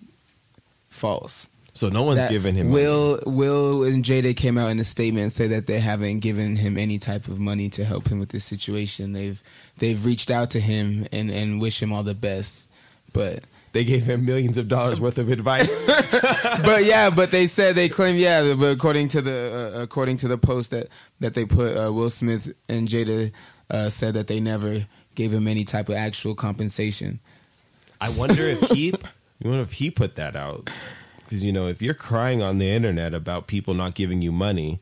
false. 0.89 1.47
So 1.71 1.87
no 1.87 2.03
one's 2.03 2.19
That 2.19 2.29
given 2.29 2.55
him 2.55 2.71
Will 2.71 3.23
Will 3.25 3.85
and 3.85 4.03
Jada 4.03 4.35
came 4.35 4.57
out 4.57 4.69
in 4.69 4.77
a 4.77 4.83
statement 4.83 5.23
and 5.23 5.31
said 5.31 5.51
that 5.51 5.67
they 5.67 5.79
haven't 5.79 6.19
given 6.19 6.57
him 6.57 6.77
any 6.77 6.99
type 6.99 7.29
of 7.29 7.39
money 7.39 7.69
to 7.69 7.85
help 7.85 8.09
him 8.09 8.19
with 8.19 8.29
this 8.29 8.43
situation. 8.43 9.13
They've 9.13 9.41
they've 9.77 10.03
reached 10.03 10.29
out 10.29 10.51
to 10.51 10.59
him 10.59 11.07
and 11.13 11.31
and 11.31 11.61
wish 11.61 11.81
him 11.81 11.93
all 11.93 12.03
the 12.03 12.13
best. 12.13 12.67
But 13.13 13.45
They 13.75 13.83
gave 13.83 14.05
him 14.05 14.23
millions 14.23 14.57
of 14.57 14.69
dollars 14.69 15.01
worth 15.01 15.17
of 15.17 15.29
advice. 15.29 15.85
but 16.63 16.85
yeah, 16.85 17.09
but 17.09 17.31
they 17.31 17.45
said 17.45 17.75
they 17.75 17.89
claim 17.89 18.15
yeah, 18.15 18.53
but 18.53 18.67
according 18.67 19.09
to 19.09 19.21
the 19.21 19.73
uh, 19.75 19.81
according 19.81 20.15
to 20.17 20.29
the 20.29 20.37
post 20.37 20.71
that 20.71 20.87
that 21.19 21.33
they 21.33 21.43
put, 21.43 21.75
uh, 21.75 21.91
Will 21.91 22.09
Smith 22.09 22.53
and 22.69 22.87
Jada 22.87 23.33
uh, 23.69 23.89
said 23.89 24.13
that 24.13 24.27
they 24.27 24.39
never 24.39 24.87
gave 25.15 25.33
him 25.33 25.45
any 25.45 25.65
type 25.65 25.89
of 25.89 25.95
actual 25.95 26.35
compensation. 26.35 27.19
I 27.99 28.07
wonder 28.17 28.43
if 28.43 28.61
he, 28.69 28.85
you 29.39 29.49
wonder 29.49 29.63
if 29.63 29.73
he 29.73 29.91
put 29.91 30.15
that 30.15 30.37
out 30.37 30.69
because 31.25 31.43
you 31.43 31.51
know 31.51 31.67
if 31.67 31.81
you're 31.81 31.93
crying 31.93 32.41
on 32.41 32.59
the 32.59 32.69
internet 32.69 33.13
about 33.13 33.47
people 33.47 33.73
not 33.73 33.93
giving 33.93 34.21
you 34.21 34.31
money, 34.31 34.79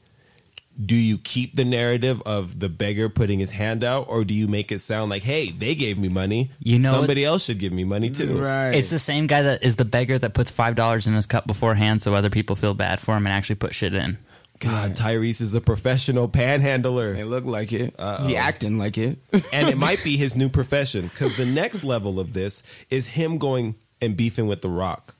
do 0.84 0.96
you 0.96 1.18
keep 1.18 1.56
the 1.56 1.66
narrative 1.66 2.22
of 2.26 2.60
the 2.60 2.70
beggar 2.70 3.08
putting 3.10 3.40
his 3.40 3.52
hand 3.52 3.84
out, 3.84 4.08
or 4.10 4.24
do 4.24 4.34
you 4.34 4.48
make 4.48 4.72
it 4.72 4.80
sound 4.80 5.10
like, 5.10 5.22
hey, 5.24 5.52
they 5.52 5.76
gave 5.76 5.98
me 5.98 6.10
money, 6.10 6.52
You 6.60 6.80
know 6.80 6.92
somebody 6.92 7.24
else 7.24 7.46
should 7.46 7.60
give 7.60 7.72
me 7.74 7.84
money 7.84 8.10
too? 8.10 8.42
Right. 8.42 8.72
It's 8.72 8.90
the 8.90 9.00
same 9.00 9.28
guy 9.28 9.44
that 9.44 9.64
is 9.64 9.76
the 9.76 9.86
beggar 9.86 10.18
that 10.20 10.34
puts 10.34 10.50
five 10.50 10.76
dollars 10.76 11.06
in 11.08 11.14
his 11.14 11.26
cup 11.28 11.46
beforehand, 11.48 12.02
so 12.02 12.16
other 12.16 12.30
people 12.30 12.56
feel 12.56 12.74
bad 12.74 13.00
for 13.00 13.16
him 13.16 13.26
and 13.26 13.34
actually 13.34 13.56
put 13.56 13.74
shit 13.74 13.94
in. 13.94 14.18
God, 14.60 14.96
Tyrese 14.96 15.42
is 15.42 15.54
a 15.56 15.62
professional 15.62 16.28
panhandler. 16.30 17.14
It 17.14 17.26
looked 17.26 17.48
like 17.48 17.74
it. 17.74 17.94
He 18.22 18.38
acting 18.38 18.78
like 18.78 18.98
it. 18.98 19.18
and 19.54 19.68
it 19.68 19.78
might 19.78 20.02
be 20.04 20.16
his 20.16 20.36
new 20.38 20.48
profession 20.48 21.08
because 21.08 21.36
the 21.36 21.46
next 21.46 21.84
level 21.84 22.20
of 22.20 22.34
this 22.34 22.64
is 22.90 23.08
him 23.08 23.38
going 23.40 23.76
and 24.02 24.16
beefing 24.16 24.48
with 24.48 24.62
The 24.62 24.70
Rock. 24.70 25.16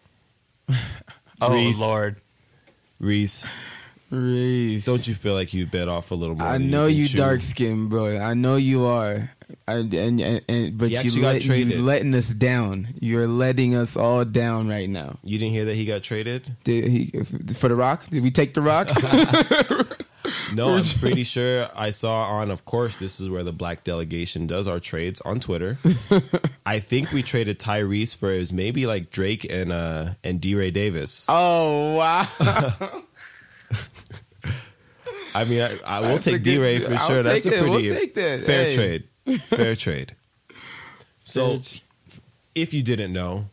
Oh 1.42 1.54
Reese. 1.54 1.78
lord. 1.80 2.22
Reese, 3.00 3.46
Reese. 4.14 4.86
don't 4.86 5.08
you 5.08 5.16
feel 5.16 5.34
like 5.34 5.54
you 5.54 5.66
bit 5.66 5.88
off 5.88 6.12
a 6.12 6.16
little 6.16 6.36
more? 6.36 6.48
I 6.48 6.58
know 6.58 6.88
can 6.88 6.96
you 6.96 7.10
dark 7.10 7.42
skinned 7.42 7.90
bro. 7.90 8.18
I 8.18 8.34
know 8.34 8.56
you 8.56 8.86
are. 8.86 9.30
I, 9.68 9.74
and, 9.74 9.94
and, 9.94 10.42
and 10.48 10.78
but 10.78 10.92
you 10.92 11.22
let, 11.22 11.44
you 11.44 11.82
letting 11.82 12.14
us 12.14 12.30
down. 12.30 12.88
You're 13.00 13.28
letting 13.28 13.76
us 13.76 13.98
all 13.98 14.24
down 14.26 14.70
right 14.70 14.90
now. 14.90 15.20
You 15.24 15.38
didn't 15.40 15.54
hear 15.54 15.66
that 15.66 15.76
he 15.76 15.86
got 15.86 16.04
traded? 16.04 16.56
Did 16.64 16.86
he 16.86 17.06
for 17.54 17.70
the 17.70 17.76
rock? 17.76 18.06
Did 18.10 18.24
we 18.24 18.32
take 18.32 18.54
the 18.54 18.62
rock? 18.62 18.90
No, 20.54 20.76
I'm 20.76 20.84
pretty 21.00 21.24
sure 21.24 21.68
I 21.76 21.92
saw 21.92 22.24
on. 22.24 22.52
Of 22.52 22.66
course, 22.66 22.98
this 22.98 23.20
is 23.20 23.30
where 23.30 23.44
the 23.44 23.52
black 23.52 23.84
delegation 23.84 24.48
does 24.48 24.68
our 24.68 24.80
trades 24.80 25.20
on 25.22 25.40
Twitter. 25.40 25.78
I 26.66 26.80
think 26.80 27.12
we 27.12 27.24
traded 27.24 27.60
Tyrese 27.60 28.16
for 28.16 28.32
it 28.32 28.40
was 28.40 28.54
maybe 28.54 28.86
like 28.86 29.12
Drake 29.12 29.46
and 29.50 29.72
uh 29.72 30.14
and 30.24 30.40
DeRay 30.40 30.72
Davis. 30.72 31.26
oh 31.30 31.96
wow! 31.96 33.04
I 35.36 35.44
mean, 35.46 35.62
I, 35.62 35.80
I 35.86 36.00
will 36.02 36.20
take 36.20 36.44
DeRay 36.44 36.80
for 36.80 36.94
I'll 36.94 37.08
sure. 37.08 37.24
That's 37.24 37.46
a. 37.46 37.50
We'll 37.50 37.74
pretty 37.74 37.90
take 37.90 38.14
that. 38.16 38.42
fair 38.46 38.70
Hey. 38.70 38.76
trade. 38.76 39.42
Fair 39.42 39.76
trade. 39.86 40.16
So, 41.24 41.62
if 42.54 42.74
you 42.74 42.84
didn't 42.84 43.14
know, 43.14 43.46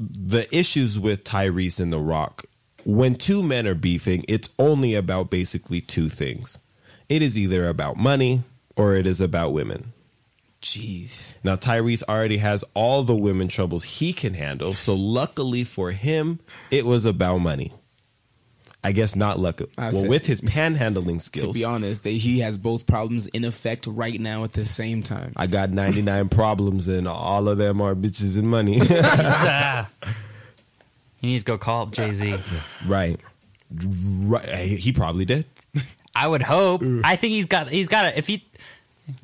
the 0.00 0.46
issues 0.56 0.98
with 0.98 1.24
Tyrese 1.24 1.78
and 1.80 1.92
The 1.92 1.98
Rock, 1.98 2.44
when 2.84 3.14
two 3.14 3.42
men 3.42 3.66
are 3.66 3.74
beefing, 3.74 4.24
it's 4.28 4.52
only 4.58 4.94
about 4.94 5.30
basically 5.30 5.80
two 5.80 6.08
things. 6.08 6.58
It 7.08 7.22
is 7.22 7.38
either 7.38 7.68
about 7.68 7.96
money 7.96 8.42
or 8.76 8.94
it 8.96 9.06
is 9.06 9.20
about 9.20 9.52
women. 9.52 9.92
Jeez. 10.62 11.34
Now, 11.44 11.56
Tyrese 11.56 12.02
already 12.08 12.38
has 12.38 12.64
all 12.72 13.02
the 13.04 13.14
women 13.14 13.48
troubles 13.48 13.84
he 13.84 14.12
can 14.14 14.32
handle. 14.34 14.72
So, 14.74 14.94
luckily 14.94 15.62
for 15.62 15.92
him, 15.92 16.40
it 16.70 16.86
was 16.86 17.04
about 17.04 17.38
money. 17.38 17.72
I 18.84 18.92
guess 18.92 19.16
not 19.16 19.40
luck. 19.40 19.60
I 19.78 19.84
Well, 19.84 19.92
said- 19.92 20.08
with 20.10 20.26
his 20.26 20.40
panhandling 20.56 21.20
skills. 21.20 21.32
To 21.32 21.38
skills, 21.40 21.56
be 21.56 21.64
honest, 21.64 22.02
they, 22.04 22.14
he 22.18 22.40
has 22.40 22.58
both 22.58 22.86
problems 22.86 23.26
in 23.28 23.44
effect 23.44 23.86
right 23.86 24.20
now 24.20 24.44
at 24.44 24.52
the 24.52 24.64
same 24.64 25.02
time. 25.02 25.32
I 25.36 25.46
got 25.46 25.70
99 25.70 26.28
problems 26.30 26.86
and 26.88 27.08
all 27.08 27.48
of 27.48 27.58
them 27.58 27.80
are 27.80 27.94
bitches 27.94 28.36
and 28.38 28.48
money. 28.48 28.78
He 31.20 31.28
needs 31.28 31.44
to 31.44 31.52
go 31.52 31.56
call 31.58 31.84
up 31.84 31.90
Jay 31.92 32.12
Z. 32.12 32.36
right. 32.86 33.18
Right. 33.72 34.66
He 34.78 34.92
probably 34.92 35.24
did. 35.24 35.46
I 36.14 36.28
would 36.28 36.42
hope. 36.42 36.82
I 37.02 37.16
think 37.16 37.32
he's 37.32 37.46
got. 37.46 37.70
He's 37.70 37.88
got 37.88 38.04
a. 38.04 38.18
If 38.18 38.26
he, 38.26 38.44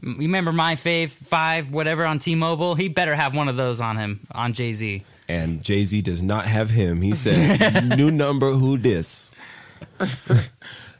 you 0.02 0.16
remember 0.16 0.50
my 0.52 0.76
fave 0.76 1.10
five 1.10 1.70
whatever 1.70 2.06
on 2.06 2.18
T-Mobile, 2.18 2.74
he 2.74 2.88
better 2.88 3.14
have 3.14 3.34
one 3.34 3.48
of 3.48 3.56
those 3.56 3.80
on 3.82 3.96
him 3.98 4.20
on 4.32 4.54
Jay 4.54 4.72
Z. 4.72 5.04
And 5.30 5.62
Jay 5.62 5.84
Z 5.84 6.02
does 6.02 6.22
not 6.24 6.44
have 6.46 6.70
him. 6.70 7.02
He 7.02 7.14
said, 7.14 7.88
"New 7.96 8.10
number, 8.10 8.50
who 8.52 8.76
dis?" 8.76 9.30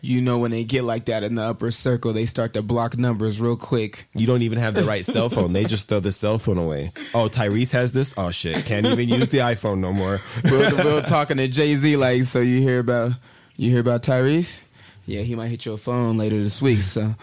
You 0.03 0.22
know, 0.22 0.39
when 0.39 0.51
they 0.51 0.64
get 0.64 0.85
like 0.85 1.07
that 1.07 1.22
in 1.24 1.35
the 1.35 1.43
upper 1.43 1.70
circle, 1.70 2.12
they 2.14 2.24
start 2.24 2.55
to 2.55 2.62
block 2.62 2.97
numbers 2.97 3.39
real 3.41 3.57
quick. 3.57 4.09
You 4.14 4.26
don't 4.26 4.43
even 4.43 4.59
have 4.59 4.74
the 4.74 4.85
right 4.85 5.05
cell 5.05 5.28
phone. 5.31 5.53
They 5.53 5.64
just 5.64 5.89
throw 5.89 6.01
the 6.01 6.12
cell 6.12 6.39
phone 6.39 6.57
away. 6.59 6.93
Oh, 7.12 7.28
Tyrese 7.28 7.72
has 7.72 7.93
this. 7.93 8.14
Oh 8.16 8.31
shit, 8.31 8.64
can't 8.64 8.87
even 8.87 9.09
use 9.09 9.28
the 9.31 9.39
iPhone 9.39 9.81
no 9.81 9.93
more. 9.93 10.20
Will, 10.45 10.76
Will 10.76 11.03
talking 11.16 11.37
to 11.37 11.49
Jay 11.49 11.74
Z 11.74 11.97
like, 11.97 12.22
so 12.22 12.41
you 12.41 12.62
hear 12.62 12.78
about 12.78 13.12
you 13.57 13.70
hear 13.70 13.81
about 13.81 14.03
Tyrese? 14.03 14.61
Yeah, 15.07 15.22
he 15.22 15.35
might 15.35 15.49
hit 15.49 15.66
your 15.66 15.76
phone 15.76 16.16
later 16.16 16.41
this 16.41 16.62
week. 16.62 16.83
So 16.83 17.16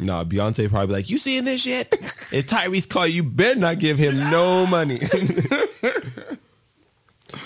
Nah, 0.00 0.24
Beyonce 0.24 0.70
probably 0.70 0.94
like, 0.94 1.10
you 1.10 1.18
seeing 1.18 1.44
this 1.44 1.60
shit? 1.60 1.92
If 2.32 2.46
Tyrese 2.46 2.88
call 2.88 3.06
you 3.06 3.22
better 3.22 3.58
not 3.60 3.78
give 3.78 3.98
him 3.98 4.16
no 4.30 4.64
money. 4.66 5.00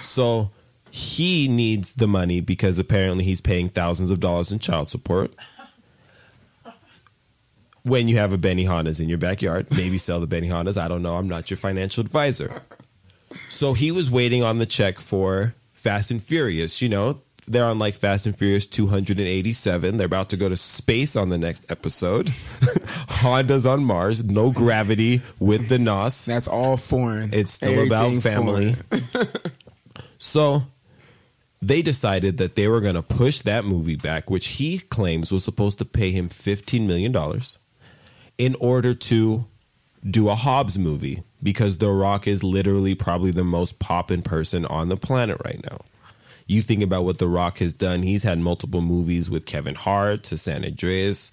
So 0.00 0.50
he 0.90 1.48
needs 1.48 1.94
the 1.94 2.06
money 2.06 2.40
because 2.40 2.78
apparently 2.78 3.24
he's 3.24 3.40
paying 3.40 3.68
thousands 3.68 4.10
of 4.10 4.20
dollars 4.20 4.52
in 4.52 4.58
child 4.58 4.90
support. 4.90 5.32
When 7.82 8.06
you 8.06 8.16
have 8.18 8.32
a 8.32 8.38
Benihana's 8.38 9.00
in 9.00 9.08
your 9.08 9.18
backyard, 9.18 9.66
maybe 9.72 9.98
sell 9.98 10.20
the 10.20 10.28
Benihana's. 10.28 10.76
I 10.76 10.86
don't 10.86 11.02
know. 11.02 11.16
I'm 11.16 11.28
not 11.28 11.50
your 11.50 11.56
financial 11.56 12.02
advisor. 12.02 12.62
So 13.48 13.72
he 13.72 13.90
was 13.90 14.10
waiting 14.10 14.44
on 14.44 14.58
the 14.58 14.66
check 14.66 15.00
for 15.00 15.54
Fast 15.72 16.10
and 16.12 16.22
Furious. 16.22 16.80
You 16.80 16.88
know, 16.88 17.22
they're 17.48 17.64
on 17.64 17.78
like 17.78 17.96
Fast 17.96 18.26
and 18.26 18.36
Furious 18.36 18.66
287. 18.66 19.96
They're 19.96 20.06
about 20.06 20.28
to 20.30 20.36
go 20.36 20.48
to 20.48 20.56
space 20.56 21.16
on 21.16 21.28
the 21.28 21.38
next 21.38 21.64
episode. 21.70 22.28
Honda's 23.08 23.66
on 23.66 23.82
Mars, 23.82 24.24
no 24.24 24.52
gravity 24.52 25.22
with 25.40 25.68
the 25.68 25.78
NOS. 25.78 26.24
that's 26.24 26.46
all 26.46 26.76
foreign. 26.76 27.32
It's 27.32 27.52
still 27.52 27.84
about 27.84 28.22
family. 28.22 28.76
foreign. 30.22 30.60
So 30.60 30.66
they 31.60 31.80
decided 31.80 32.38
that 32.38 32.56
they 32.56 32.66
were 32.66 32.80
going 32.80 32.96
to 32.96 33.02
push 33.02 33.42
that 33.42 33.64
movie 33.64 33.96
back, 33.96 34.28
which 34.30 34.48
he 34.48 34.78
claims 34.78 35.30
was 35.30 35.44
supposed 35.44 35.78
to 35.78 35.84
pay 35.84 36.10
him 36.10 36.28
$15 36.28 36.86
million 36.86 37.14
in 38.38 38.56
order 38.56 38.94
to 38.94 39.44
do 40.10 40.28
a 40.28 40.34
Hobbs 40.34 40.76
movie 40.76 41.22
because 41.42 41.78
The 41.78 41.90
Rock 41.90 42.26
is 42.26 42.42
literally 42.42 42.96
probably 42.96 43.30
the 43.30 43.44
most 43.44 43.78
poppin' 43.78 44.22
person 44.22 44.66
on 44.66 44.88
the 44.88 44.96
planet 44.96 45.40
right 45.44 45.62
now. 45.62 45.78
You 46.48 46.60
think 46.60 46.82
about 46.82 47.04
what 47.04 47.18
The 47.18 47.28
Rock 47.28 47.58
has 47.58 47.72
done. 47.72 48.02
He's 48.02 48.24
had 48.24 48.40
multiple 48.40 48.80
movies 48.80 49.30
with 49.30 49.46
Kevin 49.46 49.76
Hart 49.76 50.24
to 50.24 50.36
San 50.36 50.64
Andreas. 50.64 51.30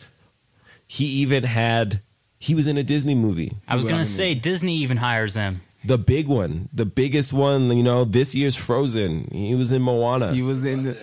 He 0.86 1.06
even 1.06 1.44
had, 1.44 2.02
he 2.38 2.54
was 2.54 2.68
in 2.68 2.78
a 2.78 2.84
Disney 2.84 3.16
movie. 3.16 3.54
I 3.68 3.76
was 3.76 3.86
gonna 3.86 3.96
I 3.96 4.00
mean- 4.00 4.06
say 4.06 4.36
Disney 4.36 4.78
even 4.78 4.98
hires 4.98 5.34
him. 5.34 5.62
The 5.84 5.98
big 5.98 6.28
one, 6.28 6.68
the 6.74 6.86
biggest 6.86 7.32
one, 7.32 7.76
you 7.76 7.84
know, 7.84 8.04
this 8.04 8.36
year's 8.36 8.56
Frozen. 8.56 9.30
He 9.32 9.56
was 9.56 9.72
in 9.72 9.82
Moana. 9.82 10.34
He 10.34 10.42
was 10.42 10.66
in 10.66 10.84
the 10.84 10.98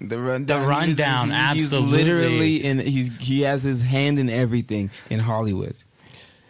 the 0.00 0.18
rundown. 0.18 0.62
The 0.62 0.68
Rundown, 0.68 1.28
He- 1.30 1.34
absolutely. 1.34 1.98
He's 1.98 2.06
literally 2.06 2.56
in. 2.64 2.78
He's 2.80 3.16
he 3.18 3.40
has 3.42 3.62
his 3.62 3.82
hand 3.82 4.18
in 4.18 4.28
everything 4.30 4.90
in 5.10 5.20
Hollywood. 5.20 5.74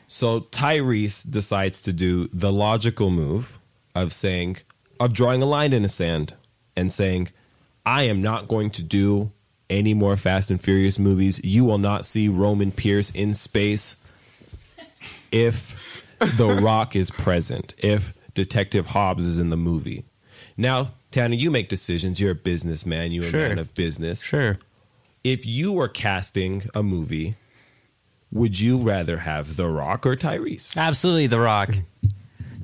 So 0.09 0.41
Tyrese 0.41 1.31
decides 1.31 1.81
to 1.83 1.93
do 1.93 2.29
the 2.33 2.53
logical 2.53 3.11
move 3.11 3.59
of 3.95 4.12
saying, 4.12 4.59
of 4.99 5.12
drawing 5.12 5.43
a 5.43 5.47
line 5.47 5.72
in 5.72 5.83
the 5.83 5.89
sand 5.89 6.35
and 6.76 6.91
saying, 6.93 7.29
I 7.85 8.05
am 8.05 8.20
not 8.22 8.49
going 8.49 8.70
to 8.70 8.83
do 8.83 9.33
any 9.70 9.93
more 9.95 10.16
Fast 10.16 10.51
and 10.51 10.61
Furious 10.61 10.99
movies. 10.99 11.45
You 11.45 11.64
will 11.64 11.79
not 11.79 12.07
see 12.07 12.29
Roman 12.29 12.72
Pierce 12.72 13.11
in 13.11 13.35
space 13.35 13.97
if 15.31 15.78
The 16.19 16.59
Rock 16.62 16.97
is 16.97 17.11
present, 17.11 17.75
if 17.79 18.14
Detective 18.35 18.87
Hobbs 18.87 19.25
is 19.27 19.39
in 19.39 19.51
the 19.51 19.57
movie. 19.57 20.05
Now, 20.57 20.93
Tanner, 21.11 21.35
you 21.37 21.51
make 21.51 21.69
decisions. 21.69 22.21
You're 22.21 22.33
a 22.33 22.35
businessman. 22.37 23.12
You're 23.12 23.25
Sure. 23.25 23.47
a 23.47 23.49
man 23.49 23.59
of 23.59 23.73
business. 23.75 24.23
Sure. 24.23 24.59
If 25.25 25.47
you 25.47 25.73
were 25.73 25.89
casting 25.89 26.64
a 26.75 26.83
movie, 26.83 27.37
would 28.31 28.59
you 28.61 28.79
rather 28.79 29.19
have 29.19 29.57
The 29.57 29.69
Rock 29.69 30.05
or 30.07 30.16
Tyrese? 30.16 30.77
Absolutely, 30.77 31.27
The 31.29 31.41
Rock. 31.41 31.75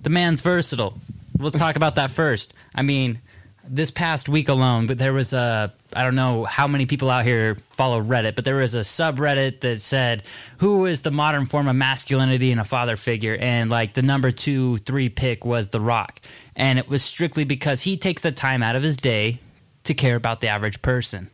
The 0.02 0.11
man's 0.11 0.40
versatile. 0.40 0.98
We'll 1.38 1.50
talk 1.50 1.76
about 1.76 1.94
that 1.94 2.11
first. 2.11 2.52
I 2.74 2.82
mean, 2.82 3.20
this 3.66 3.90
past 3.90 4.28
week 4.28 4.48
alone, 4.48 4.86
but 4.86 4.98
there 4.98 5.12
was 5.12 5.32
a 5.32 5.72
I 5.92 6.02
don't 6.02 6.14
know 6.16 6.44
how 6.44 6.66
many 6.66 6.86
people 6.86 7.10
out 7.10 7.24
here 7.24 7.56
follow 7.72 8.02
Reddit, 8.02 8.34
but 8.34 8.44
there 8.44 8.56
was 8.56 8.74
a 8.74 8.80
subreddit 8.80 9.60
that 9.60 9.80
said 9.80 10.22
who 10.58 10.86
is 10.86 11.02
the 11.02 11.10
modern 11.10 11.46
form 11.46 11.68
of 11.68 11.76
masculinity 11.76 12.50
in 12.50 12.58
a 12.58 12.64
father 12.64 12.96
figure, 12.96 13.36
and 13.36 13.70
like 13.70 13.94
the 13.94 14.02
number 14.02 14.30
two, 14.30 14.78
three 14.78 15.08
pick 15.08 15.44
was 15.44 15.68
The 15.68 15.80
Rock, 15.80 16.20
and 16.56 16.78
it 16.78 16.88
was 16.88 17.02
strictly 17.02 17.44
because 17.44 17.82
he 17.82 17.96
takes 17.96 18.22
the 18.22 18.32
time 18.32 18.62
out 18.62 18.76
of 18.76 18.82
his 18.82 18.96
day 18.96 19.38
to 19.84 19.94
care 19.94 20.16
about 20.16 20.40
the 20.40 20.48
average 20.48 20.80
person 20.82 21.30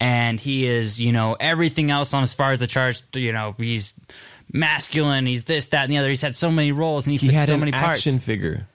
and 0.00 0.40
he 0.40 0.66
is, 0.66 1.00
you 1.00 1.12
know, 1.12 1.36
everything 1.38 1.90
else 1.90 2.12
on 2.12 2.24
as 2.24 2.34
far 2.34 2.50
as 2.50 2.58
the 2.58 2.66
charts. 2.66 3.04
You 3.14 3.32
know, 3.32 3.54
he's 3.56 3.94
masculine. 4.52 5.26
He's 5.26 5.44
this, 5.44 5.66
that, 5.66 5.84
and 5.84 5.92
the 5.92 5.98
other. 5.98 6.08
He's 6.08 6.22
had 6.22 6.36
so 6.36 6.50
many 6.50 6.72
roles, 6.72 7.06
and 7.06 7.16
he, 7.16 7.24
He 7.28 7.32
had 7.32 7.46
so 7.46 7.54
an 7.54 7.60
many 7.60 7.70
parts. 7.72 8.00
action 8.00 8.18
figure. 8.18 8.66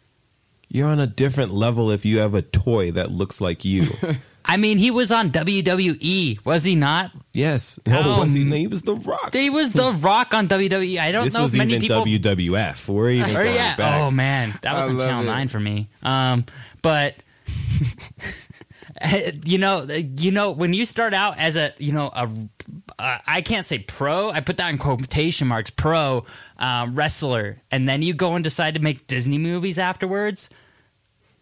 You're 0.70 0.88
on 0.88 1.00
a 1.00 1.08
different 1.08 1.54
level 1.54 1.92
if 1.92 2.06
you 2.06 2.20
have 2.20 2.34
a 2.34 2.42
toy 2.42 2.92
that 2.92 3.12
looks 3.12 3.40
like 3.42 3.64
you. 3.66 3.86
I 4.50 4.56
mean, 4.56 4.78
he 4.78 4.92
was 4.92 5.12
on 5.12 5.30
WWE, 5.32 6.46
was 6.46 6.64
he 6.64 6.76
not? 6.76 7.12
yes. 7.34 7.80
No, 7.86 8.02
Oh, 8.16 8.20
was 8.22 8.32
he? 8.34 8.46
he 8.46 8.68
was 8.68 8.82
The 8.84 8.96
Rock. 8.96 9.34
He 9.34 9.50
was 9.50 9.74
The 9.74 9.92
Rock 10.00 10.34
on 10.34 10.48
WWE. 10.48 11.00
I 11.00 11.12
don't 11.12 11.26
this 11.26 11.34
know 11.34 11.42
was 11.42 11.54
if 11.54 11.58
many 11.58 11.74
even 11.76 11.82
people. 11.82 12.06
WWF. 12.06 12.88
We're 12.88 13.12
even 13.12 13.32
Or, 13.36 13.44
going 13.44 13.56
yeah. 13.56 13.76
back. 13.76 14.02
Oh 14.02 14.10
man, 14.12 14.58
that 14.62 14.74
was 14.74 14.88
I 14.88 14.90
on 14.92 15.00
Channel 15.00 15.24
it. 15.24 15.26
Nine 15.26 15.48
for 15.50 15.60
me. 15.60 15.90
Um, 16.02 16.46
but 16.82 17.16
you 19.46 19.58
know, 19.58 19.84
you 19.84 20.32
know, 20.32 20.52
when 20.52 20.74
you 20.74 20.86
start 20.86 21.14
out 21.14 21.38
as 21.38 21.56
a, 21.56 21.74
you 21.78 21.92
know, 21.92 22.08
a, 22.14 22.30
uh, 23.00 23.20
I 23.28 23.42
can't 23.42 23.66
say 23.66 23.80
pro. 23.80 24.32
I 24.32 24.40
put 24.42 24.58
that 24.58 24.70
in 24.70 24.78
quotation 24.78 25.48
marks. 25.48 25.70
Pro 25.70 26.26
um, 26.58 26.96
wrestler, 26.96 27.62
and 27.72 27.88
then 27.88 28.02
you 28.02 28.14
go 28.14 28.34
and 28.36 28.44
decide 28.44 28.74
to 28.74 28.80
make 28.80 29.08
Disney 29.08 29.38
movies 29.38 29.78
afterwards. 29.78 30.50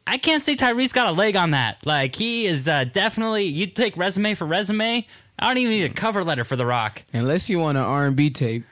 I 0.08 0.18
can't 0.18 0.44
say 0.44 0.56
Tyrese 0.56 0.94
got 0.94 1.08
a 1.08 1.12
leg 1.12 1.36
on 1.36 1.52
that. 1.52 1.86
Like 1.86 2.16
he 2.16 2.46
is 2.46 2.68
uh, 2.68 2.84
definitely. 2.84 3.46
You 3.46 3.68
take 3.68 3.98
resume 3.98 4.34
for 4.36 4.46
resume. 4.46 5.08
I 5.40 5.48
don't 5.48 5.58
even 5.58 5.72
need 5.72 5.92
a 5.92 5.94
cover 5.94 6.24
letter 6.24 6.44
for 6.44 6.56
The 6.56 6.66
Rock. 6.66 7.04
Unless 7.14 7.50
you 7.50 7.60
want 7.60 7.78
an 7.78 7.84
R 7.84 8.06
and 8.06 8.16
B 8.16 8.30
tape. 8.30 8.64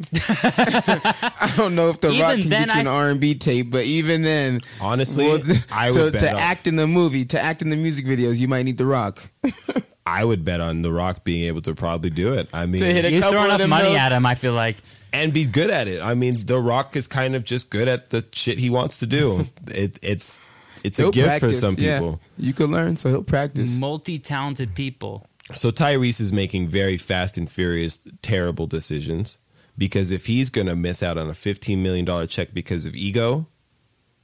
I 0.14 1.52
don't 1.56 1.74
know 1.74 1.88
if 1.90 2.00
the 2.00 2.08
Even 2.10 2.20
Rock 2.20 2.40
can 2.40 2.48
then, 2.48 2.66
get 2.66 2.74
you 2.74 2.80
an 2.82 2.86
R 2.88 3.10
and 3.10 3.20
B 3.20 3.34
tape, 3.34 3.70
but 3.70 3.84
even 3.84 4.22
then, 4.22 4.60
Honestly, 4.80 5.28
well, 5.28 5.42
I 5.72 5.90
to, 5.90 6.04
would 6.04 6.12
bet 6.14 6.20
to 6.22 6.32
on- 6.32 6.38
act 6.38 6.66
in 6.66 6.76
the 6.76 6.86
movie, 6.86 7.24
to 7.26 7.40
act 7.40 7.62
in 7.62 7.70
the 7.70 7.76
music 7.76 8.04
videos, 8.04 8.38
you 8.38 8.48
might 8.48 8.64
need 8.64 8.78
the 8.78 8.86
Rock. 8.86 9.30
I 10.04 10.24
would 10.24 10.44
bet 10.44 10.60
on 10.60 10.82
The 10.82 10.92
Rock 10.92 11.24
being 11.24 11.44
able 11.46 11.62
to 11.62 11.74
probably 11.74 12.10
do 12.10 12.34
it. 12.34 12.48
I 12.52 12.66
mean, 12.66 12.80
To 12.82 12.92
hit 12.92 13.04
a 13.04 13.10
You 13.12 13.20
couple 13.20 13.32
throw 13.40 13.44
enough 13.54 13.68
money 13.68 13.90
notes. 13.90 14.00
at 14.00 14.12
him, 14.12 14.26
I 14.26 14.34
feel 14.34 14.52
like. 14.52 14.78
and 15.12 15.32
be 15.32 15.44
good 15.44 15.70
at 15.70 15.86
it. 15.88 16.00
I 16.02 16.14
mean, 16.14 16.44
The 16.46 16.58
Rock 16.58 16.96
is 16.96 17.06
kind 17.06 17.36
of 17.36 17.44
just 17.44 17.70
good 17.70 17.86
at 17.88 18.10
the 18.10 18.24
shit 18.32 18.58
he 18.58 18.68
wants 18.70 18.98
to 18.98 19.06
do. 19.06 19.46
it, 19.68 19.98
it's 20.02 20.44
it's 20.82 20.98
a 20.98 21.02
He'll 21.04 21.12
gift 21.12 21.28
practice, 21.28 21.54
for 21.56 21.60
some 21.60 21.76
yeah. 21.78 21.98
people. 22.00 22.20
You 22.36 22.52
could 22.52 22.68
learn, 22.70 22.96
so 22.96 23.08
he'll 23.10 23.22
practice. 23.22 23.76
Multi-talented 23.78 24.74
people. 24.74 25.24
So 25.54 25.70
Tyrese 25.70 26.20
is 26.20 26.32
making 26.32 26.68
very 26.68 26.96
fast 26.96 27.38
and 27.38 27.48
furious, 27.50 28.00
terrible 28.22 28.66
decisions 28.66 29.38
because 29.78 30.10
if 30.10 30.26
he's 30.26 30.50
going 30.50 30.66
to 30.66 30.74
miss 30.76 31.02
out 31.02 31.18
on 31.18 31.28
a 31.28 31.32
$15 31.32 31.78
million 31.78 32.26
check 32.26 32.52
because 32.52 32.84
of 32.86 32.94
ego, 32.96 33.46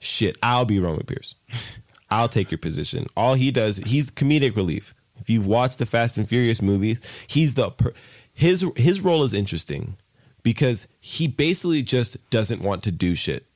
shit, 0.01 0.37
I'll 0.43 0.65
be 0.65 0.81
Roman 0.81 1.05
Pierce. 1.07 1.35
I'll 2.11 2.29
take 2.29 2.51
your 2.51 2.59
position. 2.59 3.07
All 3.17 3.35
he 3.35 3.51
does, 3.51 3.77
he's 3.79 4.11
comedic 4.11 4.57
relief. 4.57 4.95
If 5.21 5.31
you've 5.31 5.47
watched 5.47 5.79
the 5.79 5.87
Fast 5.87 6.17
and 6.17 6.29
Furious 6.29 6.63
movies, 6.63 7.01
he's 7.27 7.55
the 7.55 7.71
per- 7.71 7.95
his 8.33 8.65
his 8.77 9.01
role 9.01 9.25
is 9.25 9.35
interesting 9.35 9.97
because 10.43 10.87
he 11.01 11.27
basically 11.27 11.83
just 11.83 12.31
doesn't 12.31 12.63
want 12.63 12.83
to 12.85 12.93
do 12.93 13.15
shit 13.15 13.47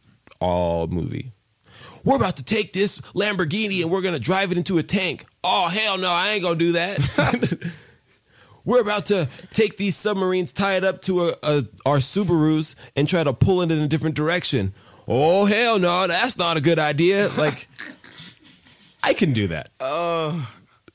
all 0.41 0.89
movie. 0.89 1.33
We're 2.05 2.17
about 2.17 2.37
to 2.39 2.43
take 2.43 2.73
this 2.73 3.01
Lamborghini 3.15 3.81
and 3.81 3.91
we're 3.91 4.01
going 4.01 4.15
to 4.15 4.21
drive 4.21 4.51
it 4.51 4.59
into 4.59 4.79
a 4.79 4.83
tank. 4.83 5.25
Oh 5.45 5.69
hell 5.69 5.99
no, 5.99 6.11
I 6.11 6.31
ain't 6.31 6.43
going 6.43 6.59
to 6.59 6.65
do 6.65 6.73
that. 6.73 7.71
we're 8.65 8.81
about 8.81 9.07
to 9.07 9.29
take 9.53 9.77
these 9.77 9.97
submarines, 9.97 10.53
tie 10.53 10.75
it 10.77 10.85
up 10.85 11.03
to 11.03 11.29
a, 11.29 11.37
a, 11.43 11.65
our 11.87 11.99
Subarus, 11.99 12.75
and 12.97 13.09
try 13.09 13.23
to 13.23 13.33
pull 13.33 13.63
it 13.63 13.71
in 13.71 13.79
a 13.79 13.89
different 13.89 14.17
direction. 14.17 14.75
Oh 15.07 15.45
hell 15.45 15.79
no, 15.79 16.07
that's 16.07 16.37
not 16.37 16.57
a 16.57 16.61
good 16.61 16.79
idea. 16.79 17.29
Like, 17.37 17.69
I 19.03 19.15
can 19.15 19.33
do 19.33 19.49
that. 19.49 19.71
Oh, 19.81 20.49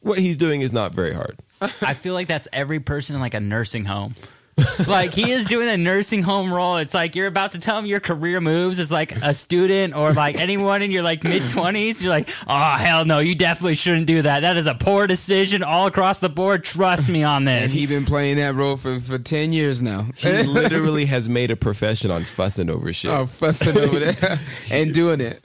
what 0.08 0.20
he's 0.20 0.38
doing 0.38 0.62
is 0.62 0.74
not 0.74 0.94
very 0.94 1.14
hard. 1.14 1.38
I 1.62 1.94
feel 1.94 2.14
like 2.14 2.28
that's 2.28 2.48
every 2.54 2.80
person 2.80 3.16
in 3.16 3.22
like 3.22 3.34
a 3.34 3.40
nursing 3.40 3.86
home. 3.86 4.16
like 4.88 5.14
he 5.14 5.32
is 5.32 5.46
doing 5.46 5.70
a 5.70 5.78
nursing 5.78 6.24
home 6.24 6.52
role. 6.52 6.78
It's 6.78 6.94
like 6.94 7.16
you're 7.16 7.28
about 7.28 7.52
to 7.52 7.60
tell 7.60 7.78
him 7.78 7.86
your 7.86 8.00
career 8.00 8.42
moves 8.42 8.80
as 8.80 8.92
like 8.92 9.16
a 9.18 9.34
student 9.34 9.96
or 9.96 10.14
like 10.14 10.36
anyone 10.40 10.82
in 10.82 10.90
your 10.90 11.04
like 11.04 11.24
mid 11.24 11.48
twenties. 11.50 12.02
You're 12.02 12.10
like, 12.10 12.30
oh 12.48 12.72
hell 12.78 13.06
no, 13.06 13.20
you 13.20 13.36
definitely 13.36 13.76
shouldn't 13.76 14.08
do 14.08 14.24
that. 14.24 14.40
That 14.40 14.58
is 14.58 14.66
a 14.66 14.74
poor 14.74 15.06
decision 15.06 15.62
all 15.62 15.86
across 15.88 16.20
the 16.20 16.30
board. 16.30 16.64
Trust 16.64 17.08
me 17.08 17.22
on 17.24 17.48
And 17.48 17.66
this. 17.66 17.74
he 17.74 17.86
been 17.86 18.06
playing 18.06 18.38
that 18.38 18.56
role 18.56 18.78
for, 18.78 19.00
for 19.00 19.20
ten 19.20 19.54
years 19.54 19.82
now. 19.82 20.08
He 20.16 20.30
literally 20.44 21.06
has 21.06 21.30
made 21.30 21.52
a 21.52 21.56
profession 21.56 22.10
on 22.10 22.24
fussing 22.24 22.70
over 22.70 22.92
shit. 22.94 23.12
oh, 23.12 23.28
fussing 23.28 23.78
over 23.78 24.00
there 24.00 24.40
and 24.72 24.94
doing 24.94 25.22
it. 25.22 25.44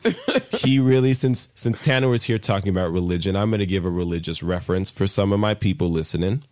he 0.55 0.79
really 0.79 1.13
since 1.13 1.49
since 1.55 1.81
Tanner 1.83 2.09
was 2.09 2.23
here 2.23 2.39
talking 2.39 2.71
about 2.71 2.91
religion, 2.91 3.37
I'm 3.37 3.51
going 3.51 3.61
to 3.61 3.67
give 3.67 3.85
a 3.85 3.91
religious 3.91 4.43
reference 4.43 4.89
for 4.89 5.07
some 5.07 5.33
of 5.33 5.41
my 5.41 5.53
people 5.55 5.91
listening. 5.91 6.45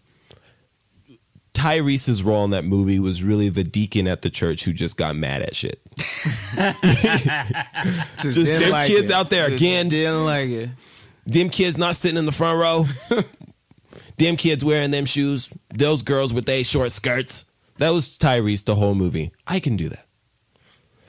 Tyrese's 1.55 2.22
role 2.22 2.44
in 2.44 2.51
that 2.51 2.64
movie 2.64 2.98
was 2.98 3.22
really 3.22 3.48
the 3.48 3.64
deacon 3.64 4.07
at 4.07 4.22
the 4.22 4.30
church 4.30 4.64
who 4.64 4.72
just 4.72 4.96
got 4.96 5.16
mad 5.16 5.42
at 5.42 5.55
shit. 5.57 5.80
Just, 8.20 8.36
Just 8.36 8.51
them 8.53 8.86
kids 8.86 9.11
it. 9.11 9.12
out 9.12 9.30
there 9.30 9.48
Just 9.48 9.61
again. 9.62 9.88
Didn't 9.88 10.24
like 10.24 10.48
it. 10.48 10.70
Them 11.26 11.51
kids 11.51 11.76
not 11.76 11.96
sitting 11.96 12.16
in 12.18 12.26
the 12.26 12.32
front 12.32 12.61
row. 12.61 12.86
them 14.18 14.36
kids 14.36 14.64
wearing 14.64 14.90
them 14.90 15.05
shoes. 15.05 15.53
Those 15.74 16.03
girls 16.03 16.32
with 16.32 16.46
they 16.46 16.62
short 16.62 16.92
skirts. 16.92 17.44
That 17.78 17.90
was 17.90 18.16
Tyrese 18.16 18.64
the 18.64 18.74
whole 18.76 18.94
movie. 18.94 19.32
I 19.46 19.61
can 19.61 19.76
do 19.76 19.88
that. 19.88 20.07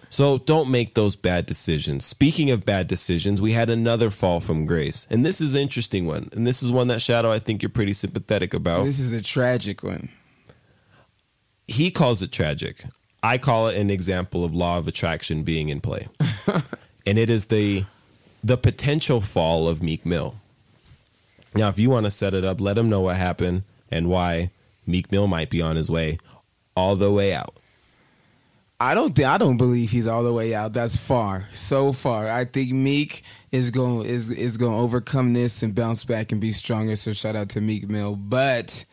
So 0.09 0.39
don't 0.39 0.69
make 0.69 0.93
those 0.93 1.15
bad 1.15 1.45
decisions. 1.45 2.05
Speaking 2.05 2.51
of 2.51 2.65
bad 2.65 2.87
decisions, 2.87 3.41
we 3.41 3.53
had 3.53 3.69
another 3.69 4.09
fall 4.09 4.41
from 4.41 4.65
grace. 4.65 5.07
And 5.09 5.25
this 5.25 5.39
is 5.39 5.53
an 5.53 5.61
interesting 5.61 6.05
one. 6.05 6.29
And 6.33 6.45
this 6.45 6.61
is 6.61 6.69
one 6.71 6.89
that 6.89 7.01
Shadow 7.01 7.31
I 7.31 7.39
think 7.39 7.61
you're 7.61 7.69
pretty 7.69 7.93
sympathetic 7.93 8.53
about. 8.53 8.83
This 8.83 8.99
is 8.99 9.09
the 9.11 9.21
tragic 9.21 9.83
one. 9.83 10.09
He 11.71 11.91
calls 11.91 12.21
it 12.21 12.31
tragic. 12.31 12.83
I 13.23 13.37
call 13.37 13.67
it 13.67 13.77
an 13.77 13.89
example 13.89 14.43
of 14.43 14.53
law 14.53 14.77
of 14.77 14.87
attraction 14.87 15.43
being 15.43 15.69
in 15.69 15.79
play. 15.79 16.07
and 17.05 17.17
it 17.17 17.29
is 17.29 17.45
the 17.45 17.85
the 18.43 18.57
potential 18.57 19.21
fall 19.21 19.67
of 19.67 19.83
Meek 19.83 20.05
Mill. 20.05 20.35
Now, 21.53 21.69
if 21.69 21.77
you 21.77 21.89
want 21.89 22.05
to 22.05 22.11
set 22.11 22.33
it 22.33 22.43
up, 22.43 22.59
let 22.59 22.77
him 22.77 22.89
know 22.89 23.01
what 23.01 23.17
happened 23.17 23.63
and 23.91 24.09
why 24.09 24.51
Meek 24.87 25.11
Mill 25.11 25.27
might 25.27 25.49
be 25.49 25.61
on 25.61 25.75
his 25.75 25.89
way 25.89 26.17
all 26.75 26.95
the 26.95 27.11
way 27.11 27.33
out. 27.33 27.55
I 28.79 28.95
don't 28.95 29.13
think 29.13 29.27
I 29.27 29.37
don't 29.37 29.57
believe 29.57 29.91
he's 29.91 30.07
all 30.07 30.23
the 30.23 30.33
way 30.33 30.55
out. 30.55 30.73
That's 30.73 30.97
far, 30.97 31.47
so 31.53 31.93
far. 31.93 32.27
I 32.27 32.45
think 32.45 32.71
Meek 32.71 33.21
is 33.51 33.69
going 33.69 34.07
is 34.07 34.29
is 34.29 34.57
going 34.57 34.71
to 34.71 34.79
overcome 34.79 35.33
this 35.33 35.61
and 35.61 35.75
bounce 35.75 36.03
back 36.03 36.31
and 36.31 36.41
be 36.41 36.51
stronger. 36.51 36.95
So 36.95 37.13
shout 37.13 37.35
out 37.35 37.49
to 37.49 37.61
Meek 37.61 37.87
Mill. 37.87 38.15
But 38.15 38.85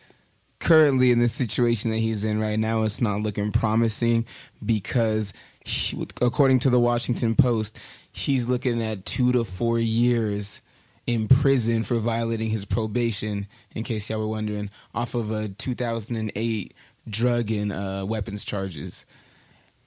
currently 0.60 1.10
in 1.10 1.18
the 1.18 1.28
situation 1.28 1.90
that 1.90 1.98
he's 1.98 2.24
in 2.24 2.40
right 2.40 2.58
now, 2.58 2.82
it's 2.82 3.00
not 3.00 3.20
looking 3.20 3.52
promising 3.52 4.26
because, 4.64 5.32
he, 5.64 6.06
according 6.20 6.60
to 6.60 6.70
the 6.70 6.80
Washington 6.80 7.34
Post, 7.34 7.78
he's 8.12 8.46
looking 8.46 8.82
at 8.82 9.04
two 9.04 9.32
to 9.32 9.44
four 9.44 9.78
years 9.78 10.62
in 11.06 11.28
prison 11.28 11.84
for 11.84 11.98
violating 11.98 12.50
his 12.50 12.64
probation. 12.64 13.46
In 13.74 13.82
case 13.82 14.10
y'all 14.10 14.20
were 14.20 14.28
wondering, 14.28 14.70
off 14.94 15.14
of 15.14 15.30
a 15.30 15.48
2008 15.48 16.74
drug 17.08 17.50
and 17.50 17.72
uh, 17.72 18.04
weapons 18.06 18.44
charges 18.44 19.06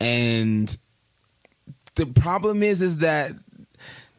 and 0.01 0.78
the 1.95 2.07
problem 2.07 2.63
is 2.63 2.82
is 2.82 2.97
that 2.97 3.34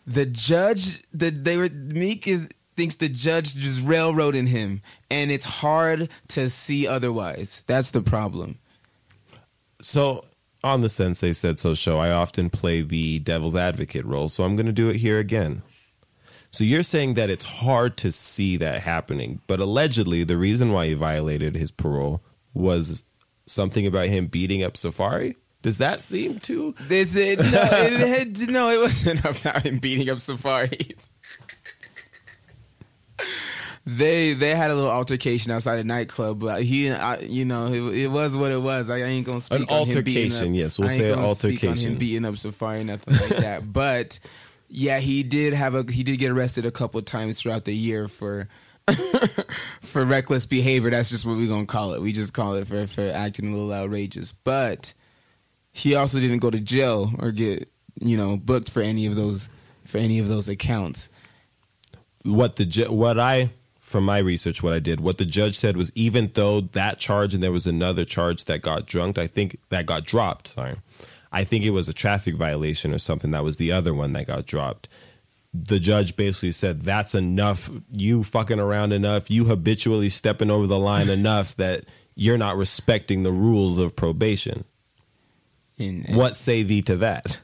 the 0.07 0.25
judge 0.25 1.03
that 1.13 1.43
they 1.43 1.57
were 1.57 1.69
meek 1.69 2.29
is 2.29 2.49
thinks 2.77 2.97
the 2.97 3.09
judge 3.09 3.55
just 3.55 3.83
railroading 3.87 4.47
him 4.47 4.81
and 5.11 5.31
it's 5.31 5.45
hard 5.45 6.09
to 6.29 6.49
see 6.51 6.87
otherwise 6.87 7.63
that's 7.67 7.91
the 7.91 8.03
problem 8.03 8.59
So, 9.81 10.25
on 10.65 10.81
the 10.81 10.89
Sensei 10.89 11.33
Said 11.33 11.59
So 11.59 11.75
show, 11.75 11.99
I 11.99 12.11
often 12.13 12.49
play 12.51 12.83
the 12.83 13.19
devil's 13.19 13.57
advocate 13.57 14.05
role. 14.05 14.29
So, 14.29 14.45
I'm 14.45 14.55
going 14.57 14.67
to 14.67 14.73
do 14.73 14.89
it 14.89 14.97
here 14.97 15.19
again. 15.19 15.63
So, 16.51 16.65
you're 16.65 16.85
saying 16.85 17.15
that 17.15 17.31
it's 17.31 17.45
hard 17.45 17.97
to 17.99 18.13
see 18.13 18.57
that 18.59 18.83
happening, 18.83 19.41
but 19.47 19.59
allegedly, 19.61 20.23
the 20.25 20.37
reason 20.37 20.71
why 20.73 20.87
he 20.87 20.95
violated 20.95 21.57
his 21.57 21.73
parole 21.73 22.23
was 22.55 23.03
something 23.47 23.87
about 23.87 24.09
him 24.09 24.27
beating 24.29 24.63
up 24.63 24.75
Safaree? 24.75 25.35
Does 25.63 25.79
that 25.79 26.03
seem 26.03 26.39
too. 26.41 26.75
this 26.89 27.15
it, 27.17 27.39
no, 27.39 27.69
it 27.73 28.49
no 28.49 28.71
it 28.71 28.81
wasn't 28.81 29.25
about 29.25 29.63
him 29.63 29.79
beating 29.79 30.11
up 30.11 30.19
Safarees 30.19 31.09
they 33.85 34.33
they 34.35 34.55
had 34.55 34.71
a 34.71 34.75
little 34.75 34.91
altercation 34.91 35.51
outside 35.51 35.81
a 35.81 35.85
nightclub 35.85 36.39
but 36.39 36.63
he 36.63 36.91
I, 36.91 37.19
you 37.21 37.45
know 37.45 37.67
it, 37.67 37.97
it 37.97 38.09
was 38.09 38.37
what 38.37 38.53
it 38.53 38.61
was. 38.61 38.91
I, 38.91 38.99
ain't 38.99 39.27
gonna 39.27 39.41
speak 39.41 39.63
An 39.63 39.69
on 39.69 39.87
him 39.89 39.89
altercation, 39.97 40.49
up, 40.51 40.55
yes, 40.55 40.79
we'll 40.79 40.89
I 40.89 40.97
say 40.97 41.11
an 41.11 41.17
gonna 41.17 41.35
speak 41.35 41.65
on 41.65 41.69
altercation. 41.71 41.93
him 41.93 41.99
beating 41.99 42.25
up 42.25 42.35
Safaree 42.35 42.85
nothing 42.85 43.15
like 43.15 43.29
that. 43.29 43.63
But 43.73 44.19
yeah 44.69 45.01
he 45.01 45.23
did 45.23 45.53
have 45.53 45.75
a 45.75 45.85
he 45.91 46.03
did 46.03 46.19
get 46.19 46.31
arrested 46.31 46.65
a 46.65 46.71
couple 46.71 46.99
of 46.99 47.05
times 47.05 47.41
throughout 47.41 47.65
the 47.65 47.75
year 47.75 48.09
for 48.09 48.49
for 49.81 50.05
reckless 50.05 50.47
behavior. 50.47 50.91
That's 50.91 51.11
just 51.11 51.27
what 51.27 51.37
we're 51.37 51.49
gonna 51.49 51.67
call 51.67 51.95
it. 51.95 52.03
We 52.03 52.13
just 52.13 52.33
call 52.33 52.55
it 52.55 52.67
for 52.67 52.87
for 52.87 53.09
acting 53.09 53.49
a 53.49 53.57
little 53.57 53.73
outrageous. 53.73 54.33
But 54.33 54.93
he 55.73 55.95
also 55.95 56.21
didn't 56.21 56.39
go 56.39 56.51
to 56.51 56.61
jail 56.61 57.13
or 57.19 57.33
get 57.33 57.69
you 58.01 58.17
know 58.17 58.37
booked 58.37 58.71
for 58.71 58.81
any 58.81 59.07
of 59.07 59.15
those 59.15 59.49
for 59.85 59.99
any 59.99 60.19
of 60.19 60.29
those 60.29 60.49
accounts. 60.49 61.09
What 62.25 62.57
the 62.57 62.87
what 62.89 63.19
I 63.19 63.51
from 63.93 64.05
my 64.05 64.19
research 64.19 64.63
what 64.63 64.73
I 64.73 64.81
did 64.81 65.01
what 65.01 65.19
the 65.19 65.25
judge 65.25 65.57
said 65.57 65.77
was 65.77 65.93
even 65.95 66.33
though 66.35 66.63
that 66.63 66.99
charge 66.99 67.35
and 67.35 67.43
there 67.43 67.53
was 67.53 67.67
another 67.67 68.05
charge 68.05 68.47
that 68.47 68.63
got 68.63 68.87
drunked 68.87 69.19
I 69.19 69.29
think 69.29 69.59
that 69.69 69.87
got 69.87 70.05
dropped 70.05 70.49
sorry. 70.49 70.77
I 71.33 71.45
think 71.45 71.65
it 71.65 71.71
was 71.71 71.89
a 71.89 71.95
traffic 71.95 72.37
violation 72.37 72.93
or 72.93 72.99
something 72.99 73.31
that 73.31 73.43
was 73.43 73.57
the 73.57 73.73
other 73.73 73.95
one 73.95 74.13
that 74.13 74.27
got 74.27 74.47
dropped. 74.47 74.89
The 75.55 75.81
judge 75.81 76.15
basically 76.15 76.53
said 76.53 76.83
that's 76.83 77.15
enough. 77.15 77.71
You 77.91 78.23
fucking 78.23 78.61
around 78.61 78.93
enough. 78.93 79.31
You 79.31 79.47
habitually 79.47 80.11
stepping 80.11 80.51
over 80.51 80.67
the 80.67 80.79
line 80.79 81.09
enough 81.09 81.57
that 81.57 81.85
you're 82.15 82.39
not 82.39 82.57
respecting 82.57 83.23
the 83.23 83.33
rules 83.33 83.79
of 83.79 83.97
probation. 83.97 84.65
And, 85.79 86.07
what 86.15 86.37
say 86.37 86.63
thee 86.63 86.83
to 86.83 86.97
that? 86.99 87.41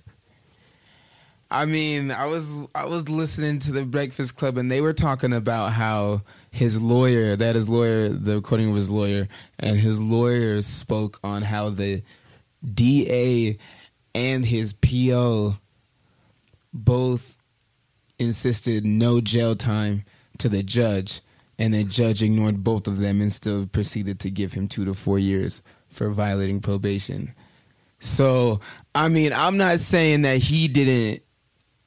I 1.51 1.65
mean, 1.65 2.11
I 2.11 2.27
was 2.27 2.67
I 2.75 2.85
was 2.85 3.09
listening 3.09 3.59
to 3.61 3.73
the 3.73 3.87
Breakfast 3.87 4.37
Club, 4.37 4.59
and 4.59 4.71
they 4.71 4.83
were 4.83 4.93
talking 4.93 5.33
about 5.33 5.73
how 5.73 6.23
his 6.51 6.81
lawyer, 6.81 7.37
that 7.37 7.55
his 7.55 7.69
lawyer, 7.69 8.09
the 8.09 8.37
recording 8.37 8.71
of 8.71 8.77
his 8.77 8.91
lawyer, 8.91 9.29
and 9.59 9.79
his 9.79 10.01
lawyer 10.01 10.63
spoke 10.63 11.21
on 11.23 11.43
how 11.43 11.71
the 11.71 12.03
DA 12.75 13.59
and 14.15 14.45
his 14.45 14.73
PO 14.73 15.57
both 16.73 17.39
insisted 18.19 18.85
no 18.85 19.21
jail 19.21 19.55
time 19.55 20.05
to 20.39 20.49
the 20.49 20.63
judge, 20.63 21.21
and 21.59 21.75
the 21.75 21.85
judge 21.85 22.23
ignored 22.23 22.65
both 22.65 22.87
of 22.87 22.99
them 22.99 23.21
and 23.21 23.33
still 23.33 23.67
proceeded 23.67 24.21
to 24.21 24.31
give 24.31 24.53
him 24.53 24.69
two 24.69 24.85
to 24.85 24.95
four 24.95 25.19
years 25.19 25.63
for 25.89 26.11
violating 26.11 26.61
probation. 26.61 27.33
So, 28.01 28.61
I 28.95 29.09
mean, 29.09 29.33
I'm 29.33 29.57
not 29.57 29.81
saying 29.81 30.23
that 30.23 30.39
he 30.39 30.69
didn't 30.69 31.23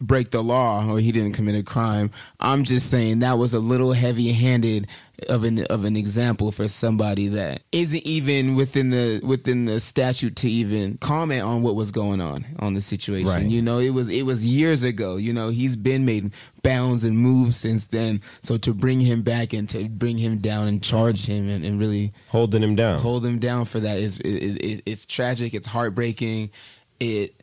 break 0.02 0.32
the 0.32 0.42
law 0.42 0.86
or 0.88 1.00
he 1.00 1.12
didn't 1.12 1.34
commit 1.34 1.56
a 1.56 1.64
crime. 1.64 2.12
I'm 2.40 2.64
just 2.64 2.90
saying 2.90 3.20
that 3.20 3.38
was 3.38 3.54
a 3.54 3.60
little 3.60 3.94
heavy-handed 3.94 4.88
of 5.30 5.44
an 5.44 5.64
of 5.66 5.86
an 5.86 5.96
example 5.96 6.52
for 6.52 6.68
somebody 6.68 7.28
that 7.28 7.62
isn't 7.72 8.06
even 8.06 8.56
within 8.56 8.90
the 8.90 9.22
within 9.24 9.66
the 9.66 9.80
statute 9.80 10.36
to 10.38 10.50
even 10.50 10.98
comment 10.98 11.44
on 11.44 11.62
what 11.62 11.76
was 11.76 11.92
going 11.92 12.22
on 12.22 12.46
on 12.60 12.74
the 12.74 12.82
situation. 12.82 13.28
Right. 13.28 13.46
You 13.46 13.62
know, 13.62 13.80
it 13.80 13.92
was 13.92 14.10
it 14.10 14.24
was 14.24 14.46
years 14.46 14.84
ago. 14.84 15.18
You 15.18 15.34
know, 15.34 15.50
he's 15.50 15.76
been 15.76 16.06
made 16.06 16.34
bounds 16.64 17.04
and 17.04 17.18
moves 17.18 17.56
since 17.56 17.88
then. 17.88 18.22
So 18.42 18.58
to 18.58 18.74
bring 18.74 19.00
him 19.00 19.22
back 19.22 19.54
and 19.54 19.70
to 19.70 19.88
bring 19.90 20.18
him 20.18 20.40
down 20.40 20.68
and 20.68 20.82
charge 20.82 21.26
him 21.26 21.50
and, 21.50 21.64
and 21.64 21.80
really 21.80 22.14
holding 22.30 22.64
him 22.64 22.76
down 22.76 23.00
hold 23.00 23.26
him 23.26 23.40
down 23.40 23.66
for 23.66 23.80
that 23.80 23.98
is 23.98 24.20
is, 24.20 24.56
is 24.58 24.82
it's 24.86 25.06
tragic. 25.06 25.54
It's 25.54 25.68
heartbreaking. 25.68 26.52
It 27.00 27.41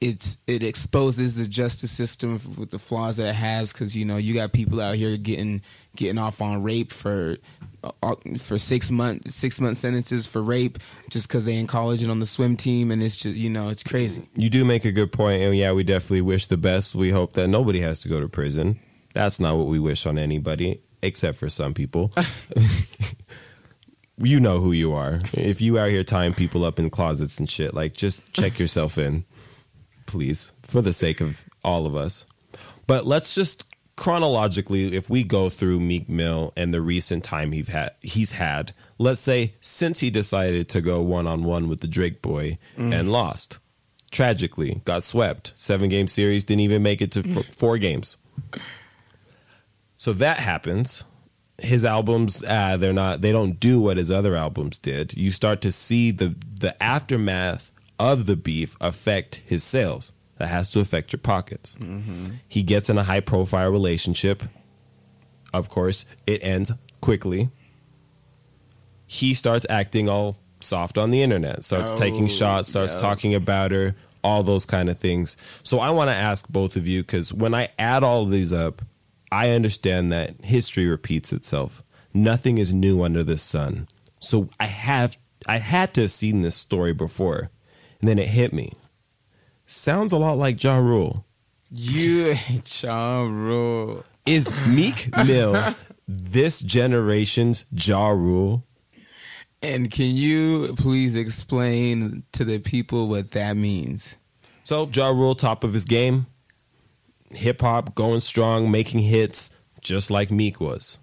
it's 0.00 0.36
it 0.46 0.62
exposes 0.62 1.36
the 1.36 1.46
justice 1.46 1.90
system 1.90 2.38
with 2.58 2.70
the 2.70 2.78
flaws 2.78 3.16
that 3.16 3.28
it 3.28 3.34
has 3.34 3.72
because 3.72 3.96
you 3.96 4.04
know 4.04 4.18
you 4.18 4.34
got 4.34 4.52
people 4.52 4.80
out 4.80 4.94
here 4.94 5.16
getting 5.16 5.62
getting 5.94 6.18
off 6.18 6.42
on 6.42 6.62
rape 6.62 6.92
for 6.92 7.38
uh, 7.82 8.14
for 8.38 8.58
six 8.58 8.90
month 8.90 9.30
six 9.30 9.58
month 9.58 9.78
sentences 9.78 10.26
for 10.26 10.42
rape 10.42 10.78
just 11.08 11.28
because 11.28 11.46
they 11.46 11.56
in 11.56 11.66
college 11.66 12.02
and 12.02 12.10
on 12.10 12.20
the 12.20 12.26
swim 12.26 12.56
team 12.56 12.90
and 12.90 13.02
it's 13.02 13.16
just 13.16 13.36
you 13.36 13.48
know 13.48 13.70
it's 13.70 13.82
crazy. 13.82 14.28
You 14.34 14.50
do 14.50 14.64
make 14.64 14.84
a 14.84 14.92
good 14.92 15.12
point, 15.12 15.42
and 15.42 15.56
yeah, 15.56 15.72
we 15.72 15.82
definitely 15.82 16.20
wish 16.20 16.46
the 16.46 16.58
best. 16.58 16.94
We 16.94 17.10
hope 17.10 17.32
that 17.34 17.48
nobody 17.48 17.80
has 17.80 17.98
to 18.00 18.08
go 18.08 18.20
to 18.20 18.28
prison. 18.28 18.78
That's 19.14 19.40
not 19.40 19.56
what 19.56 19.68
we 19.68 19.78
wish 19.78 20.04
on 20.04 20.18
anybody, 20.18 20.82
except 21.00 21.38
for 21.38 21.48
some 21.48 21.72
people. 21.72 22.12
you 24.18 24.40
know 24.40 24.60
who 24.60 24.72
you 24.72 24.92
are. 24.92 25.22
If 25.32 25.62
you 25.62 25.78
out 25.78 25.88
here 25.88 26.04
tying 26.04 26.34
people 26.34 26.66
up 26.66 26.78
in 26.78 26.90
closets 26.90 27.38
and 27.38 27.48
shit, 27.48 27.72
like 27.72 27.94
just 27.94 28.20
check 28.34 28.58
yourself 28.58 28.98
in, 28.98 29.24
please, 30.06 30.52
for 30.62 30.80
the 30.82 30.92
sake 30.92 31.20
of 31.20 31.44
all 31.64 31.86
of 31.86 31.94
us. 31.96 32.26
But 32.86 33.06
let's 33.06 33.34
just 33.34 33.64
chronologically, 33.96 34.94
if 34.94 35.08
we 35.10 35.24
go 35.24 35.48
through 35.50 35.80
Meek 35.80 36.08
Mill 36.08 36.52
and 36.56 36.72
the 36.72 36.80
recent 36.82 37.24
time 37.24 37.52
he's 37.52 37.68
had, 37.68 37.94
he's 38.02 38.32
had, 38.32 38.72
let's 38.98 39.20
say 39.20 39.54
since 39.60 40.00
he 40.00 40.10
decided 40.10 40.68
to 40.68 40.80
go 40.80 41.00
one 41.00 41.26
on 41.26 41.44
one 41.44 41.68
with 41.68 41.80
the 41.80 41.86
Drake 41.88 42.22
boy 42.22 42.58
and 42.76 43.10
lost, 43.10 43.58
tragically 44.10 44.82
got 44.84 45.02
swept, 45.02 45.52
seven 45.56 45.88
game 45.88 46.06
series, 46.08 46.44
didn't 46.44 46.60
even 46.60 46.82
make 46.82 47.00
it 47.00 47.10
to 47.12 47.20
f- 47.26 47.46
four 47.52 47.78
games. 47.78 48.16
So 49.96 50.12
that 50.14 50.38
happens. 50.38 51.04
His 51.58 51.86
albums, 51.86 52.42
uh, 52.46 52.76
they're 52.76 52.92
not, 52.92 53.22
they 53.22 53.32
don't 53.32 53.58
do 53.58 53.80
what 53.80 53.96
his 53.96 54.10
other 54.10 54.36
albums 54.36 54.76
did. 54.76 55.16
You 55.16 55.30
start 55.30 55.62
to 55.62 55.72
see 55.72 56.10
the 56.10 56.34
the 56.60 56.80
aftermath 56.82 57.72
of 57.98 58.26
the 58.26 58.36
beef 58.36 58.76
affect 58.80 59.36
his 59.46 59.64
sales. 59.64 60.12
That 60.38 60.48
has 60.48 60.68
to 60.72 60.80
affect 60.80 61.12
your 61.12 61.20
pockets. 61.20 61.76
Mm-hmm. 61.80 62.26
He 62.46 62.62
gets 62.62 62.90
in 62.90 62.98
a 62.98 63.02
high 63.02 63.20
profile 63.20 63.70
relationship. 63.70 64.42
Of 65.54 65.70
course, 65.70 66.04
it 66.26 66.44
ends 66.44 66.72
quickly. 67.00 67.48
He 69.06 69.34
starts 69.34 69.64
acting 69.70 70.08
all 70.08 70.36
soft 70.60 70.98
on 70.98 71.10
the 71.10 71.22
internet, 71.22 71.64
starts 71.64 71.92
taking 71.92 72.24
Oh, 72.24 72.28
shots, 72.28 72.70
starts 72.70 72.94
yeah. 72.94 72.98
talking 73.00 73.34
about 73.34 73.70
her, 73.70 73.94
all 74.22 74.42
those 74.42 74.66
kind 74.66 74.90
of 74.90 74.98
things. 74.98 75.36
So 75.62 75.78
I 75.78 75.90
want 75.90 76.10
to 76.10 76.14
ask 76.14 76.48
both 76.48 76.76
of 76.76 76.86
you 76.86 77.02
because 77.02 77.32
when 77.32 77.54
I 77.54 77.68
add 77.78 78.02
all 78.02 78.22
of 78.24 78.30
these 78.30 78.52
up, 78.52 78.82
I 79.30 79.50
understand 79.50 80.12
that 80.12 80.44
history 80.44 80.86
repeats 80.86 81.32
itself. 81.32 81.82
Nothing 82.12 82.58
is 82.58 82.72
new 82.74 83.02
under 83.02 83.22
the 83.22 83.38
sun. 83.38 83.88
So 84.20 84.48
I 84.58 84.64
have 84.66 85.16
I 85.46 85.58
had 85.58 85.94
to 85.94 86.02
have 86.02 86.12
seen 86.12 86.42
this 86.42 86.56
story 86.56 86.92
before. 86.92 87.50
And 88.00 88.08
then 88.08 88.18
it 88.18 88.28
hit 88.28 88.52
me. 88.52 88.72
Sounds 89.66 90.12
a 90.12 90.18
lot 90.18 90.38
like 90.38 90.62
Ja 90.62 90.76
Rule. 90.78 91.24
You 91.70 92.36
Ja 92.80 93.22
Rule. 93.22 94.04
Is 94.24 94.52
Meek 94.66 95.08
Mill 95.26 95.74
this 96.08 96.60
generation's 96.60 97.64
Ja 97.72 98.10
Rule? 98.10 98.64
And 99.62 99.90
can 99.90 100.06
you 100.06 100.74
please 100.76 101.16
explain 101.16 102.22
to 102.32 102.44
the 102.44 102.58
people 102.58 103.08
what 103.08 103.32
that 103.32 103.56
means? 103.56 104.16
So 104.64 104.88
Ja 104.92 105.08
Rule, 105.08 105.34
top 105.34 105.64
of 105.64 105.72
his 105.72 105.84
game, 105.84 106.26
hip 107.30 107.60
hop 107.60 107.94
going 107.94 108.20
strong, 108.20 108.70
making 108.70 109.00
hits, 109.00 109.50
just 109.80 110.10
like 110.10 110.30
Meek 110.30 110.60
was. 110.60 110.98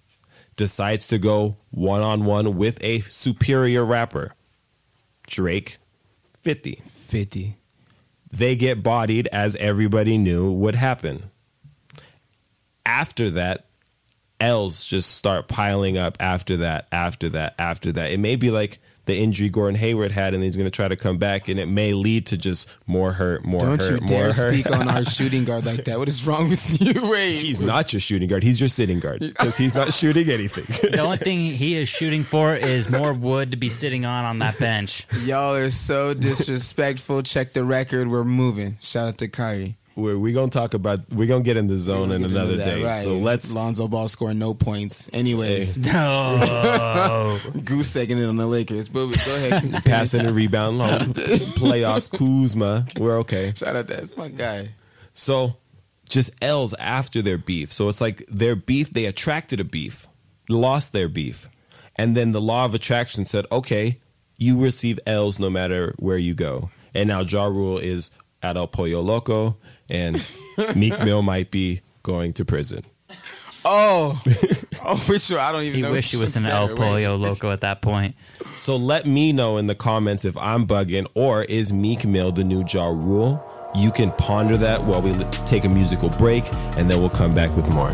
Decides 0.55 1.07
to 1.07 1.17
go 1.17 1.57
one 1.71 2.01
on 2.01 2.25
one 2.25 2.55
with 2.57 2.77
a 2.83 2.99
superior 3.01 3.83
rapper, 3.83 4.33
Drake, 5.27 5.77
50. 6.43 6.81
50. 6.85 7.57
They 8.31 8.55
get 8.55 8.83
bodied 8.83 9.27
as 9.31 9.55
everybody 9.55 10.17
knew 10.17 10.51
would 10.51 10.75
happen. 10.75 11.31
After 12.85 13.29
that, 13.31 13.65
L's 14.39 14.83
just 14.83 15.15
start 15.15 15.47
piling 15.47 15.97
up 15.97 16.17
after 16.19 16.57
that, 16.57 16.87
after 16.91 17.29
that, 17.29 17.55
after 17.57 17.93
that. 17.93 18.11
It 18.11 18.19
may 18.19 18.35
be 18.35 18.51
like 18.51 18.79
the 19.05 19.17
injury 19.17 19.49
Gordon 19.49 19.75
Hayward 19.79 20.11
had, 20.11 20.33
and 20.33 20.43
he's 20.43 20.55
going 20.55 20.65
to 20.65 20.71
try 20.71 20.87
to 20.87 20.95
come 20.95 21.17
back, 21.17 21.47
and 21.49 21.59
it 21.59 21.65
may 21.65 21.93
lead 21.93 22.25
to 22.27 22.37
just 22.37 22.69
more 22.87 23.11
hurt, 23.13 23.43
more 23.43 23.59
hurt. 23.59 23.79
Don't 23.79 23.81
hurt, 23.81 24.01
you 24.01 24.07
more 24.07 24.07
dare 24.07 24.33
hurt. 24.33 24.53
speak 24.53 24.71
on 24.71 24.87
our 24.89 25.03
shooting 25.17 25.43
guard 25.43 25.65
like 25.65 25.83
that. 25.85 25.99
What 25.99 26.07
is 26.07 26.25
wrong 26.25 26.49
with 26.49 26.81
you? 26.81 27.09
Wait. 27.09 27.35
He's 27.35 27.61
not 27.61 27.91
your 27.91 27.99
shooting 27.99 28.29
guard. 28.29 28.43
He's 28.43 28.59
your 28.59 28.69
sitting 28.69 28.99
guard 28.99 29.19
because 29.19 29.57
he's 29.57 29.75
not 29.75 29.93
shooting 29.93 30.29
anything. 30.29 30.65
The 30.93 30.99
only 30.99 31.17
thing 31.17 31.39
he 31.47 31.75
is 31.75 31.89
shooting 31.89 32.23
for 32.23 32.55
is 32.55 32.89
more 32.89 33.13
wood 33.13 33.51
to 33.51 33.57
be 33.57 33.67
sitting 33.69 34.05
on 34.05 34.25
on 34.25 34.39
that 34.39 34.59
bench. 34.59 35.05
Y'all 35.23 35.53
are 35.55 35.69
so 35.71 36.13
disrespectful. 36.13 37.23
Check 37.23 37.53
the 37.53 37.63
record. 37.63 38.09
We're 38.09 38.23
moving. 38.23 38.77
Shout 38.79 39.07
out 39.07 39.17
to 39.19 39.27
Kyrie. 39.27 39.75
We're 39.95 40.17
we 40.17 40.33
gonna 40.33 40.49
talk 40.49 40.73
about. 40.73 40.99
We're 41.11 41.27
gonna 41.27 41.43
get 41.43 41.57
in 41.57 41.67
the 41.67 41.77
zone 41.77 42.11
in 42.11 42.23
another 42.23 42.57
that, 42.57 42.65
day. 42.65 42.83
right. 42.83 43.03
So 43.03 43.17
let's. 43.17 43.53
Lonzo 43.53 43.87
Ball 43.87 44.07
scoring 44.07 44.39
no 44.39 44.53
points. 44.53 45.09
Anyways, 45.13 45.77
No. 45.77 47.39
goose 47.63 47.89
second 47.89 48.17
it 48.19 48.25
on 48.25 48.37
the 48.37 48.47
Lakers. 48.47 48.89
But 48.89 49.07
go 49.25 49.35
ahead. 49.35 49.83
Passing 49.85 50.25
and 50.25 50.35
rebound, 50.35 50.81
oh, 50.81 50.99
playoffs, 51.57 52.09
Kuzma. 52.11 52.85
We're 52.97 53.19
okay. 53.19 53.53
Shout 53.55 53.75
out 53.75 53.87
to 53.87 53.95
that's 53.95 54.17
my 54.17 54.29
guy. 54.29 54.69
So 55.13 55.57
just 56.09 56.31
L's 56.41 56.73
after 56.75 57.21
their 57.21 57.37
beef. 57.37 57.71
So 57.71 57.89
it's 57.89 58.01
like 58.01 58.25
their 58.27 58.55
beef, 58.55 58.91
they 58.91 59.05
attracted 59.05 59.59
a 59.59 59.63
beef, 59.63 60.07
lost 60.49 60.93
their 60.93 61.07
beef. 61.07 61.49
And 61.95 62.17
then 62.17 62.31
the 62.31 62.41
law 62.41 62.65
of 62.65 62.73
attraction 62.73 63.25
said, 63.25 63.45
okay, 63.51 63.99
you 64.37 64.59
receive 64.61 64.99
L's 65.05 65.39
no 65.39 65.49
matter 65.49 65.93
where 65.99 66.17
you 66.17 66.33
go. 66.33 66.69
And 66.93 67.07
now 67.07 67.21
Ja 67.21 67.45
Rule 67.45 67.77
is 67.77 68.11
at 68.41 68.57
El 68.57 68.67
Pollo 68.67 69.01
Loco, 69.01 69.57
and 69.89 70.25
Meek 70.75 70.99
Mill 71.03 71.21
might 71.21 71.51
be 71.51 71.81
going 72.03 72.33
to 72.33 72.45
prison. 72.45 72.83
Oh, 73.65 74.21
oh, 74.85 74.97
which 75.07 75.29
one? 75.29 75.39
I 75.39 75.51
don't 75.51 75.63
even 75.63 75.75
He 75.75 75.81
know. 75.81 75.91
wish 75.91 76.11
he 76.11 76.17
was 76.17 76.35
an 76.35 76.45
El 76.45 76.67
better. 76.67 76.81
Wait. 76.81 77.05
Pollo 77.05 77.15
Loco 77.15 77.51
at 77.51 77.61
that 77.61 77.81
point. 77.81 78.15
So 78.57 78.75
let 78.75 79.05
me 79.05 79.31
know 79.31 79.57
in 79.57 79.67
the 79.67 79.75
comments 79.75 80.25
if 80.25 80.35
I'm 80.37 80.67
bugging 80.67 81.07
or 81.15 81.43
is 81.45 81.71
Meek 81.71 82.05
Mill 82.05 82.31
the 82.31 82.43
new 82.43 82.65
Ja 82.67 82.87
Rule? 82.87 83.41
You 83.75 83.91
can 83.91 84.11
ponder 84.11 84.55
that 84.57 84.83
while 84.83 85.01
we 85.01 85.13
take 85.45 85.63
a 85.65 85.69
musical 85.69 86.09
break, 86.09 86.45
and 86.77 86.91
then 86.91 86.99
we'll 86.99 87.09
come 87.09 87.31
back 87.31 87.55
with 87.55 87.65
more. 87.73 87.89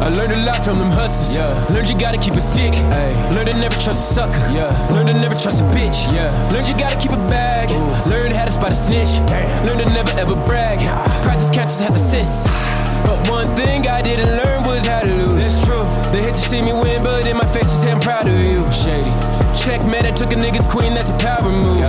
I 0.00 0.08
learned 0.08 0.32
a 0.32 0.42
lot 0.44 0.62
from 0.64 0.74
them 0.74 0.90
hustlers. 0.90 1.36
Yeah. 1.36 1.74
Learned 1.74 1.88
you 1.88 1.98
gotta 1.98 2.18
keep 2.18 2.34
a 2.34 2.40
stick. 2.40 2.74
Ay. 2.94 3.10
Learned 3.34 3.50
to 3.52 3.58
never 3.58 3.78
trust 3.80 4.10
a 4.10 4.14
sucker. 4.14 4.38
Yeah. 4.54 4.70
Learned 4.92 5.08
to 5.10 5.18
never 5.18 5.34
trust 5.34 5.60
a 5.60 5.66
bitch. 5.74 6.12
Yeah. 6.12 6.28
Learned 6.52 6.68
you 6.68 6.76
gotta 6.76 6.96
keep 6.96 7.12
a 7.12 7.22
bag. 7.28 7.70
Learned 8.06 8.32
how 8.32 8.44
to 8.44 8.52
spot 8.52 8.72
a 8.72 8.74
snitch. 8.74 9.12
Learned 9.66 9.80
to 9.80 9.86
never 9.92 10.12
ever 10.20 10.36
brag. 10.46 10.78
Practice 11.22 11.50
catches 11.50 11.80
has 11.80 11.96
assists. 11.96 12.46
But 13.04 13.28
one 13.30 13.46
thing 13.56 13.88
I 13.88 14.02
didn't 14.02 14.30
learn 14.36 14.62
was 14.64 14.86
how 14.86 15.00
to 15.00 15.12
lose. 15.12 15.46
It's 15.46 15.64
true. 15.64 15.84
They 16.12 16.22
hate 16.22 16.36
to 16.36 16.44
see 16.48 16.62
me 16.62 16.72
win, 16.72 17.02
but 17.02 17.26
in 17.26 17.36
my 17.36 17.46
face 17.46 17.86
I'm 17.86 18.00
proud 18.00 18.26
of 18.28 18.44
you. 18.44 18.60
Checkmate, 19.68 20.06
I 20.06 20.12
took 20.12 20.32
a 20.32 20.34
nigga's 20.34 20.64
queen, 20.64 20.94
that's 20.94 21.10
a 21.10 21.16
power 21.20 21.52
move. 21.52 21.82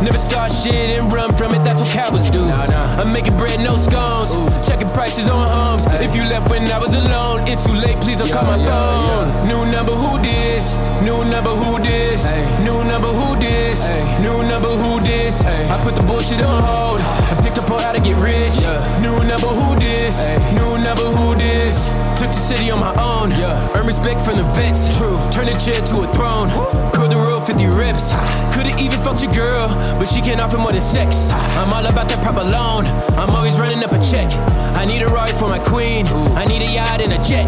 Never 0.00 0.16
start 0.16 0.50
shit 0.50 0.96
and 0.96 1.12
run 1.12 1.30
from 1.36 1.52
it, 1.52 1.62
that's 1.62 1.78
what 1.78 1.90
cowards 1.90 2.30
do. 2.30 2.46
I'm 2.48 3.12
making 3.12 3.36
bread, 3.36 3.60
no 3.60 3.76
scones. 3.76 4.32
Checking 4.66 4.88
prices 4.88 5.30
on 5.30 5.46
homes. 5.46 5.84
If 6.00 6.16
you 6.16 6.24
left 6.24 6.48
when 6.48 6.64
I 6.72 6.78
was 6.78 6.94
alone, 6.94 7.44
it's 7.46 7.66
too 7.66 7.76
late, 7.76 8.00
please 8.00 8.16
don't 8.16 8.32
call 8.32 8.46
my 8.46 8.64
phone. 8.64 9.46
New 9.46 9.70
number, 9.70 9.92
who 9.92 10.16
this? 10.22 10.72
New 11.04 11.22
number, 11.28 11.50
who 11.50 11.78
this? 11.84 12.24
New 12.64 12.82
number, 12.88 13.12
who 13.12 13.38
this? 13.38 13.84
New 14.24 14.40
number, 14.48 14.72
who 14.72 15.00
this? 15.04 15.44
I 15.44 15.78
put 15.78 15.96
the 16.00 16.06
bullshit 16.06 16.42
on 16.42 16.62
hold. 16.62 17.02
I 17.02 17.36
picked 17.44 17.58
up 17.58 17.70
on 17.70 17.80
how 17.80 17.92
to 17.92 18.00
get 18.00 18.16
rich. 18.22 18.56
New 19.04 19.12
number, 19.28 19.52
who 19.52 19.76
this? 19.76 20.24
New 20.56 20.72
number, 20.82 21.04
who 21.04 21.34
this? 21.36 21.90
Took 22.20 22.32
the 22.32 22.38
city 22.38 22.70
on 22.70 22.78
my 22.80 22.92
own. 23.00 23.30
Yeah. 23.30 23.74
Earn 23.74 23.86
respect 23.86 24.20
from 24.26 24.36
the 24.36 24.44
vets. 24.52 24.94
True. 24.98 25.16
Turn 25.32 25.46
the 25.46 25.56
chair 25.56 25.80
to 25.86 26.02
a 26.02 26.12
throne. 26.12 26.50
Curl 26.92 27.08
the 27.08 27.16
road 27.40 27.46
50 27.46 27.66
rips. 27.66 28.12
Could've 28.54 28.78
even 28.78 29.00
fucked 29.02 29.22
your 29.22 29.32
girl, 29.32 29.68
but 29.98 30.06
she 30.06 30.20
can't 30.20 30.40
offer 30.40 30.58
more 30.58 30.72
than 30.72 30.80
sex. 30.80 31.30
I'm 31.56 31.72
all 31.72 31.84
about 31.86 32.08
that 32.08 32.22
proper 32.22 32.44
loan. 32.44 32.86
I'm 33.16 33.34
always 33.34 33.58
running 33.58 33.82
up 33.82 33.92
a 33.92 34.00
check. 34.02 34.30
I 34.76 34.84
need 34.84 35.02
a 35.02 35.06
ride 35.06 35.34
for 35.36 35.48
my 35.48 35.58
queen. 35.58 36.06
I 36.36 36.44
need 36.46 36.62
a 36.62 36.72
yacht 36.72 37.00
and 37.00 37.12
a 37.12 37.20
jet. 37.24 37.46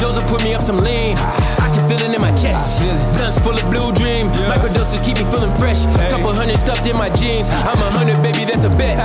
Those 0.00 0.16
will 0.16 0.28
put 0.28 0.42
me 0.42 0.54
up 0.54 0.62
some 0.62 0.78
lean. 0.78 1.16
I 1.16 1.68
can 1.68 1.88
feel 1.88 2.00
it 2.00 2.14
in 2.14 2.20
my 2.20 2.34
chest. 2.34 2.80
Guns 3.16 3.38
full 3.38 3.54
of 3.54 3.64
blue 3.70 3.92
dream. 3.92 4.28
Microdoses 4.50 5.02
keep 5.04 5.18
me 5.18 5.24
feeling 5.30 5.54
fresh. 5.54 5.86
Couple 6.10 6.34
hundred 6.34 6.58
stuffed 6.58 6.86
in 6.86 6.96
my 6.96 7.10
jeans. 7.10 7.48
I'm 7.48 7.78
a 7.78 7.90
hundred, 7.90 8.18
baby, 8.22 8.44
that's 8.44 8.64
a 8.64 8.70
bet. 8.70 8.98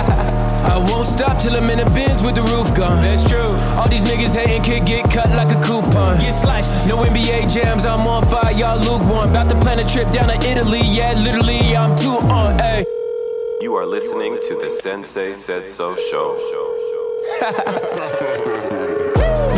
I 0.64 0.78
won't 0.78 1.08
stop 1.08 1.42
till 1.42 1.56
I'm 1.56 1.70
in 1.70 1.80
a 1.80 1.86
Benz 1.86 2.22
with 2.22 2.36
the 2.36 2.44
roof 2.44 2.76
gone. 2.76 3.06
That's 3.06 3.24
true. 3.24 3.48
All 3.80 3.88
these 3.88 4.04
niggas 4.04 4.36
hating 4.36 4.64
could 4.64 4.86
get 4.86 5.10
cut 5.10 5.30
like 5.30 5.50
a 5.50 5.60
coupon. 5.64 6.20
Get 6.20 6.34
sliced. 6.34 6.88
No 6.88 6.96
NBA 6.98 7.52
jams, 7.54 7.86
I'm 7.86 8.06
on 8.06 8.26
fire, 8.26 8.52
y'all 8.52 8.78
lukewarm. 8.78 9.30
About 9.30 9.50
to 9.50 9.56
plan 9.62 9.80
a 9.80 9.84
trip 9.84 10.10
down 10.12 10.19
to 10.28 10.50
Italy, 10.50 10.82
yeah, 10.82 11.14
literally, 11.14 11.76
I'm 11.76 11.96
too 11.96 12.18
on, 12.30 12.58
ayy. 12.60 12.86
You 13.62 13.76
are 13.76 13.86
listening 13.86 14.40
to 14.48 14.56
the 14.56 14.72
Sensei 14.72 15.34
Said 15.34 15.70
So 15.70 15.96
show. 15.96 16.36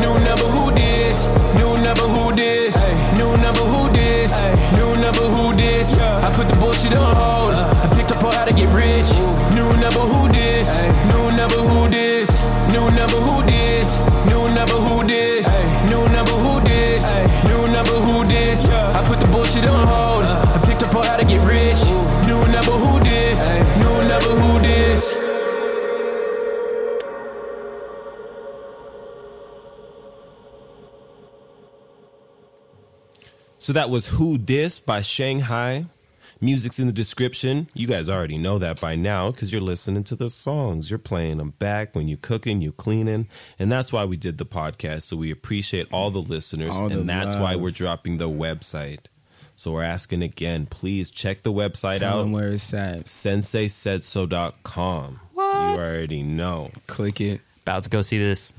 New 0.02 0.14
number 0.26 0.48
who 0.56 0.72
this? 0.72 1.26
New 1.56 1.74
number 1.84 2.08
who 2.08 2.36
this? 2.36 2.76
New 3.18 3.32
number 3.38 3.62
who 3.62 3.90
this? 3.94 4.34
New 4.74 4.94
number 5.02 5.26
who 5.34 5.54
this? 5.54 5.98
I 5.98 6.32
put 6.34 6.48
the 6.48 6.58
bullshit 6.60 6.98
on 6.98 7.16
hold. 7.16 7.56
I 7.56 7.88
picked 7.96 8.12
up 8.12 8.24
on 8.24 8.34
how 8.34 8.46
to 8.46 8.54
get 8.54 8.74
rich. 8.74 9.10
New 9.56 9.70
number 9.80 10.02
who 10.12 10.28
this? 10.30 10.76
New 11.10 11.30
number 11.38 11.58
who 11.58 11.88
this? 11.90 12.30
New 12.74 12.90
number 12.92 13.20
who 13.22 13.44
this? 13.44 13.98
New 14.28 14.48
number 14.54 14.76
who 14.76 15.04
this? 15.08 15.48
New 15.90 16.04
number 16.14 16.38
who 16.44 16.60
this? 16.62 17.06
New 17.46 17.64
number 17.72 17.98
who 18.06 18.24
this? 18.26 18.66
I 18.70 19.04
put 19.06 19.20
the 19.20 19.31
to 21.24 21.30
get 21.30 21.46
rich. 21.46 21.82
New 22.28 22.42
number 22.52 22.72
who 22.72 23.00
this? 23.00 23.48
New 23.78 24.10
number 24.10 24.30
who 24.42 24.60
this? 24.60 25.18
So 33.60 33.74
that 33.74 33.92
was 33.92 34.08
Who 34.08 34.40
Dis 34.40 34.80
by 34.80 35.02
Shanghai. 35.02 35.86
Music's 36.44 36.80
in 36.80 36.88
the 36.88 36.94
description. 36.94 37.70
You 37.76 37.86
guys 37.86 38.10
already 38.10 38.40
know 38.40 38.58
that 38.58 38.82
by 38.82 38.96
now 38.96 39.30
because 39.30 39.52
you're 39.52 39.62
listening 39.62 40.04
to 40.06 40.16
the 40.16 40.32
songs. 40.32 40.90
You're 40.90 40.98
playing 40.98 41.38
them 41.38 41.52
back 41.60 41.94
when 41.94 42.08
you're 42.08 42.18
cooking, 42.18 42.62
you're 42.62 42.72
cleaning, 42.72 43.28
and 43.60 43.72
that's 43.72 43.94
why 43.94 44.06
we 44.06 44.18
did 44.18 44.40
the 44.40 44.48
podcast. 44.48 45.04
So 45.04 45.18
we 45.18 45.30
appreciate 45.30 45.88
all 45.94 46.10
the 46.10 46.22
listeners, 46.22 46.76
All 46.76 46.90
the 46.90 47.02
and 47.02 47.08
that's 47.08 47.38
why 47.38 47.56
we're 47.56 47.70
dropping 47.70 48.18
the 48.18 48.28
website. 48.28 49.06
So 49.62 49.74
we're 49.74 49.84
asking 49.84 50.24
again, 50.24 50.66
please 50.66 51.12
check 51.12 51.44
the 51.44 51.54
website 51.54 52.00
Tell 52.00 52.18
out. 52.18 52.24
them 52.24 52.32
where 52.32 52.54
it's 52.54 52.74
at. 52.74 53.06
senseisaidso.com. 53.06 55.20
You 55.36 55.40
already 55.40 56.24
know. 56.24 56.72
Click 56.88 57.22
it. 57.22 57.42
About 57.62 57.84
to 57.84 57.92
go 57.92 58.02
see 58.02 58.18
this. 58.18 58.52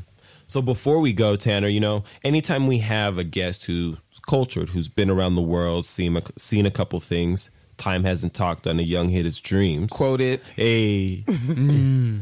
So 0.46 0.62
before 0.62 1.00
we 1.00 1.12
go, 1.12 1.34
Tanner, 1.34 1.66
you 1.66 1.80
know, 1.80 2.04
anytime 2.22 2.68
we 2.68 2.78
have 2.78 3.18
a 3.18 3.24
guest 3.24 3.64
who's 3.64 3.96
cultured, 4.28 4.68
who's 4.68 4.88
been 4.88 5.10
around 5.10 5.34
the 5.34 5.42
world, 5.42 5.86
seen 5.86 6.16
a, 6.16 6.22
seen 6.38 6.66
a 6.66 6.70
couple 6.70 7.00
things, 7.00 7.50
time 7.78 8.04
hasn't 8.04 8.32
talked 8.32 8.68
on 8.68 8.78
a 8.78 8.84
young 8.84 9.08
hit 9.08 9.24
his 9.24 9.40
dreams. 9.40 9.90
Quote 9.90 10.20
it. 10.20 10.40
Hey. 10.54 11.24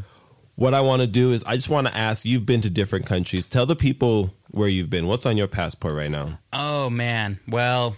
What 0.57 0.75
I 0.75 0.81
want 0.83 1.01
to 1.01 1.07
do 1.07 1.33
is 1.33 1.43
I 1.45 1.55
just 1.57 1.69
want 1.71 1.87
to 1.87 1.97
ask 1.97 2.27
you've 2.27 2.45
been 2.45 2.61
to 2.61 2.69
different 2.69 3.07
countries. 3.07 3.47
Tell 3.47 3.65
the 3.65 3.77
people 3.77 4.35
where 4.51 4.69
you've 4.69 4.91
been. 4.91 5.07
What's 5.07 5.25
on 5.25 5.39
your 5.39 5.49
passport 5.49 5.95
right 5.95 6.11
now? 6.11 6.39
Oh 6.53 6.91
man. 6.91 7.41
Well, 7.49 7.97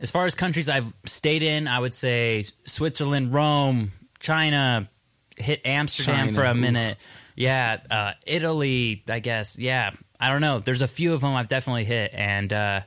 as 0.00 0.10
far 0.10 0.26
as 0.26 0.34
countries 0.34 0.68
I've 0.68 0.92
stayed 1.06 1.42
in, 1.42 1.66
I 1.68 1.78
would 1.78 1.94
say 1.94 2.46
Switzerland, 2.64 3.32
Rome, 3.32 3.92
China, 4.20 4.88
hit 5.36 5.60
Amsterdam 5.64 6.26
China, 6.26 6.32
for 6.32 6.44
a 6.44 6.54
minute. 6.54 6.98
Yeah, 7.34 7.78
uh, 7.90 8.12
Italy, 8.26 9.04
I 9.08 9.20
guess. 9.20 9.58
Yeah, 9.58 9.90
I 10.18 10.30
don't 10.30 10.40
know. 10.40 10.58
There's 10.58 10.82
a 10.82 10.88
few 10.88 11.14
of 11.14 11.20
them 11.20 11.34
I've 11.34 11.48
definitely 11.48 11.84
hit, 11.84 12.12
and 12.14 12.52
uh, 12.52 12.80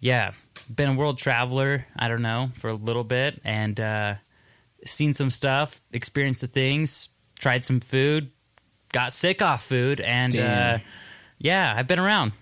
yeah, 0.00 0.32
been 0.74 0.90
a 0.90 0.94
world 0.94 1.18
traveler. 1.18 1.86
I 1.96 2.08
don't 2.08 2.22
know 2.22 2.50
for 2.56 2.68
a 2.68 2.74
little 2.74 3.04
bit, 3.04 3.40
and 3.44 3.78
uh, 3.78 4.14
seen 4.84 5.14
some 5.14 5.30
stuff, 5.30 5.80
experienced 5.92 6.42
the 6.42 6.46
things, 6.46 7.08
tried 7.38 7.64
some 7.64 7.80
food, 7.80 8.30
got 8.92 9.12
sick 9.12 9.42
off 9.42 9.64
food, 9.64 10.00
and 10.00 10.36
uh, 10.36 10.78
yeah, 11.38 11.74
I've 11.76 11.86
been 11.86 11.98
around. 11.98 12.32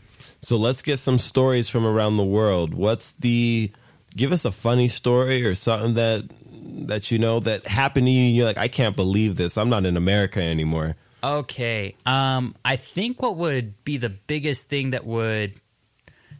So 0.40 0.56
let's 0.56 0.82
get 0.82 0.98
some 0.98 1.18
stories 1.18 1.68
from 1.68 1.84
around 1.84 2.16
the 2.16 2.24
world. 2.24 2.74
What's 2.74 3.12
the 3.12 3.72
give 4.18 4.32
us 4.32 4.44
a 4.44 4.52
funny 4.52 4.88
story 4.88 5.46
or 5.46 5.54
something 5.54 5.94
that 5.94 6.24
that 6.86 7.10
you 7.10 7.18
know 7.18 7.40
that 7.40 7.66
happened 7.66 8.06
to 8.06 8.10
you 8.10 8.26
and 8.26 8.36
you're 8.36 8.44
like, 8.44 8.58
I 8.58 8.68
can't 8.68 8.94
believe 8.94 9.36
this. 9.36 9.56
I'm 9.56 9.70
not 9.70 9.86
in 9.86 9.96
America 9.96 10.42
anymore. 10.42 10.96
Okay. 11.22 11.96
Um, 12.04 12.54
I 12.64 12.76
think 12.76 13.22
what 13.22 13.36
would 13.36 13.82
be 13.84 13.96
the 13.96 14.10
biggest 14.10 14.68
thing 14.68 14.90
that 14.90 15.06
would 15.06 15.54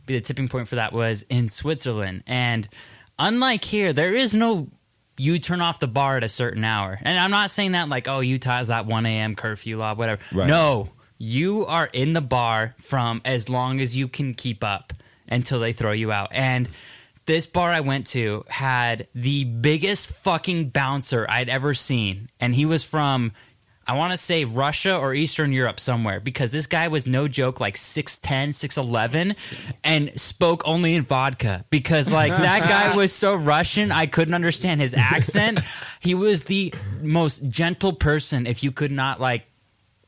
be 0.06 0.14
the 0.14 0.20
tipping 0.20 0.48
point 0.48 0.68
for 0.68 0.76
that 0.76 0.92
was 0.92 1.24
in 1.28 1.48
Switzerland. 1.48 2.24
And 2.26 2.68
unlike 3.18 3.64
here, 3.64 3.92
there 3.92 4.14
is 4.14 4.34
no 4.34 4.68
you 5.16 5.38
turn 5.38 5.60
off 5.60 5.80
the 5.80 5.88
bar 5.88 6.16
at 6.16 6.24
a 6.24 6.28
certain 6.28 6.64
hour. 6.64 6.98
And 7.02 7.18
I'm 7.18 7.32
not 7.32 7.50
saying 7.50 7.72
that 7.72 7.88
like, 7.88 8.06
oh, 8.06 8.20
Utah 8.20 8.58
has 8.58 8.68
that 8.68 8.86
1 8.86 9.06
a.m. 9.06 9.34
curfew 9.34 9.76
law, 9.76 9.94
whatever. 9.94 10.22
Right. 10.32 10.46
No, 10.46 10.90
you 11.18 11.66
are 11.66 11.86
in 11.92 12.12
the 12.12 12.20
bar 12.20 12.74
from 12.78 13.20
as 13.24 13.48
long 13.48 13.80
as 13.80 13.96
you 13.96 14.06
can 14.06 14.34
keep 14.34 14.62
up 14.62 14.92
until 15.28 15.58
they 15.58 15.72
throw 15.72 15.92
you 15.92 16.12
out. 16.12 16.28
And 16.32 16.68
this 17.28 17.44
bar 17.46 17.70
I 17.70 17.80
went 17.80 18.06
to 18.08 18.44
had 18.48 19.06
the 19.14 19.44
biggest 19.44 20.08
fucking 20.08 20.70
bouncer 20.70 21.26
I'd 21.28 21.48
ever 21.50 21.74
seen. 21.74 22.30
And 22.40 22.54
he 22.54 22.64
was 22.64 22.84
from, 22.84 23.32
I 23.86 23.92
want 23.96 24.12
to 24.12 24.16
say 24.16 24.44
Russia 24.44 24.96
or 24.96 25.12
Eastern 25.12 25.52
Europe 25.52 25.78
somewhere 25.78 26.20
because 26.20 26.52
this 26.52 26.66
guy 26.66 26.88
was 26.88 27.06
no 27.06 27.28
joke 27.28 27.60
like 27.60 27.76
6'10, 27.76 28.48
6'11 28.48 29.36
and 29.84 30.10
spoke 30.18 30.62
only 30.66 30.94
in 30.94 31.02
vodka 31.02 31.66
because 31.68 32.10
like 32.10 32.32
that 32.48 32.62
guy 32.62 32.96
was 32.96 33.12
so 33.12 33.34
Russian, 33.34 33.92
I 33.92 34.06
couldn't 34.06 34.32
understand 34.34 34.80
his 34.80 34.94
accent. 34.94 35.60
he 36.00 36.14
was 36.14 36.44
the 36.44 36.72
most 37.02 37.46
gentle 37.48 37.92
person 37.92 38.46
if 38.46 38.62
you 38.62 38.72
could 38.72 38.90
not 38.92 39.20
like 39.20 39.44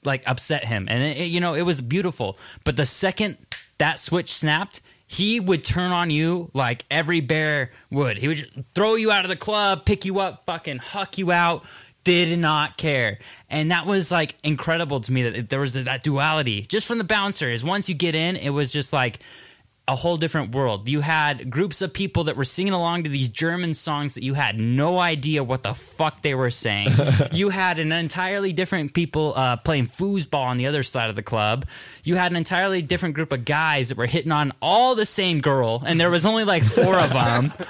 like 0.04 0.22
upset 0.26 0.64
him 0.64 0.86
and 0.90 1.02
it, 1.02 1.18
it- 1.18 1.24
you 1.26 1.40
know 1.40 1.52
it 1.52 1.60
was 1.62 1.82
beautiful 1.82 2.38
but 2.64 2.74
the 2.76 2.86
second 2.86 3.36
that 3.76 3.98
switch 3.98 4.32
snapped 4.32 4.80
he 5.10 5.40
would 5.40 5.64
turn 5.64 5.90
on 5.90 6.08
you 6.08 6.52
like 6.54 6.84
every 6.88 7.18
bear 7.20 7.72
would. 7.90 8.16
He 8.16 8.28
would 8.28 8.36
just 8.36 8.52
throw 8.76 8.94
you 8.94 9.10
out 9.10 9.24
of 9.24 9.28
the 9.28 9.34
club 9.34 9.84
pick 9.84 10.04
you 10.04 10.20
up 10.20 10.44
fucking 10.46 10.78
huck 10.78 11.18
you 11.18 11.32
out. 11.32 11.64
Did 12.04 12.38
not 12.38 12.76
care. 12.76 13.18
And 13.48 13.72
that 13.72 13.86
was 13.86 14.12
like 14.12 14.36
incredible 14.44 15.00
to 15.00 15.12
me 15.12 15.28
that 15.28 15.50
there 15.50 15.58
was 15.58 15.74
that 15.74 16.04
duality. 16.04 16.62
Just 16.62 16.86
from 16.86 16.98
the 16.98 17.04
bouncers 17.04 17.64
once 17.64 17.88
you 17.88 17.94
get 17.96 18.14
in 18.14 18.36
it 18.36 18.50
was 18.50 18.70
just 18.70 18.92
like 18.92 19.18
a 19.88 19.96
whole 19.96 20.16
different 20.16 20.54
world. 20.54 20.88
You 20.88 21.00
had 21.00 21.50
groups 21.50 21.82
of 21.82 21.92
people 21.92 22.24
that 22.24 22.36
were 22.36 22.44
singing 22.44 22.72
along 22.72 23.04
to 23.04 23.10
these 23.10 23.28
German 23.28 23.74
songs 23.74 24.14
that 24.14 24.22
you 24.22 24.34
had 24.34 24.58
no 24.58 24.98
idea 24.98 25.42
what 25.42 25.62
the 25.62 25.74
fuck 25.74 26.22
they 26.22 26.34
were 26.34 26.50
saying. 26.50 26.90
you 27.32 27.48
had 27.48 27.78
an 27.78 27.90
entirely 27.90 28.52
different 28.52 28.94
people 28.94 29.32
uh, 29.34 29.56
playing 29.56 29.88
foosball 29.88 30.44
on 30.44 30.58
the 30.58 30.66
other 30.66 30.82
side 30.82 31.10
of 31.10 31.16
the 31.16 31.22
club. 31.22 31.66
You 32.04 32.16
had 32.16 32.30
an 32.30 32.36
entirely 32.36 32.82
different 32.82 33.16
group 33.16 33.32
of 33.32 33.44
guys 33.44 33.88
that 33.88 33.98
were 33.98 34.06
hitting 34.06 34.32
on 34.32 34.52
all 34.62 34.94
the 34.94 35.06
same 35.06 35.40
girl, 35.40 35.82
and 35.84 36.00
there 36.00 36.10
was 36.10 36.24
only 36.24 36.44
like 36.44 36.62
four 36.62 36.98
of 36.98 37.10
them. 37.10 37.52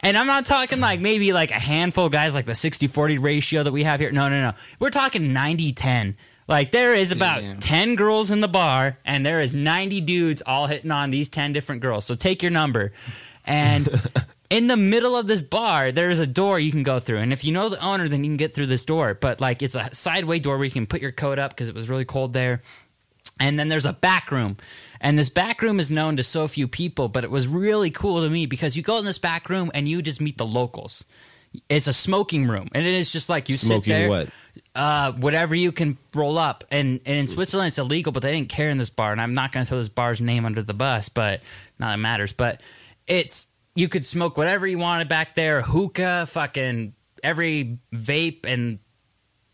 And 0.00 0.16
I'm 0.16 0.26
not 0.26 0.46
talking 0.46 0.80
like 0.80 1.00
maybe 1.00 1.32
like 1.32 1.50
a 1.50 1.54
handful 1.58 2.06
of 2.06 2.12
guys 2.12 2.34
like 2.34 2.46
the 2.46 2.54
60 2.54 2.86
40 2.86 3.18
ratio 3.18 3.62
that 3.62 3.72
we 3.72 3.84
have 3.84 3.98
here. 3.98 4.12
No, 4.12 4.28
no, 4.28 4.40
no. 4.40 4.52
We're 4.78 4.90
talking 4.90 5.32
90 5.32 5.72
10. 5.72 6.16
Like 6.48 6.72
there 6.72 6.94
is 6.94 7.12
about 7.12 7.42
Damn. 7.42 7.58
10 7.58 7.94
girls 7.94 8.30
in 8.30 8.40
the 8.40 8.48
bar 8.48 8.98
and 9.04 9.24
there 9.24 9.40
is 9.40 9.54
90 9.54 10.00
dudes 10.00 10.42
all 10.46 10.66
hitting 10.66 10.90
on 10.90 11.10
these 11.10 11.28
10 11.28 11.52
different 11.52 11.82
girls. 11.82 12.06
So 12.06 12.14
take 12.14 12.42
your 12.42 12.50
number. 12.50 12.92
And 13.44 13.88
in 14.50 14.66
the 14.66 14.76
middle 14.76 15.14
of 15.14 15.26
this 15.26 15.42
bar, 15.42 15.92
there 15.92 16.08
is 16.08 16.20
a 16.20 16.26
door 16.26 16.58
you 16.58 16.70
can 16.72 16.82
go 16.82 17.00
through. 17.00 17.18
And 17.18 17.32
if 17.32 17.44
you 17.44 17.52
know 17.52 17.68
the 17.68 17.80
owner, 17.80 18.08
then 18.08 18.24
you 18.24 18.30
can 18.30 18.38
get 18.38 18.54
through 18.54 18.66
this 18.66 18.86
door. 18.86 19.12
But 19.14 19.42
like 19.42 19.62
it's 19.62 19.74
a 19.74 19.90
sideway 19.92 20.38
door 20.38 20.56
where 20.56 20.64
you 20.64 20.70
can 20.70 20.86
put 20.86 21.02
your 21.02 21.12
coat 21.12 21.38
up 21.38 21.50
because 21.50 21.68
it 21.68 21.74
was 21.74 21.88
really 21.90 22.06
cold 22.06 22.32
there. 22.32 22.62
And 23.38 23.58
then 23.58 23.68
there's 23.68 23.86
a 23.86 23.92
back 23.92 24.30
room. 24.32 24.56
And 25.00 25.18
this 25.18 25.28
back 25.28 25.62
room 25.62 25.78
is 25.78 25.90
known 25.90 26.16
to 26.16 26.24
so 26.24 26.48
few 26.48 26.66
people, 26.66 27.08
but 27.08 27.24
it 27.24 27.30
was 27.30 27.46
really 27.46 27.90
cool 27.90 28.22
to 28.22 28.30
me 28.30 28.46
because 28.46 28.76
you 28.76 28.82
go 28.82 28.98
in 28.98 29.04
this 29.04 29.18
back 29.18 29.48
room 29.48 29.70
and 29.74 29.88
you 29.88 30.02
just 30.02 30.20
meet 30.20 30.38
the 30.38 30.46
locals. 30.46 31.04
It's 31.68 31.86
a 31.86 31.94
smoking 31.94 32.46
room, 32.46 32.68
and 32.74 32.86
it 32.86 32.92
is 32.92 33.10
just 33.10 33.30
like 33.30 33.48
you 33.48 33.54
sit 33.54 33.68
Smoking 33.68 33.92
there. 33.92 34.08
what? 34.08 34.28
Uh, 34.78 35.10
whatever 35.10 35.56
you 35.56 35.72
can 35.72 35.98
roll 36.14 36.38
up. 36.38 36.62
And, 36.70 37.00
and 37.04 37.16
in 37.16 37.26
Switzerland, 37.26 37.66
it's 37.66 37.78
illegal, 37.78 38.12
but 38.12 38.22
they 38.22 38.32
didn't 38.32 38.48
care 38.48 38.70
in 38.70 38.78
this 38.78 38.90
bar. 38.90 39.10
And 39.10 39.20
I'm 39.20 39.34
not 39.34 39.50
going 39.50 39.66
to 39.66 39.68
throw 39.68 39.78
this 39.78 39.88
bar's 39.88 40.20
name 40.20 40.44
under 40.44 40.62
the 40.62 40.72
bus, 40.72 41.08
but 41.08 41.40
not 41.80 41.88
that 41.88 41.94
it 41.94 41.96
matters. 41.96 42.32
But 42.32 42.60
it's 43.08 43.48
you 43.74 43.88
could 43.88 44.06
smoke 44.06 44.36
whatever 44.36 44.68
you 44.68 44.78
wanted 44.78 45.08
back 45.08 45.34
there, 45.34 45.62
hookah, 45.62 46.26
fucking 46.30 46.94
every 47.24 47.80
vape 47.92 48.46
and 48.46 48.78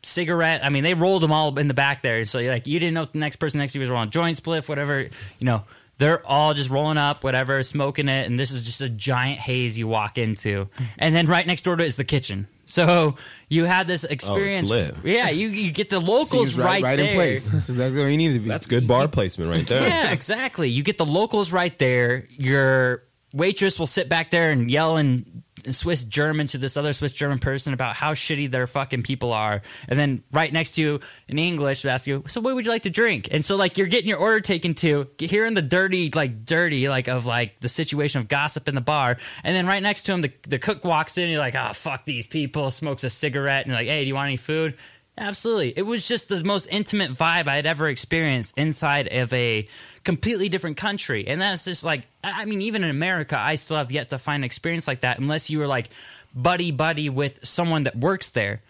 cigarette. 0.03 0.63
I 0.63 0.69
mean, 0.69 0.85
they 0.85 0.93
rolled 0.93 1.23
them 1.23 1.33
all 1.33 1.59
in 1.59 1.69
the 1.69 1.75
back 1.75 2.03
there. 2.03 2.25
So 2.27 2.41
like 2.41 2.67
you 2.67 2.79
didn't 2.79 2.93
know 2.93 3.03
if 3.03 3.13
the 3.13 3.19
next 3.19 3.37
person 3.37 3.61
next 3.61 3.73
to 3.73 3.79
you 3.79 3.81
was 3.81 3.89
rolling 3.89 4.11
joint 4.11 4.43
spliff, 4.43 4.69
whatever. 4.69 5.01
You 5.01 5.11
know, 5.41 5.65
they're 5.99 6.27
all 6.27 6.55
just 6.55 6.71
rolling 6.71 6.99
up, 6.99 7.25
whatever, 7.25 7.63
smoking 7.63 8.09
it, 8.09 8.27
and 8.27 8.39
this 8.39 8.51
is 8.51 8.67
just 8.67 8.81
a 8.81 8.89
giant 8.89 9.41
haze 9.41 9.79
you 9.79 9.89
walk 9.89 10.19
into. 10.19 10.69
And 10.99 11.15
then 11.15 11.27
right 11.27 11.47
next 11.47 11.63
door 11.63 11.77
to 11.77 11.83
it 11.83 11.87
is 11.87 11.97
the 11.97 12.05
kitchen. 12.05 12.49
So 12.67 13.17
you 13.49 13.65
had 13.65 13.87
this 13.87 14.05
experience. 14.05 14.69
lit. 14.69 14.97
Yeah, 15.05 15.31
you, 15.31 15.49
you 15.49 15.71
get 15.71 15.91
the 15.91 16.01
locals 16.01 16.49
Seems 16.49 16.59
right, 16.59 16.83
right 16.83 16.97
there. 16.97 17.11
in 17.11 17.15
place. 17.15 17.49
That's 17.49 17.69
exactly 17.69 18.01
where 18.01 18.11
you 18.11 18.17
need 18.17 18.33
to 18.33 18.39
be. 18.41 18.49
That's 18.49 18.67
good 18.67 18.89
bar 18.89 19.07
placement 19.09 19.51
right 19.51 19.67
there. 19.67 19.87
Yeah, 19.87 20.13
exactly. 20.13 20.71
You 20.71 20.83
get 20.83 20.99
the 20.99 21.07
locals 21.07 21.53
right 21.53 21.77
there. 21.79 22.27
Your 22.31 23.05
waitress 23.33 23.79
will 23.79 23.87
sit 23.87 24.09
back 24.09 24.31
there 24.31 24.51
and 24.51 24.71
yell 24.71 24.97
in 24.97 25.44
Swiss 25.73 26.05
German 26.05 26.47
to 26.49 26.59
this 26.59 26.77
other 26.77 26.93
Swiss 26.93 27.13
German 27.13 27.39
person 27.39 27.73
about 27.73 27.97
how 27.97 28.15
shitty 28.15 28.51
their 28.51 28.67
fucking 28.67 29.03
people 29.03 29.33
are. 29.33 29.63
And 29.89 29.99
then 29.99 30.23
right 30.33 30.53
next 30.53 30.73
to 30.73 30.83
you 30.83 31.01
in 31.29 31.39
English, 31.39 31.83
they 31.83 31.89
ask 31.89 32.07
you, 32.07 32.25
So 32.27 32.41
what 32.41 32.55
would 32.55 32.65
you 32.65 32.71
like 32.71 32.83
to 32.83 32.91
drink? 32.91 33.29
And 33.31 33.45
so 33.45 33.57
like 33.57 33.79
you're 33.79 33.87
getting 33.87 34.09
your 34.09 34.19
order 34.19 34.41
taken 34.41 34.75
to, 34.75 35.09
hearing 35.19 35.55
the 35.55 35.63
dirty, 35.63 36.11
like 36.11 36.45
dirty, 36.45 36.89
like 36.89 37.09
of 37.09 37.27
like 37.27 37.61
the 37.61 37.69
situation 37.69 38.21
of 38.21 38.29
gossip 38.29 38.69
in 38.69 38.75
the 38.75 38.81
bar. 38.81 39.17
And 39.43 39.57
then 39.57 39.67
right 39.67 39.83
next 39.83 40.03
to 40.05 40.13
him, 40.13 40.21
the, 40.21 40.33
the 40.49 40.59
cook 40.59 40.85
walks 40.85 41.17
in, 41.19 41.25
and 41.25 41.33
you're 41.33 41.41
like, 41.41 41.55
Oh 41.55 41.73
fuck 41.73 42.05
these 42.05 42.27
people, 42.27 42.71
smokes 42.71 43.05
a 43.05 43.11
cigarette, 43.11 43.63
and 43.63 43.69
you're 43.69 43.79
like, 43.79 43.89
Hey, 43.89 44.03
do 44.03 44.09
you 44.09 44.15
want 44.15 44.29
any 44.29 44.37
food? 44.37 44.77
Absolutely. 45.17 45.73
It 45.77 45.83
was 45.83 46.09
just 46.09 46.29
the 46.29 46.43
most 46.43 46.67
intimate 46.71 47.13
vibe 47.13 47.47
I 47.47 47.57
had 47.57 47.67
ever 47.67 47.89
experienced 47.89 48.59
inside 48.59 49.07
of 49.13 49.33
a 49.33 49.69
completely 50.03 50.49
different 50.49 50.77
country. 50.77 51.29
And 51.29 51.41
that's 51.41 51.65
just 51.65 51.85
like, 51.85 52.07
I 52.25 52.45
mean, 52.47 52.63
even 52.63 52.83
in 52.83 52.91
America, 52.91 53.39
I 53.39 53.55
still 53.55 53.77
have 53.77 53.93
yet 53.93 54.09
to 54.09 54.19
find 54.19 54.41
an 54.41 54.45
experience 54.45 54.89
like 54.89 55.03
that 55.03 55.21
unless 55.21 55.51
you 55.51 55.61
were 55.61 55.69
like 55.69 55.91
buddy 56.35 56.73
buddy 56.73 57.09
with 57.11 57.45
someone 57.45 57.85
that 57.85 57.97
works 57.97 58.31
there. 58.31 58.63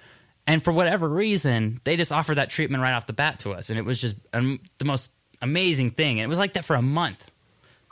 And 0.47 0.62
for 0.62 0.72
whatever 0.72 1.09
reason, 1.09 1.80
they 1.84 1.97
just 1.97 2.12
offered 2.12 2.34
that 2.34 2.51
treatment 2.51 2.82
right 2.82 2.92
off 2.92 3.07
the 3.07 3.14
bat 3.14 3.38
to 3.40 3.53
us. 3.53 3.70
And 3.70 3.78
it 3.78 3.84
was 3.86 3.99
just 3.99 4.14
um, 4.34 4.61
the 4.76 4.84
most 4.84 5.12
amazing 5.40 5.92
thing. 5.92 6.20
And 6.20 6.26
it 6.26 6.28
was 6.28 6.38
like 6.38 6.53
that 6.55 6.66
for 6.66 6.76
a 6.76 6.82
month. 6.82 7.30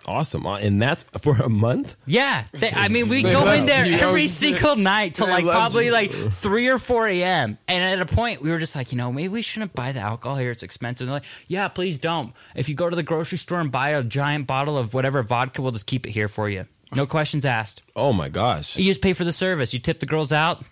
Awesome. 0.07 0.47
Uh, 0.47 0.59
And 0.59 0.83
that's 0.83 1.05
for 1.21 1.37
a 1.37 1.49
month? 1.49 1.95
Yeah, 2.07 2.45
they, 2.53 2.73
I 2.73 2.89
mean, 2.89 3.09
we 3.09 3.23
They 3.23 3.31
go 3.33 3.51
in 3.53 3.67
there 3.67 3.87
you. 3.87 3.97
every 3.99 4.27
single 4.27 4.77
night 4.77 5.15
till 5.15 5.29
like 5.29 5.45
probably 5.45 5.87
you. 5.87 5.93
like 5.93 6.11
three 6.13 6.69
or 6.69 6.79
four 6.79 7.07
a.m. 7.07 7.57
And 7.69 7.85
at 7.85 8.01
a 8.01 8.13
point, 8.15 8.43
we 8.43 8.51
were 8.51 8.59
just 8.59 8.75
like, 8.75 8.91
you 8.93 8.99
know, 8.99 9.13
maybe 9.13 9.29
we 9.29 9.43
shouldn't 9.43 9.75
buy 9.75 9.93
the 9.93 10.01
alcohol 10.01 10.37
here; 10.37 10.51
it's 10.51 10.63
expensive. 10.63 11.07
And 11.07 11.09
they're 11.13 11.21
like, 11.21 11.29
yeah, 11.47 11.69
please 11.69 11.99
don't. 11.99 12.33
If 12.57 12.69
you 12.69 12.75
go 12.75 12.91
to 12.91 12.97
the 12.97 13.03
grocery 13.05 13.39
store 13.39 13.61
and 13.61 13.71
buy 13.71 13.91
a 13.91 14.03
giant 14.03 14.47
bottle 14.47 14.77
of 14.77 14.93
whatever 14.93 15.23
vodka, 15.23 15.63
we'll 15.63 15.73
just 15.73 15.87
keep 15.87 16.07
it 16.07 16.11
here 16.11 16.29
for 16.29 16.49
you. 16.49 16.67
No 16.95 17.07
questions 17.07 17.45
asked. 17.45 17.83
Oh 17.97 18.13
my 18.13 18.29
gosh. 18.29 18.77
You 18.77 18.85
just 18.85 19.01
pay 19.01 19.13
for 19.15 19.25
the 19.25 19.33
service. 19.33 19.73
You 19.73 19.79
tip 19.79 20.01
the 20.01 20.07
girls 20.07 20.33
out, 20.33 20.63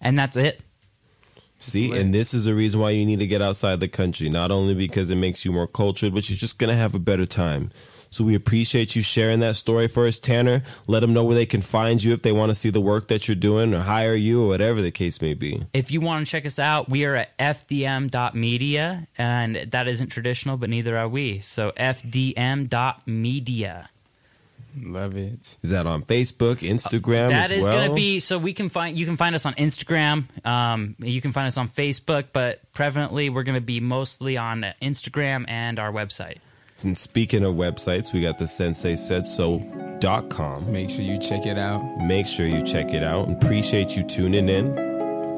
and 0.00 0.18
that's 0.18 0.36
it. 0.36 0.60
See, 1.58 1.90
and 1.98 2.12
this 2.14 2.34
is 2.34 2.46
a 2.46 2.54
reason 2.54 2.80
why 2.80 2.90
you 2.90 3.06
need 3.06 3.18
to 3.20 3.26
get 3.26 3.40
outside 3.40 3.80
the 3.80 3.88
country. 3.88 4.28
Not 4.28 4.50
only 4.50 4.74
because 4.74 5.10
it 5.10 5.16
makes 5.16 5.42
you 5.44 5.52
more 5.52 5.66
cultured, 5.66 6.12
but 6.12 6.28
you're 6.28 6.36
just 6.36 6.58
gonna 6.58 6.76
have 6.76 6.94
a 6.94 6.98
better 6.98 7.24
time. 7.24 7.70
So 8.16 8.24
we 8.24 8.34
appreciate 8.34 8.96
you 8.96 9.02
sharing 9.02 9.40
that 9.40 9.56
story 9.56 9.88
for 9.88 10.06
us, 10.06 10.18
Tanner. 10.18 10.62
Let 10.86 11.00
them 11.00 11.12
know 11.12 11.22
where 11.22 11.34
they 11.34 11.44
can 11.44 11.60
find 11.60 12.02
you 12.02 12.14
if 12.14 12.22
they 12.22 12.32
want 12.32 12.48
to 12.48 12.54
see 12.54 12.70
the 12.70 12.80
work 12.80 13.08
that 13.08 13.28
you're 13.28 13.34
doing 13.34 13.74
or 13.74 13.80
hire 13.80 14.14
you 14.14 14.42
or 14.42 14.48
whatever 14.48 14.80
the 14.80 14.90
case 14.90 15.20
may 15.20 15.34
be. 15.34 15.62
If 15.74 15.90
you 15.90 16.00
want 16.00 16.24
to 16.24 16.30
check 16.30 16.46
us 16.46 16.58
out, 16.58 16.88
we 16.88 17.04
are 17.04 17.14
at 17.14 17.36
fdm.media, 17.36 19.06
and 19.18 19.56
that 19.70 19.86
isn't 19.86 20.08
traditional, 20.08 20.56
but 20.56 20.70
neither 20.70 20.96
are 20.96 21.06
we. 21.06 21.40
So 21.40 21.72
fdm.media. 21.72 22.70
Love 24.82 25.18
it. 25.18 25.56
Is 25.62 25.68
that 25.68 25.86
on 25.86 26.02
Facebook, 26.02 26.60
Instagram? 26.60 27.28
That 27.28 27.50
as 27.50 27.58
is 27.58 27.64
well? 27.64 27.72
going 27.74 27.90
to 27.90 27.94
be 27.94 28.20
so 28.20 28.38
we 28.38 28.54
can 28.54 28.70
find 28.70 28.96
you 28.96 29.04
can 29.04 29.18
find 29.18 29.34
us 29.34 29.44
on 29.44 29.52
Instagram. 29.54 30.24
Um, 30.46 30.96
you 31.00 31.20
can 31.20 31.32
find 31.32 31.48
us 31.48 31.58
on 31.58 31.68
Facebook, 31.68 32.28
but 32.32 32.60
prevalently 32.72 33.30
we're 33.32 33.42
going 33.42 33.56
to 33.56 33.60
be 33.60 33.80
mostly 33.80 34.38
on 34.38 34.64
Instagram 34.80 35.44
and 35.48 35.78
our 35.78 35.92
website. 35.92 36.38
And 36.84 36.96
speaking 36.98 37.42
of 37.44 37.54
websites, 37.54 38.12
we 38.12 38.20
got 38.20 38.38
the 38.38 38.46
sensei 38.46 38.96
said 38.96 39.26
so.com. 39.26 40.70
Make 40.70 40.90
sure 40.90 41.02
you 41.02 41.18
check 41.18 41.46
it 41.46 41.58
out. 41.58 41.82
Make 42.04 42.26
sure 42.26 42.46
you 42.46 42.62
check 42.62 42.92
it 42.92 43.02
out. 43.02 43.28
And 43.28 43.42
appreciate 43.42 43.96
you 43.96 44.02
tuning 44.04 44.48
in. 44.48 44.76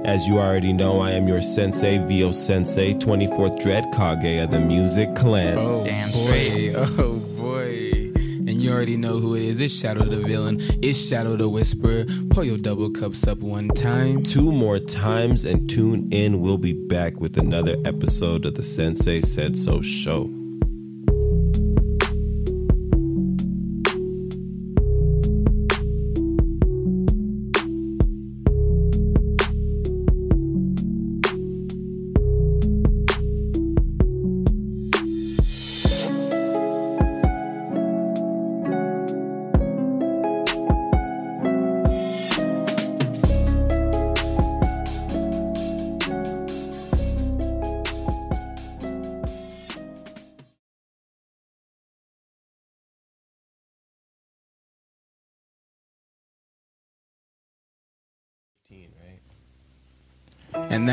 As 0.05 0.26
you 0.26 0.39
already 0.39 0.72
know, 0.72 1.01
I 1.01 1.12
am 1.12 1.26
your 1.28 1.43
sensei, 1.43 1.99
Vio 1.99 2.30
Sensei, 2.32 2.95
24th 2.95 3.61
Dread 3.61 3.84
Kage 3.93 4.43
of 4.45 4.51
the 4.51 4.61
Music 4.61 5.14
Clan. 5.14 5.59
Oh 5.59 5.84
Damn 5.84 6.11
boy. 6.11 6.26
straight. 6.26 6.74
Oh 6.99 7.18
boy. 7.36 8.12
And 8.49 8.62
you 8.62 8.72
already 8.72 8.97
know 8.97 9.18
who 9.18 9.34
it 9.34 9.43
is. 9.43 9.61
It's 9.61 9.74
Shadow 9.74 10.05
the 10.05 10.16
Villain. 10.20 10.59
It's 10.82 10.99
Shadow 10.99 11.36
the 11.36 11.49
Whisperer. 11.49 12.05
Pull 12.30 12.45
your 12.45 12.59
double 12.59 12.91
cups 12.91 13.26
up 13.26 13.39
one 13.39 13.68
time. 13.68 14.22
Two 14.22 14.53
more 14.53 14.78
times 14.78 15.45
and 15.45 15.68
tune 15.68 16.09
in. 16.12 16.41
We'll 16.41 16.59
be 16.59 16.72
back 16.72 17.20
with 17.20 17.36
another 17.36 17.76
episode 17.84 18.47
of 18.47 18.55
the 18.55 18.62
Sensei 18.62 19.20
Said 19.20 19.57
So 19.59 19.82
show. 19.82 20.30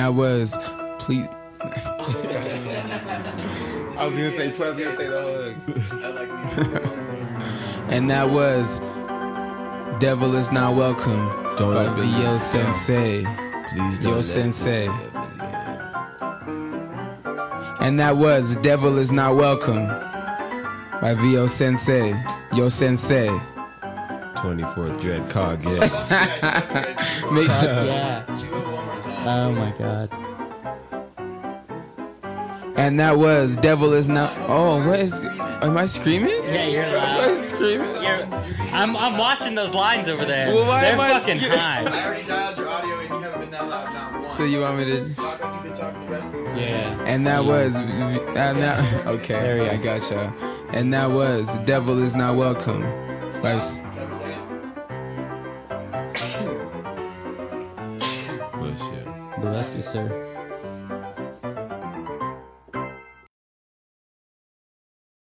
And 0.06 0.14
that 0.14 0.20
was 0.20 0.56
please. 1.00 1.28
I 3.98 4.04
was 4.06 4.14
gonna 4.16 4.30
say, 4.30 4.52
plus, 4.52 4.62
I 4.62 4.68
was 4.68 4.78
gonna 4.78 4.92
say 4.92 5.08
the 5.08 5.56
hug. 6.62 7.92
and 7.92 8.10
that 8.12 8.30
was 8.30 8.80
"Devil 10.00 10.36
Is 10.36 10.52
Not 10.52 10.76
Welcome" 10.76 11.28
Don't 11.58 11.74
by 11.74 11.88
let 11.88 11.98
me 11.98 12.12
Vio. 12.12 12.38
Sensei. 12.38 13.24
Please 13.24 14.00
Yo 14.02 14.22
Sensei. 14.22 14.88
And 17.80 18.00
that 18.00 18.18
was 18.18 18.56
"Devil 18.58 18.98
Is 19.00 19.12
Not 19.12 19.36
Welcome" 19.36 19.88
by 21.02 21.16
Vio 21.16 21.48
Sensei. 21.48 22.14
Yo 22.54 22.70
Sensei. 22.70 23.30
24th 24.36 25.00
Dread 25.02 25.28
Kage. 25.30 25.64
Make 27.34 27.50
sure. 27.50 27.86
Yeah. 27.86 28.35
Oh 29.28 29.52
my 29.52 29.72
god. 29.78 30.10
And 32.78 33.00
that 33.00 33.18
was 33.18 33.56
"Devil 33.56 33.94
Is 33.94 34.08
Not." 34.08 34.32
Oh, 34.50 34.86
what 34.88 35.00
is? 35.00 35.20
Am 35.20 35.78
I 35.78 35.86
screaming? 35.86 36.30
Yeah, 36.44 36.68
you're 36.68 36.84
What 36.84 37.30
is 37.30 37.50
screaming? 37.50 37.88
I'm, 38.74 38.96
I'm 38.98 39.18
watching 39.18 39.56
those 39.56 39.74
lines 39.74 40.10
over 40.10 40.26
there. 40.26 40.48
Well, 40.54 40.68
why 40.68 40.82
They're 40.82 40.94
am 40.94 41.00
I 41.00 41.20
fucking 41.20 41.40
scared? 41.40 41.58
high. 41.58 41.84
I 41.86 42.06
already 42.06 42.28
dialed 42.28 42.58
your 42.58 42.68
audio 42.70 43.00
and 43.00 43.10
you 43.10 43.16
haven't 43.22 43.40
been 43.40 43.52
that 43.52 43.68
loud 43.70 43.94
now. 43.94 44.12
One. 44.20 44.24
So 44.24 44.44
you 44.44 44.60
want 44.62 44.78
me 44.80 44.86
to? 44.86 45.14
Talk 45.16 45.42
like 45.42 45.54
you've 45.54 45.64
been 45.64 45.74
talking 45.74 46.02
the 46.06 46.12
rest 46.12 46.34
of 46.36 46.44
the 46.44 46.60
Yeah. 46.60 47.04
And 47.06 47.26
that 47.26 47.46
was, 47.46 47.76
and 47.78 48.36
that, 48.36 49.06
okay, 49.08 49.34
There 49.34 49.62
we 49.64 49.70
I 49.70 49.78
go. 49.78 49.84
gotcha. 49.98 50.34
And 50.74 50.94
that 50.94 51.10
was 51.12 51.48
"Devil 51.60 52.04
Is 52.04 52.16
Not 52.16 52.36
Welcome" 52.36 52.82
by 53.42 53.58
sir. 59.96 60.35